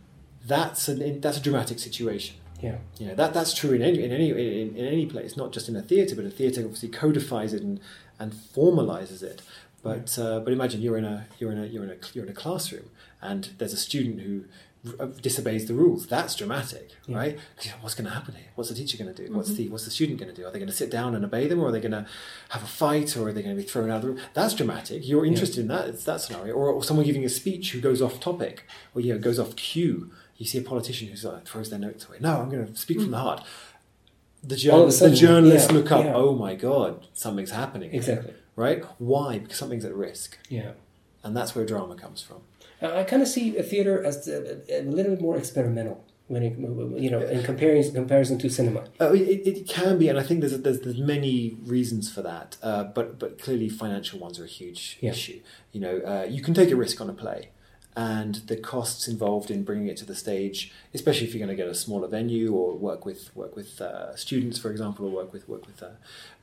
[0.46, 2.36] that's an that's a dramatic situation.
[2.62, 2.76] Yeah.
[2.98, 5.68] You know that that's true in any in any in, in any place, not just
[5.68, 7.80] in a theatre, but a theatre obviously codifies it and
[8.18, 9.42] and formalizes it.
[9.82, 12.30] But uh, but imagine you're in a you're in a you're in a you're in
[12.30, 12.90] a classroom
[13.22, 14.44] and there's a student who
[14.98, 16.06] uh, disobeys the rules.
[16.06, 17.16] That's dramatic, Yeah.
[17.16, 17.38] right?
[17.56, 18.46] 'Cause, you know, what's going to happen here?
[18.54, 19.30] What's the teacher going to do?
[19.34, 20.46] What's the what's the student going to do?
[20.46, 22.06] Are they going to sit down and obey them, or are they going to
[22.50, 24.18] have a fight, or are they going to be thrown out of the room?
[24.34, 25.06] That's dramatic.
[25.06, 25.88] You're interested in that.
[25.88, 28.64] It's that scenario, or, or someone giving a speech who goes off topic,
[28.94, 30.10] or you know goes off cue.
[30.40, 32.16] You see a politician who like, throws their notes away.
[32.18, 33.44] No, I'm going to speak from the heart.
[34.42, 36.04] The, jour- All of a sudden, the journalists yeah, look up.
[36.06, 36.14] yeah.
[36.14, 37.90] Oh my god, something's happening.
[37.94, 38.32] Exactly.
[38.56, 38.82] Right?
[38.98, 39.38] Why?
[39.38, 40.72] Because something's at risk, Yeah.
[41.22, 42.38] and that's where drama comes from.
[42.80, 47.10] I, kind of see a theater as a, little bit more experimental when it, you
[47.10, 48.84] know, in comparison comparison to cinema.
[48.98, 52.56] Uh, it, it can be, and I think there's there's, there's many reasons for that.
[52.62, 55.10] Uh, but but clearly, financial ones are a huge Yeah.
[55.10, 55.40] issue.
[55.72, 57.50] You know, uh, you can take a risk on a play,
[57.96, 61.62] and the costs involved in bringing it to the stage, especially if you're going to
[61.62, 65.32] get a smaller venue or work with work with uh, students, for example, or work
[65.32, 65.88] with work with uh,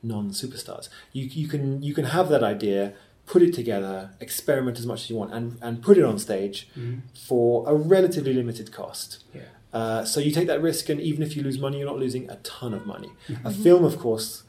[0.02, 0.88] non superstars.
[1.12, 2.92] You you can you can have that idea.
[3.26, 6.66] put it together, experiment as much as you want, and, and put it on stage
[7.26, 9.22] for a relatively limited cost.
[9.34, 9.42] Yeah.
[9.70, 12.24] Uh, so you take that risk, and even if you lose money, you're not losing
[12.30, 13.10] a ton of money.
[13.44, 14.44] A film, of course,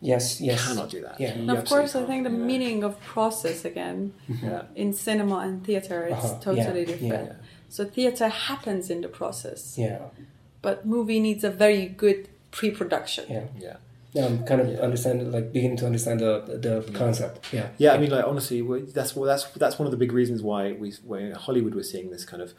[0.00, 0.66] Yes, yes.
[0.68, 1.18] cannot do that.
[1.20, 1.30] Yeah.
[1.30, 2.46] And of absolutely course, I think the can't, you know.
[2.46, 4.12] meaning of process again
[4.42, 4.62] Yeah.
[4.76, 6.40] in cinema and theater it's Uh-huh.
[6.40, 7.26] totally Yeah, different.
[7.30, 7.32] yeah.
[7.68, 9.98] So theater happens in the process, Yeah,
[10.62, 13.24] but movie needs a very good pre-production.
[13.28, 13.44] yeah.
[13.60, 13.76] Yeah.
[14.14, 14.78] Yeah, I'm kind of Yeah.
[14.86, 16.32] understand, like beginning to understand the
[16.66, 17.34] the concept.
[17.52, 18.58] Yeah, Yeah, I mean, like honestly,
[18.98, 21.82] that's what that's that's one of the big reasons why we, why in Hollywood, we're
[21.94, 22.50] seeing this kind of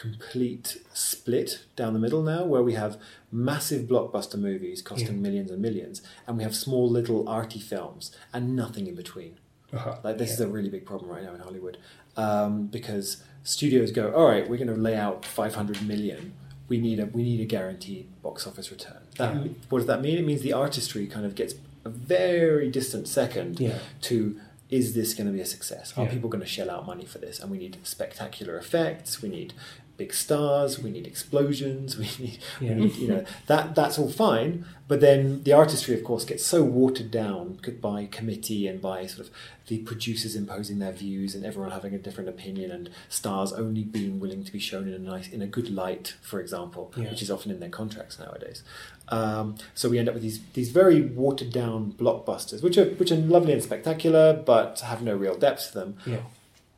[0.00, 2.96] complete split down the middle now, where we have
[3.30, 5.26] massive blockbuster movies costing Yeah.
[5.28, 9.34] millions and millions, and we have small little arty films and nothing in between.
[9.72, 9.96] Uh-huh.
[10.02, 10.34] Like this yeah.
[10.34, 11.76] is a really big problem right now in Hollywood,
[12.16, 16.32] um, because studios go, all right, we're going to lay out five hundred million.
[16.68, 19.02] We need a we need a guaranteed box office return.
[19.18, 19.50] That Yeah.
[19.68, 20.16] what does that mean?
[20.18, 21.54] It means the artistry kind of gets
[21.84, 23.78] a very distant second Yeah.
[24.02, 24.40] to
[24.70, 25.92] is this going to be a success?
[25.96, 26.10] Are Yeah.
[26.14, 27.40] people going to shell out money for this?
[27.40, 29.20] And we need spectacular effects.
[29.20, 29.52] We need
[30.02, 30.70] big stars.
[30.84, 31.88] We need explosions.
[32.02, 32.74] We need, Yeah.
[32.74, 34.52] we need you know that that's all fine.
[34.90, 37.42] But then the artistry, of course, gets so watered down
[37.88, 39.28] by committee and by sort of
[39.70, 44.18] the producers imposing their views and everyone having a different opinion and stars only being
[44.22, 47.10] willing to be shown in a nice in a good light, for example, Yeah.
[47.10, 48.58] which is often in their contracts nowadays.
[49.18, 49.46] Um,
[49.80, 53.20] so we end up with these these very watered down blockbusters, which are which are
[53.36, 55.90] lovely and spectacular, but have no real depth to them.
[56.14, 56.22] Yeah.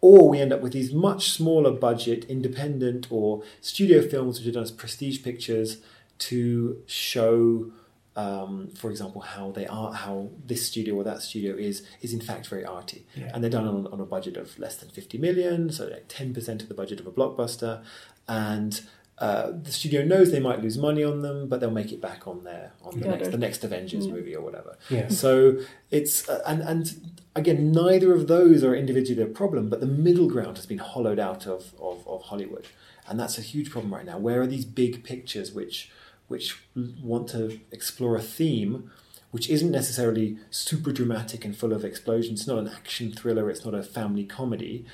[0.03, 4.53] Or we end up with these much smaller budget, independent or studio films, which are
[4.53, 5.79] done as prestige pictures
[6.19, 7.71] to show,
[8.17, 12.21] um, for example, how they are, how this studio or that studio is is in
[12.21, 13.31] fact very arty, Yeah.
[13.33, 16.35] and they're done on, on a budget of less than fifty million, so like ten
[16.35, 17.83] percent of the budget of a blockbuster,
[18.29, 18.83] and
[19.23, 22.27] uh, the studio knows they might lose money on them, but they'll make it back
[22.27, 24.77] on their on the next the next Avengers movie or whatever.
[24.91, 25.07] Yeah.
[25.23, 25.61] So
[25.93, 30.29] it's uh, and and again, neither of those are individually a problem, but the middle
[30.29, 32.67] ground has been hollowed out of, of, of Hollywood,
[33.07, 34.19] and that's a huge problem right now.
[34.19, 35.93] Where are these big pictures which
[36.27, 36.61] which
[37.01, 38.91] want to explore a theme?
[39.31, 42.41] Which isn't necessarily super dramatic and full of explosions.
[42.41, 43.49] It's not an action thriller.
[43.49, 44.85] It's not a family comedy.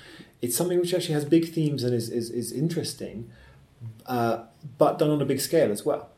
[0.41, 3.33] It's something which actually has big themes and is, is, is interesting,
[4.07, 4.45] uh,
[4.79, 6.11] but done on a big scale as well.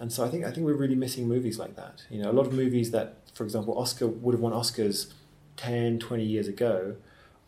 [0.00, 2.04] And so I think I think we're really missing movies like that.
[2.10, 5.12] You know, a lot of movies that, for example, Oscar would have won Oscars
[5.56, 6.94] 10, 20 years ago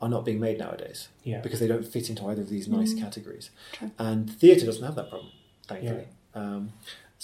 [0.03, 1.41] are not being made nowadays Yeah.
[1.43, 3.51] because they don't fit into either of these nice categories.
[3.73, 3.91] True.
[3.99, 5.31] And theatre doesn't have that problem,
[5.69, 6.09] thankfully.
[6.35, 6.73] Um,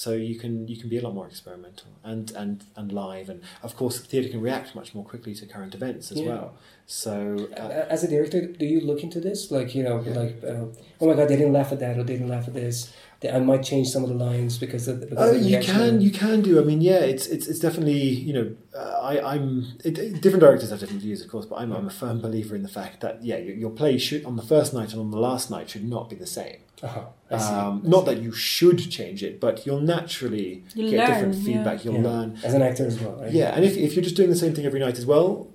[0.03, 3.41] so you can you can be a lot more experimental and, and, and live, and
[3.63, 6.29] of course theatre can react much more quickly to current events as Yeah.
[6.29, 6.49] well.
[6.85, 9.51] So uh, As a director, do you look into this?
[9.51, 10.67] Like, you know, like, uh,
[11.01, 12.93] oh my god, they didn't laugh at that, or they didn't laugh at this.
[13.37, 16.43] I might change some of the lines because of, because Oh, you can, you can
[16.43, 16.61] do.
[16.61, 18.47] I mean, yeah, it's it's, it's definitely you know,
[18.79, 21.87] uh, I, I'm it, it- different directors have different views, of course, but I'm, I'm
[21.87, 24.75] a firm believer in the fact that yeah, your, your play should on the first
[24.75, 26.59] night and on the last night should not be the same.
[26.83, 27.07] Uh-huh.
[27.31, 31.45] Um, not that you should change it, but you'll naturally You get learn, different yeah.
[31.45, 31.85] feedback.
[31.85, 32.03] You'll Yeah.
[32.03, 33.33] learn, as an actor as well, right?
[33.33, 33.55] yeah.
[33.57, 35.49] And if if you're just doing the same thing every night as well,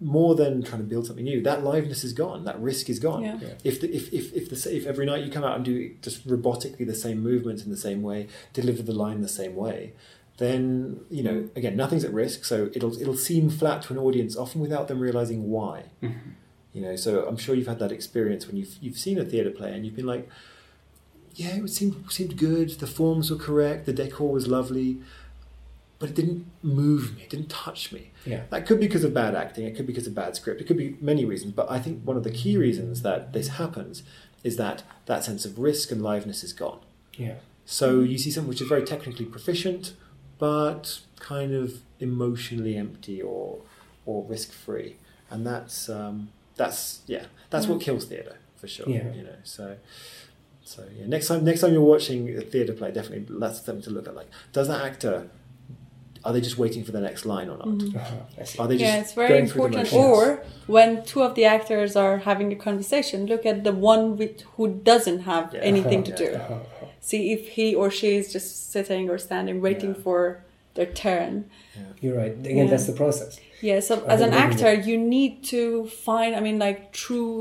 [0.00, 2.44] more than trying to build something new, that liveness is gone.
[2.44, 3.22] That risk is gone.
[3.24, 3.38] Yeah.
[3.42, 3.48] Yeah.
[3.64, 6.26] If, the, if if if the if every night you come out and do just
[6.28, 9.94] robotically the same movements in the same way, deliver the line the same way,
[10.36, 12.44] then you know again nothing's at risk.
[12.44, 15.84] So it'll it'll seem flat to an audience, often without them realizing why.
[16.02, 16.30] Mm-hmm.
[16.72, 19.50] You know, so I'm sure you've had that experience when you've you've seen a theatre
[19.50, 20.28] play and you've been like,
[21.38, 22.70] yeah, it seemed seemed good.
[22.80, 23.86] The forms were correct.
[23.86, 24.98] The decor was lovely,
[26.00, 27.22] but it didn't move me.
[27.22, 28.10] It didn't touch me.
[28.24, 28.42] Yeah.
[28.50, 29.64] That could be because of bad acting.
[29.64, 30.60] It could be because of bad script.
[30.60, 31.52] It could be many reasons.
[31.52, 34.02] But I think one of the key reasons that this happens
[34.42, 36.80] is that that sense of risk and liveness is gone.
[37.14, 37.36] Yeah.
[37.64, 39.94] So you see something which is very technically proficient,
[40.40, 43.60] but kind of emotionally empty or
[44.06, 44.96] or risk free,
[45.30, 48.88] and that's um, that's yeah, that's what kills theatre for sure.
[48.88, 49.12] Yeah.
[49.12, 49.76] You know, so
[50.72, 51.06] so yeah.
[51.14, 54.14] Next time, next time you're watching a theatre play, definitely that's something to look at.
[54.14, 55.16] Like, does that actor?
[56.24, 57.68] Are they just waiting for the next line or not?
[58.40, 58.58] I see.
[58.58, 59.92] Are they just Yeah, it's very going through the important.
[59.92, 60.04] motions?
[60.04, 64.42] Or when two of the actors are having a conversation, look at the one with,
[64.56, 65.60] who doesn't have Yeah.
[65.72, 66.24] anything to Yeah.
[66.24, 66.30] do.
[66.42, 66.58] Uh-huh.
[67.00, 70.02] See if he or she is just sitting or standing waiting Yeah.
[70.04, 70.18] for
[70.74, 71.32] their turn.
[72.02, 72.32] You're right.
[72.32, 72.70] Again, Yeah.
[72.72, 73.40] that's the process.
[73.62, 76.92] Yeah, so I as an think maybe actor, you need to find, I mean, like,
[76.92, 77.32] true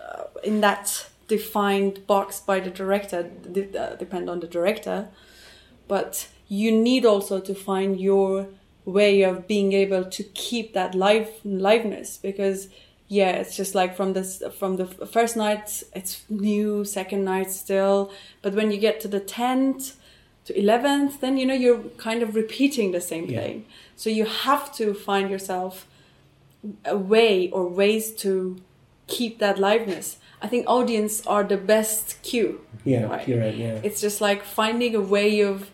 [0.00, 3.20] uh, in that defined box by the director,
[3.78, 4.98] uh, depend on the director,
[5.88, 8.48] but you need also to find your
[8.84, 12.68] way of being able to keep that live liveness because
[13.08, 14.86] yeah it's just like from this from the
[15.16, 18.10] first night it's new second night still
[18.42, 19.82] but when you get to the 10th
[20.46, 23.40] to 11th then you know you're kind of repeating the same Yeah.
[23.42, 23.56] thing
[23.96, 25.86] so you have to find yourself
[26.84, 28.56] a way or ways to
[29.06, 30.16] keep that liveness.
[30.42, 32.60] I think audience are the best cue.
[32.84, 33.28] Yeah, Right.
[33.28, 33.54] you're right.
[33.54, 33.80] Yeah.
[33.82, 35.70] It's just like finding a way of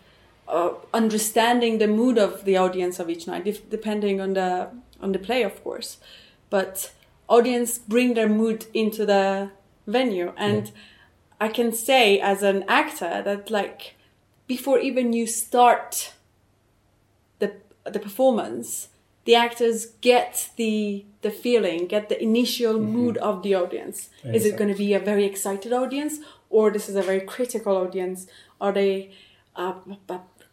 [0.48, 4.68] uh, understanding the mood of the audience of each night, if, depending on the
[5.00, 5.98] on the play, of course.
[6.50, 6.92] But
[7.28, 9.50] audience bring their mood into the
[9.86, 10.70] venue, and
[11.40, 13.94] I can say as an actor that like
[14.46, 16.12] before even you start
[17.38, 17.52] the
[17.84, 18.88] the performance,
[19.26, 24.08] the actors get the the feeling, get the initial mood of the audience.
[24.36, 27.76] Is it going to be a very excited audience, or this is a very critical
[27.76, 28.26] audience?
[28.60, 29.10] Are they
[29.56, 29.74] uh,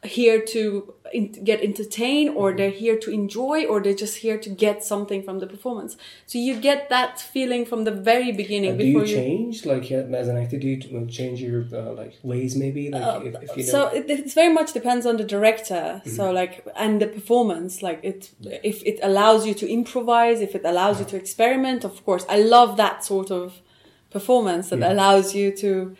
[0.04, 4.50] here to in, get entertained, or they're here to enjoy, or they're just here to
[4.50, 5.96] get something from the performance?
[6.26, 10.18] So you get that feeling from the very beginning Uh, do you change like uh,
[10.22, 10.58] as an actor?
[10.58, 12.90] Do you uh, change your uh, like ways maybe?
[12.90, 13.72] Like if, if you know.
[13.72, 18.00] so it, it very much depends on the director so like and the performance like
[18.04, 18.32] it
[18.64, 22.38] if it allows you to improvise if it allows you to experiment of course i
[22.42, 23.62] love that sort of
[24.10, 25.96] performance that allows you to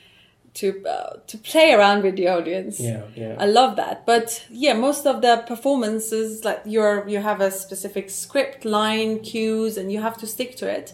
[0.56, 3.36] to uh, to play around with the audience yeah, yeah.
[3.40, 4.06] I love that.
[4.06, 9.78] But yeah, most of the performances like you're you have a specific script, line, cues,
[9.78, 10.94] and you have to stick to it.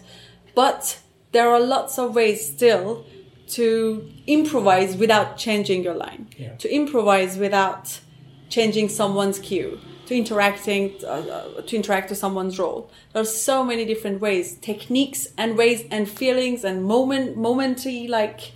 [0.54, 1.00] But
[1.32, 3.04] there are lots of ways still
[3.48, 6.28] to improvise without changing your line.
[6.36, 6.54] Yeah.
[6.56, 8.00] To improvise without
[8.48, 9.78] changing someone's cue.
[10.06, 12.90] To interacting uh, uh, to interact to someone's role.
[13.12, 18.52] There are so many different ways, techniques and ways and feelings and moment momentary like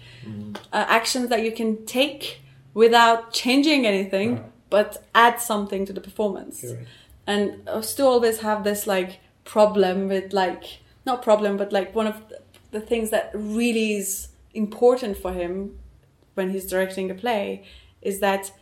[0.72, 2.40] uh, actions that you can take
[2.74, 6.64] without changing anything, but add something to the performance.
[6.64, 6.86] Right.
[7.26, 12.06] And I still always have this like problem with like not problem, but like one
[12.06, 12.40] of the,
[12.72, 15.78] the things that really is important for him
[16.34, 17.64] when he's directing a play
[18.02, 18.52] is that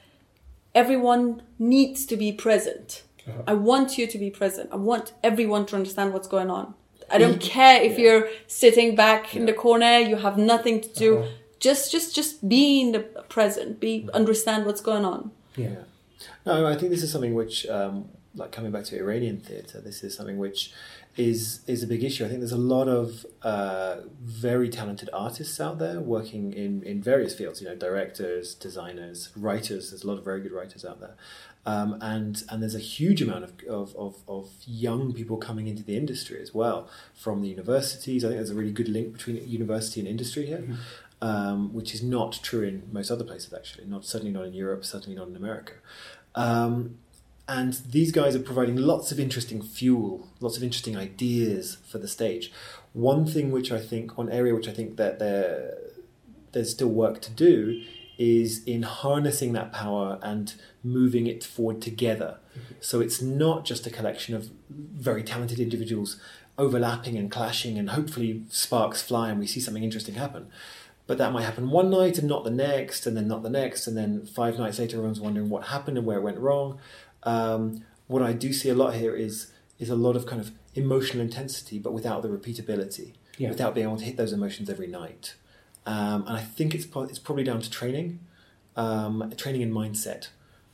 [0.75, 3.03] everyone needs to be present.
[3.27, 3.43] Uh-huh.
[3.47, 4.71] I want you to be present.
[4.73, 6.75] I want everyone to understand what's going on.
[7.11, 11.19] I don't care if you're sitting back in the corner, you have nothing to do.
[11.19, 11.29] Uh-huh.
[11.63, 13.01] Just, just, just be in the
[13.37, 13.79] present.
[13.81, 15.31] Be understand what's going on.
[15.57, 15.85] yeah.
[16.45, 20.03] No, I think this is something which, um, like coming back to Iranian theatre, this
[20.03, 20.73] is something which
[21.17, 22.25] is is a big issue.
[22.25, 27.03] I think there's a lot of uh, very talented artists out there working in, in
[27.03, 27.61] various fields.
[27.61, 29.91] You know, directors, designers, writers.
[29.91, 31.15] There's a lot of very good writers out there,
[31.67, 35.83] um, and and there's a huge amount of, of, of, of young people coming into
[35.83, 38.25] the industry as well from the universities.
[38.25, 40.65] I think there's a really good link between university and industry here.
[41.23, 44.85] Um, which is not true in most other places actually not certainly not in Europe
[44.85, 45.75] certainly not in America
[46.35, 46.99] um,
[47.49, 52.09] and these guys are providing lots of interesting fuel, lots of interesting ideas for the
[52.09, 52.53] stage.
[52.93, 55.77] One thing which I think, one area which I think that there,
[56.53, 57.83] there's still work to do
[58.17, 60.55] is in harnessing that power and
[60.85, 62.39] moving it forward together.
[62.81, 66.21] So it's not just a collection of very talented individuals
[66.59, 70.49] overlapping and clashing, and hopefully sparks fly and we see something interesting happen.
[71.07, 73.87] But that might happen one night and not the next, and then not the next,
[73.87, 76.79] and then five nights later, everyone's wondering what happened and where it went wrong.
[77.25, 80.53] Um, what I do see a lot here is is a lot of kind of
[80.75, 83.49] emotional intensity, but without the repeatability, Yeah.
[83.49, 85.35] without being able to hit those emotions every night.
[85.87, 88.21] Um, and I think it's it's probably down to training,
[88.77, 90.29] um, training and mindset.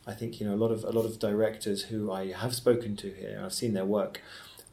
[0.06, 2.96] I think you know a lot of a lot of directors who I have spoken
[2.96, 4.20] to here, I've seen their work,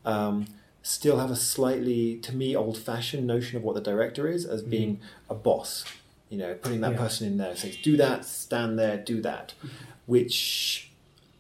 [0.03, 0.47] um,
[0.85, 4.69] still have a slightly, to me, old-fashioned notion of what the director is as mm.
[4.69, 5.83] being a boss.
[6.29, 6.97] You know, putting that Yeah.
[6.97, 9.67] person in there, says, "Do that, stand there, do that," mm-hmm.
[10.05, 10.91] which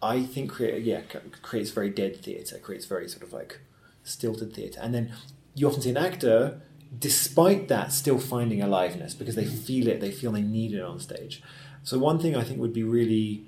[0.01, 1.01] I think create yeah
[1.43, 3.59] creates very dead theatre, creates very sort of like
[4.03, 5.11] stilted theatre, and then
[5.53, 6.59] you often see an actor,
[6.97, 9.67] despite that, still finding aliveness because they mm-hmm.
[9.67, 11.43] feel it, they feel they need it on stage.
[11.83, 13.43] So one thing I think would be really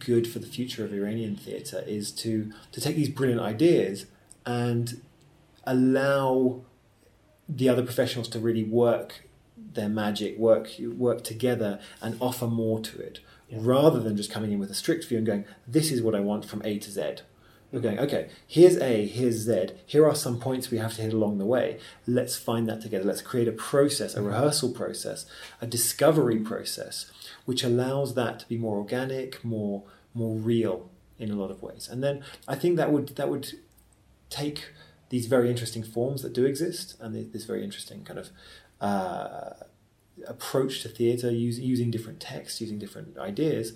[0.00, 4.06] good for the future of Iranian theatre is to to take these brilliant ideas
[4.44, 5.00] and
[5.68, 6.62] allow
[7.48, 9.24] the other professionals to really work
[9.56, 13.20] their magic, work work together, and offer more to it,
[13.52, 16.20] rather than just coming in with a strict view and going, "This is what I
[16.20, 17.02] want from A to Z."
[17.70, 21.12] We're going, okay, here's A, here's Z, here are some points we have to hit
[21.12, 21.78] along the way.
[22.06, 23.04] Let's find that together.
[23.04, 24.28] Let's create a process, a mm-hmm.
[24.28, 25.26] rehearsal process,
[25.60, 27.12] a discovery process,
[27.44, 29.82] which allows that to be more organic, more
[30.14, 31.88] more real in a lot of ways.
[31.90, 33.52] And then I think that would that would
[34.30, 34.72] take
[35.10, 38.30] these very interesting forms that do exist and this very interesting kind of
[38.80, 39.64] uh,
[40.26, 43.72] approach to theatre, use, using different texts, using different ideas,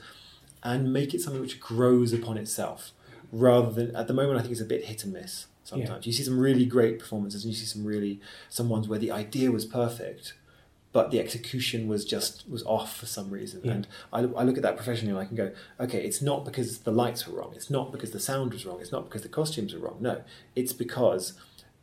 [0.62, 2.92] and make it something which grows upon itself.
[3.30, 5.46] Rather than at the moment, I think it's a bit hit and miss.
[5.64, 8.98] Sometimes you see some really great performances, and you see some really some ones where
[8.98, 10.34] the idea was perfect,
[10.92, 13.62] but the execution was just was off for some reason.
[13.68, 16.80] And I, I look at that professionally and I can go, okay, it's not because
[16.80, 19.28] the lights were wrong, it's not because the sound was wrong, it's not because the
[19.28, 19.96] costumes were wrong.
[20.00, 20.22] No,
[20.54, 21.32] it's because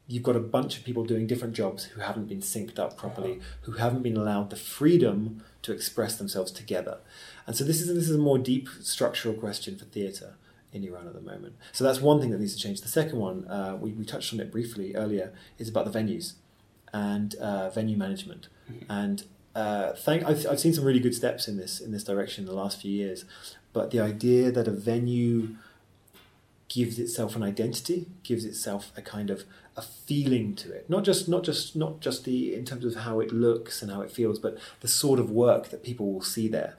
[0.08, 3.40] you've got a bunch of people doing different jobs who haven't been synced up properly,
[3.62, 7.00] who haven't been allowed the freedom to express themselves together.
[7.48, 10.36] And so this is this is a more deep structural question for theatre
[10.72, 11.56] in Iran at the moment.
[11.72, 12.82] So that's one thing that needs to change.
[12.82, 16.34] The second one, uh, we, we touched on it briefly earlier, is about the venues
[16.94, 18.48] and uh, venue management.
[18.88, 19.24] And
[19.56, 22.50] uh, thank I've, I've seen some really good steps in this in this direction in
[22.50, 23.26] the last few years.
[23.74, 25.56] But the idea that a venue
[26.68, 29.44] gives itself an identity, gives itself a kind of
[29.76, 30.90] a feeling to it.
[30.90, 34.02] Not just not just not just the in terms of how it looks and how
[34.02, 36.76] it feels, but the sort of work that people will see there,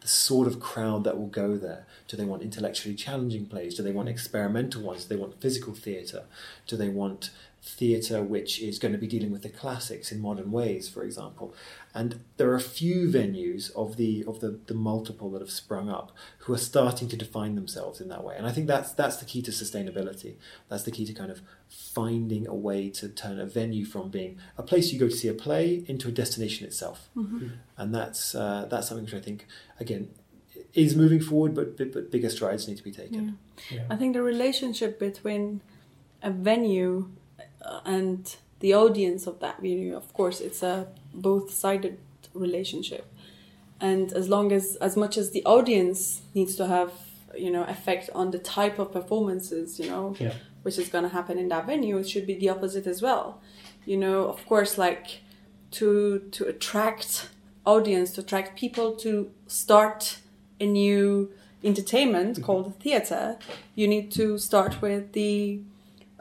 [0.00, 1.86] the sort of crowd that will go there.
[2.08, 3.74] Do they want intellectually challenging plays?
[3.74, 5.04] Do they want experimental ones?
[5.04, 6.24] Do they want physical theatre?
[6.66, 7.30] Do they want
[7.64, 11.54] theatre which is going to be dealing with the classics in modern ways, for example?
[11.94, 15.88] And there are a few venues of the of the, the multiple that have sprung
[15.88, 18.34] up who are starting to define themselves in that way.
[18.36, 20.34] And I think that's that's the key to sustainability.
[20.68, 24.38] That's the key to kind of finding a way to turn a venue from being
[24.58, 27.08] a place you go to see a play into a destination itself.
[27.76, 29.46] And that's uh, that's something which I think
[29.78, 30.10] again
[30.74, 33.38] is moving forward, but but, but bigger strides need to be taken.
[33.88, 35.60] I think the relationship between
[36.22, 37.10] a venue
[37.84, 41.98] and the audience of that venue, of course, it's a both-sided
[42.34, 43.06] relationship.
[43.80, 46.92] And as long as, as much as the audience needs to have,
[47.36, 50.34] you know, effect on the type of performances, you know, Yeah.
[50.62, 53.40] which is going to happen in that venue, it should be the opposite as well.
[53.84, 55.22] You know, of course, like
[55.72, 57.30] to to attract
[57.64, 60.18] audience, to attract people to start
[60.60, 61.32] a new
[61.64, 62.44] entertainment mm-hmm.
[62.44, 63.36] called theater,
[63.74, 65.60] you need to start with the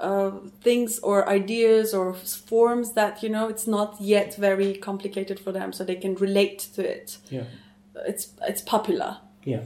[0.01, 5.51] uh, things or ideas or forms that you know it's not yet very complicated for
[5.51, 7.17] them, so they can relate to it.
[7.29, 7.43] Yeah.
[8.07, 9.63] It's it's popular Yeah.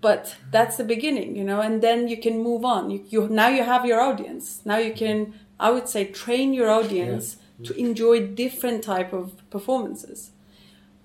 [0.00, 3.48] but that's the beginning you know and then you can move on you, you now
[3.48, 5.18] you have your audience now you can
[5.60, 10.18] i would say train your audience to enjoy different type of performances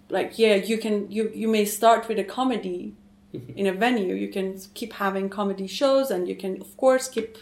[0.10, 2.95] like yeah you can you you may start with a comedy
[3.61, 7.38] in a venue you can keep having comedy shows and you can of course keep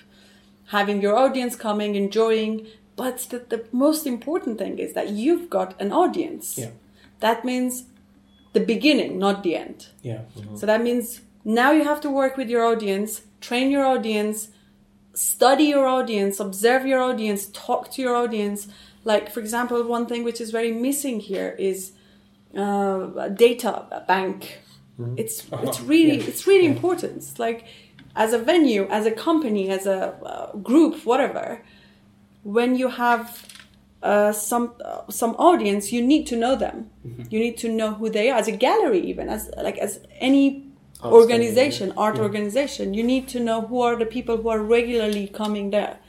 [0.68, 5.80] having your audience coming enjoying but the, the most important thing is that you've got
[5.82, 6.72] an audience Yeah.
[7.20, 7.84] that means
[8.54, 10.22] the beginning not the end Yeah.
[10.56, 14.50] so that means now you have to work with your audience, train your audience,
[15.14, 18.68] study your audience, observe your audience, talk to your audience.
[19.06, 21.94] Like, for example, one thing which is very missing here is
[22.56, 24.60] uh, data bank.
[25.16, 27.24] It's it's really it's really important.
[27.40, 27.66] Like
[28.18, 31.64] as a venue, as a company, as a uh, group, whatever.
[32.44, 33.46] When you have
[34.02, 36.90] uh, some uh, some audience, you need to know them.
[37.30, 38.38] You need to know who they are.
[38.38, 40.46] As a gallery, even as like as any
[41.02, 45.28] Arts organization, art organization, you need to know who are the people who are regularly
[45.28, 46.00] coming there,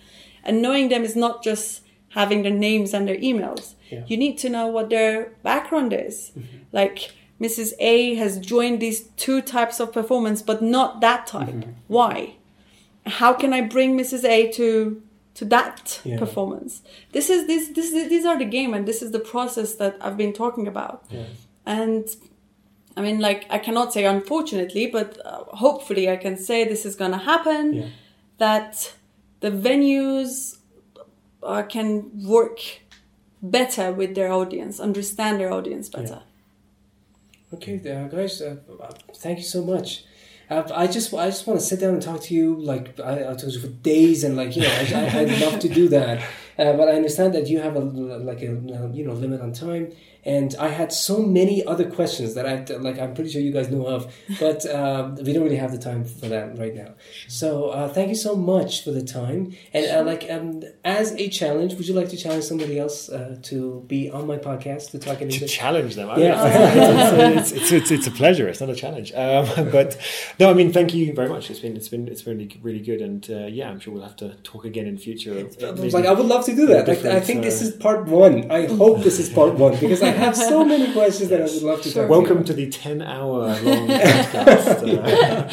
[0.45, 3.75] and knowing them is not just having their names and their emails.
[3.91, 4.05] Yeah.
[4.07, 5.13] You need to know what their
[5.43, 6.33] background is.
[6.73, 7.73] Like Mrs.
[7.79, 11.65] A has joined these two types of performance, but not that type.
[11.87, 12.35] Why?
[13.07, 14.25] How can I bring Mrs.
[14.25, 15.03] A to
[15.35, 16.19] to that Yeah.
[16.19, 16.83] performance?
[17.13, 19.97] This is this this is, these are the game, and this is the process that
[20.01, 21.05] I've been talking about.
[21.11, 21.27] Yeah.
[21.65, 22.05] And
[22.97, 26.97] I mean, like I cannot say unfortunately, but uh, hopefully I can say this is
[26.97, 27.75] going to happen.
[27.75, 27.87] Yeah.
[28.39, 28.95] That
[29.41, 30.59] the venues
[31.43, 32.59] uh, can work
[33.41, 36.23] better with their audience, understand their audience better.
[37.53, 38.57] Okay, uh, guys, uh,
[39.15, 40.05] thank you so much.
[40.51, 43.31] Uh, I just I just want to sit down and talk to you like I,
[43.31, 46.23] I told you for days and like you know I, I'd love to do that,
[46.59, 48.53] uh, but I understand that you have a like a
[48.93, 49.93] you know limit on time,
[50.25, 53.69] and I had so many other questions that I like I'm pretty sure you guys
[53.71, 56.95] know of, but uh, we don't really have the time for that right now.
[57.29, 61.29] So uh, thank you so much for the time, and uh, like um, as a
[61.29, 64.99] challenge, would you like to challenge somebody else uh, to be on my podcast to
[64.99, 66.11] talk in to challenge them.
[66.11, 67.29] I Yeah.
[67.31, 68.49] mean, it's, it's, it's, it's a pleasure.
[68.49, 69.13] It's not a challenge.
[69.15, 69.97] Um, but
[70.39, 71.51] no, I mean, thank you very much.
[71.51, 74.03] It's been it's been it's been really really good, and uh, yeah, I'm sure we'll
[74.03, 75.35] have to talk again in future.
[75.61, 76.89] Like, I would love to do that.
[76.89, 78.51] Like, I think this is part one.
[78.51, 81.63] I hope this is part one because I have so many questions that I would
[81.63, 82.45] love to talk Welcome to.
[82.45, 84.83] to the ten hour long podcast.
[84.83, 85.49] Uh,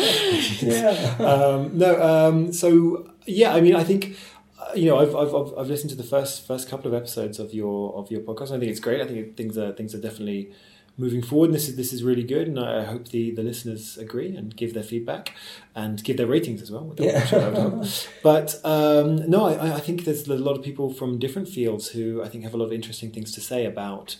[0.61, 1.25] Yeah.
[1.25, 4.17] um, no, um, so yeah, I mean, I think
[4.59, 7.39] uh, you know, I've, I've I've I've listened to the first first couple of episodes
[7.39, 8.51] of your of your podcast.
[8.55, 9.01] I think it's great.
[9.01, 10.51] I think things are things are definitely
[10.97, 11.47] moving forward.
[11.47, 14.55] And this is this is really good, and I hope the the listeners agree and
[14.55, 15.33] give their feedback
[15.75, 16.93] and give their ratings as well.
[16.97, 17.25] Yeah.
[17.25, 17.87] Sure that would help.
[18.23, 22.23] But um, no, I, I think there's a lot of people from different fields who
[22.23, 24.17] I think have a lot of interesting things to say about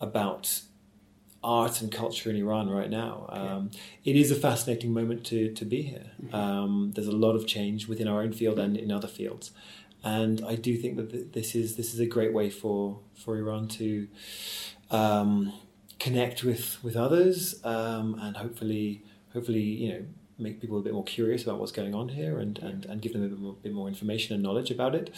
[0.00, 0.60] about
[1.42, 3.26] art and culture in Iran right now.
[3.28, 3.70] Um,
[4.04, 6.10] It is a fascinating moment to, to be here.
[6.32, 9.52] Um, there's a lot of change within our own field and in other fields.
[10.02, 13.36] And I do think that th- this is this is a great way for, for
[13.36, 14.08] Iran to
[14.90, 15.52] um,
[15.98, 19.02] connect with, with others um, and hopefully
[19.32, 20.02] hopefully you know
[20.38, 23.12] make people a bit more curious about what's going on here and, and, and give
[23.12, 25.12] them a bit more, bit more information and knowledge about it.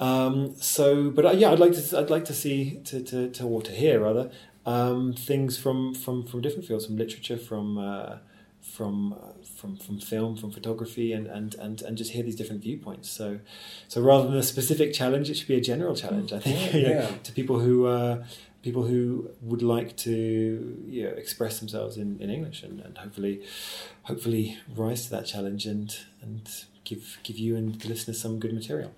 [0.00, 3.44] Um, so, but uh, yeah, I'd like to I'd like to see to to, to
[3.44, 4.30] or to hear rather
[4.66, 8.16] um, things from, from from different fields, from literature, from uh,
[8.62, 12.62] from uh, from from film, from photography, and, and and and just hear these different
[12.62, 13.10] viewpoints.
[13.10, 13.40] So,
[13.88, 16.32] so rather than a specific challenge, it should be a general challenge.
[16.32, 17.10] I think Yeah.
[17.22, 17.86] to people who.
[17.86, 18.24] Uh,
[18.62, 23.40] People who would like to you know, express themselves in, in English and, and hopefully,
[24.02, 26.46] hopefully rise to that challenge and and
[26.84, 28.92] give give you and the listeners some good material.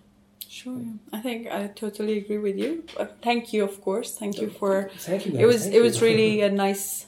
[0.52, 0.82] Sure.
[1.14, 2.84] I think I totally agree with you.
[3.00, 4.18] Uh, thank you, of course.
[4.18, 4.90] Thank you for.
[4.98, 5.32] Thank you.
[5.32, 5.40] Guys.
[5.40, 6.06] It was Thank it was you.
[6.06, 7.06] really a nice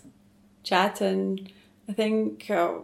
[0.63, 1.53] chat, and
[1.87, 2.79] I think uh,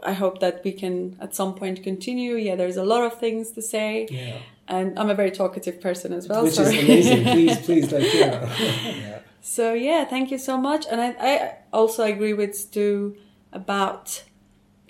[0.00, 2.36] I hope that we can at some point continue.
[2.36, 4.38] Yeah, there's a lot of things to say, yeah.
[4.68, 6.44] and I'm a very talkative person as well.
[6.44, 6.62] Which so.
[6.62, 7.24] is amazing.
[7.24, 8.56] please, please, like yeah.
[8.60, 9.18] yeah.
[9.40, 10.86] So yeah, thank you so much.
[10.88, 13.16] And I, I also agree with Stu
[13.52, 14.22] about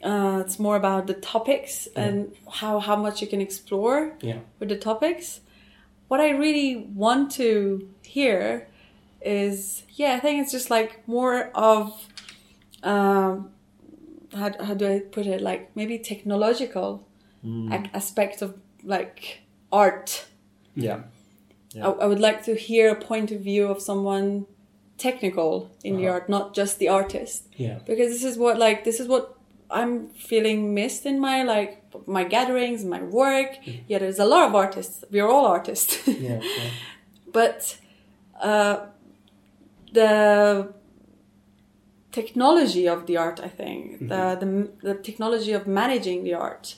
[0.03, 4.39] uh, it's more about the topics and how how much you can explore Yeah.
[4.59, 5.41] with the topics.
[6.09, 8.69] What I really want to hear
[9.21, 11.93] is yeah, I think it's just like more of
[12.83, 13.51] um,
[14.35, 15.41] how how do I put it?
[15.41, 17.07] Like maybe technological
[17.45, 18.55] ac- aspect of
[18.85, 20.27] like art.
[20.75, 21.03] Yeah.
[21.77, 24.47] I, I would like to hear a point of view of someone
[24.99, 27.49] technical in the art, not just the artist.
[27.57, 27.79] Yeah.
[27.87, 29.32] Because this is what like this is what
[29.73, 33.57] I'm feeling missed in my like my gatherings, my work.
[33.89, 35.05] Yeah, there's a lot of artists.
[35.11, 36.07] We are all artists.
[36.07, 36.41] Yeah.
[36.43, 36.71] yeah.
[37.33, 37.79] but
[38.41, 38.87] uh,
[39.93, 40.73] the
[42.13, 46.77] technology of the art, I think, the, the the technology of managing the art,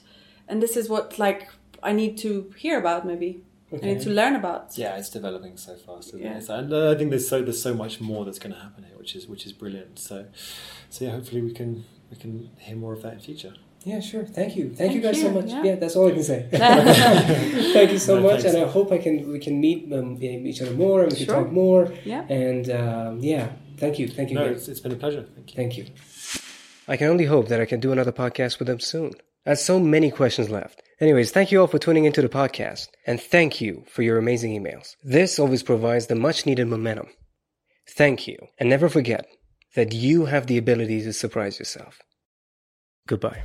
[0.48, 1.48] and this is what like
[1.82, 3.04] I need to hear about.
[3.06, 3.42] Maybe
[3.72, 4.78] I need to learn about.
[4.78, 6.38] Yeah, it's developing so fast, isn't Yeah.
[6.38, 6.44] it?
[6.44, 8.96] So, and I think there's so there's so much more that's going to happen here,
[8.96, 9.98] which is which is brilliant.
[9.98, 10.26] So,
[10.90, 11.84] so yeah, hopefully we can
[12.14, 12.32] we can
[12.66, 13.54] hear more of that in future.
[13.90, 14.24] Yeah, sure.
[14.24, 14.64] Thank you.
[14.74, 15.48] Thank, you Thank guys so much.
[15.48, 15.62] yeah.
[15.68, 15.74] Yeah.
[15.82, 16.48] that's all I can say.
[17.76, 18.54] Thank you so No, much, thanks.
[18.56, 20.16] and I hope I can we can meet um,
[20.50, 21.36] each other more and we can Sure.
[21.42, 21.82] talk more.
[22.12, 22.22] Yeah.
[22.28, 23.46] And um, yeah,
[23.82, 25.24] thank you, thank you, No, it's, it's been a pleasure.
[25.34, 25.56] Thank you.
[25.56, 25.84] thank you.
[26.88, 29.12] I can only hope that I can do another podcast with them soon.
[29.46, 30.80] I have so many questions left.
[31.00, 34.52] Anyways, thank you all for tuning into the podcast, and thank you for your amazing
[34.58, 34.94] emails.
[35.02, 37.08] This always provides the much needed momentum.
[38.00, 39.26] Thank you, and never forget
[39.74, 42.00] that you have the ability to surprise yourself.
[43.06, 43.42] Goodbye.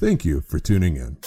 [0.00, 1.18] Thank you for tuning in.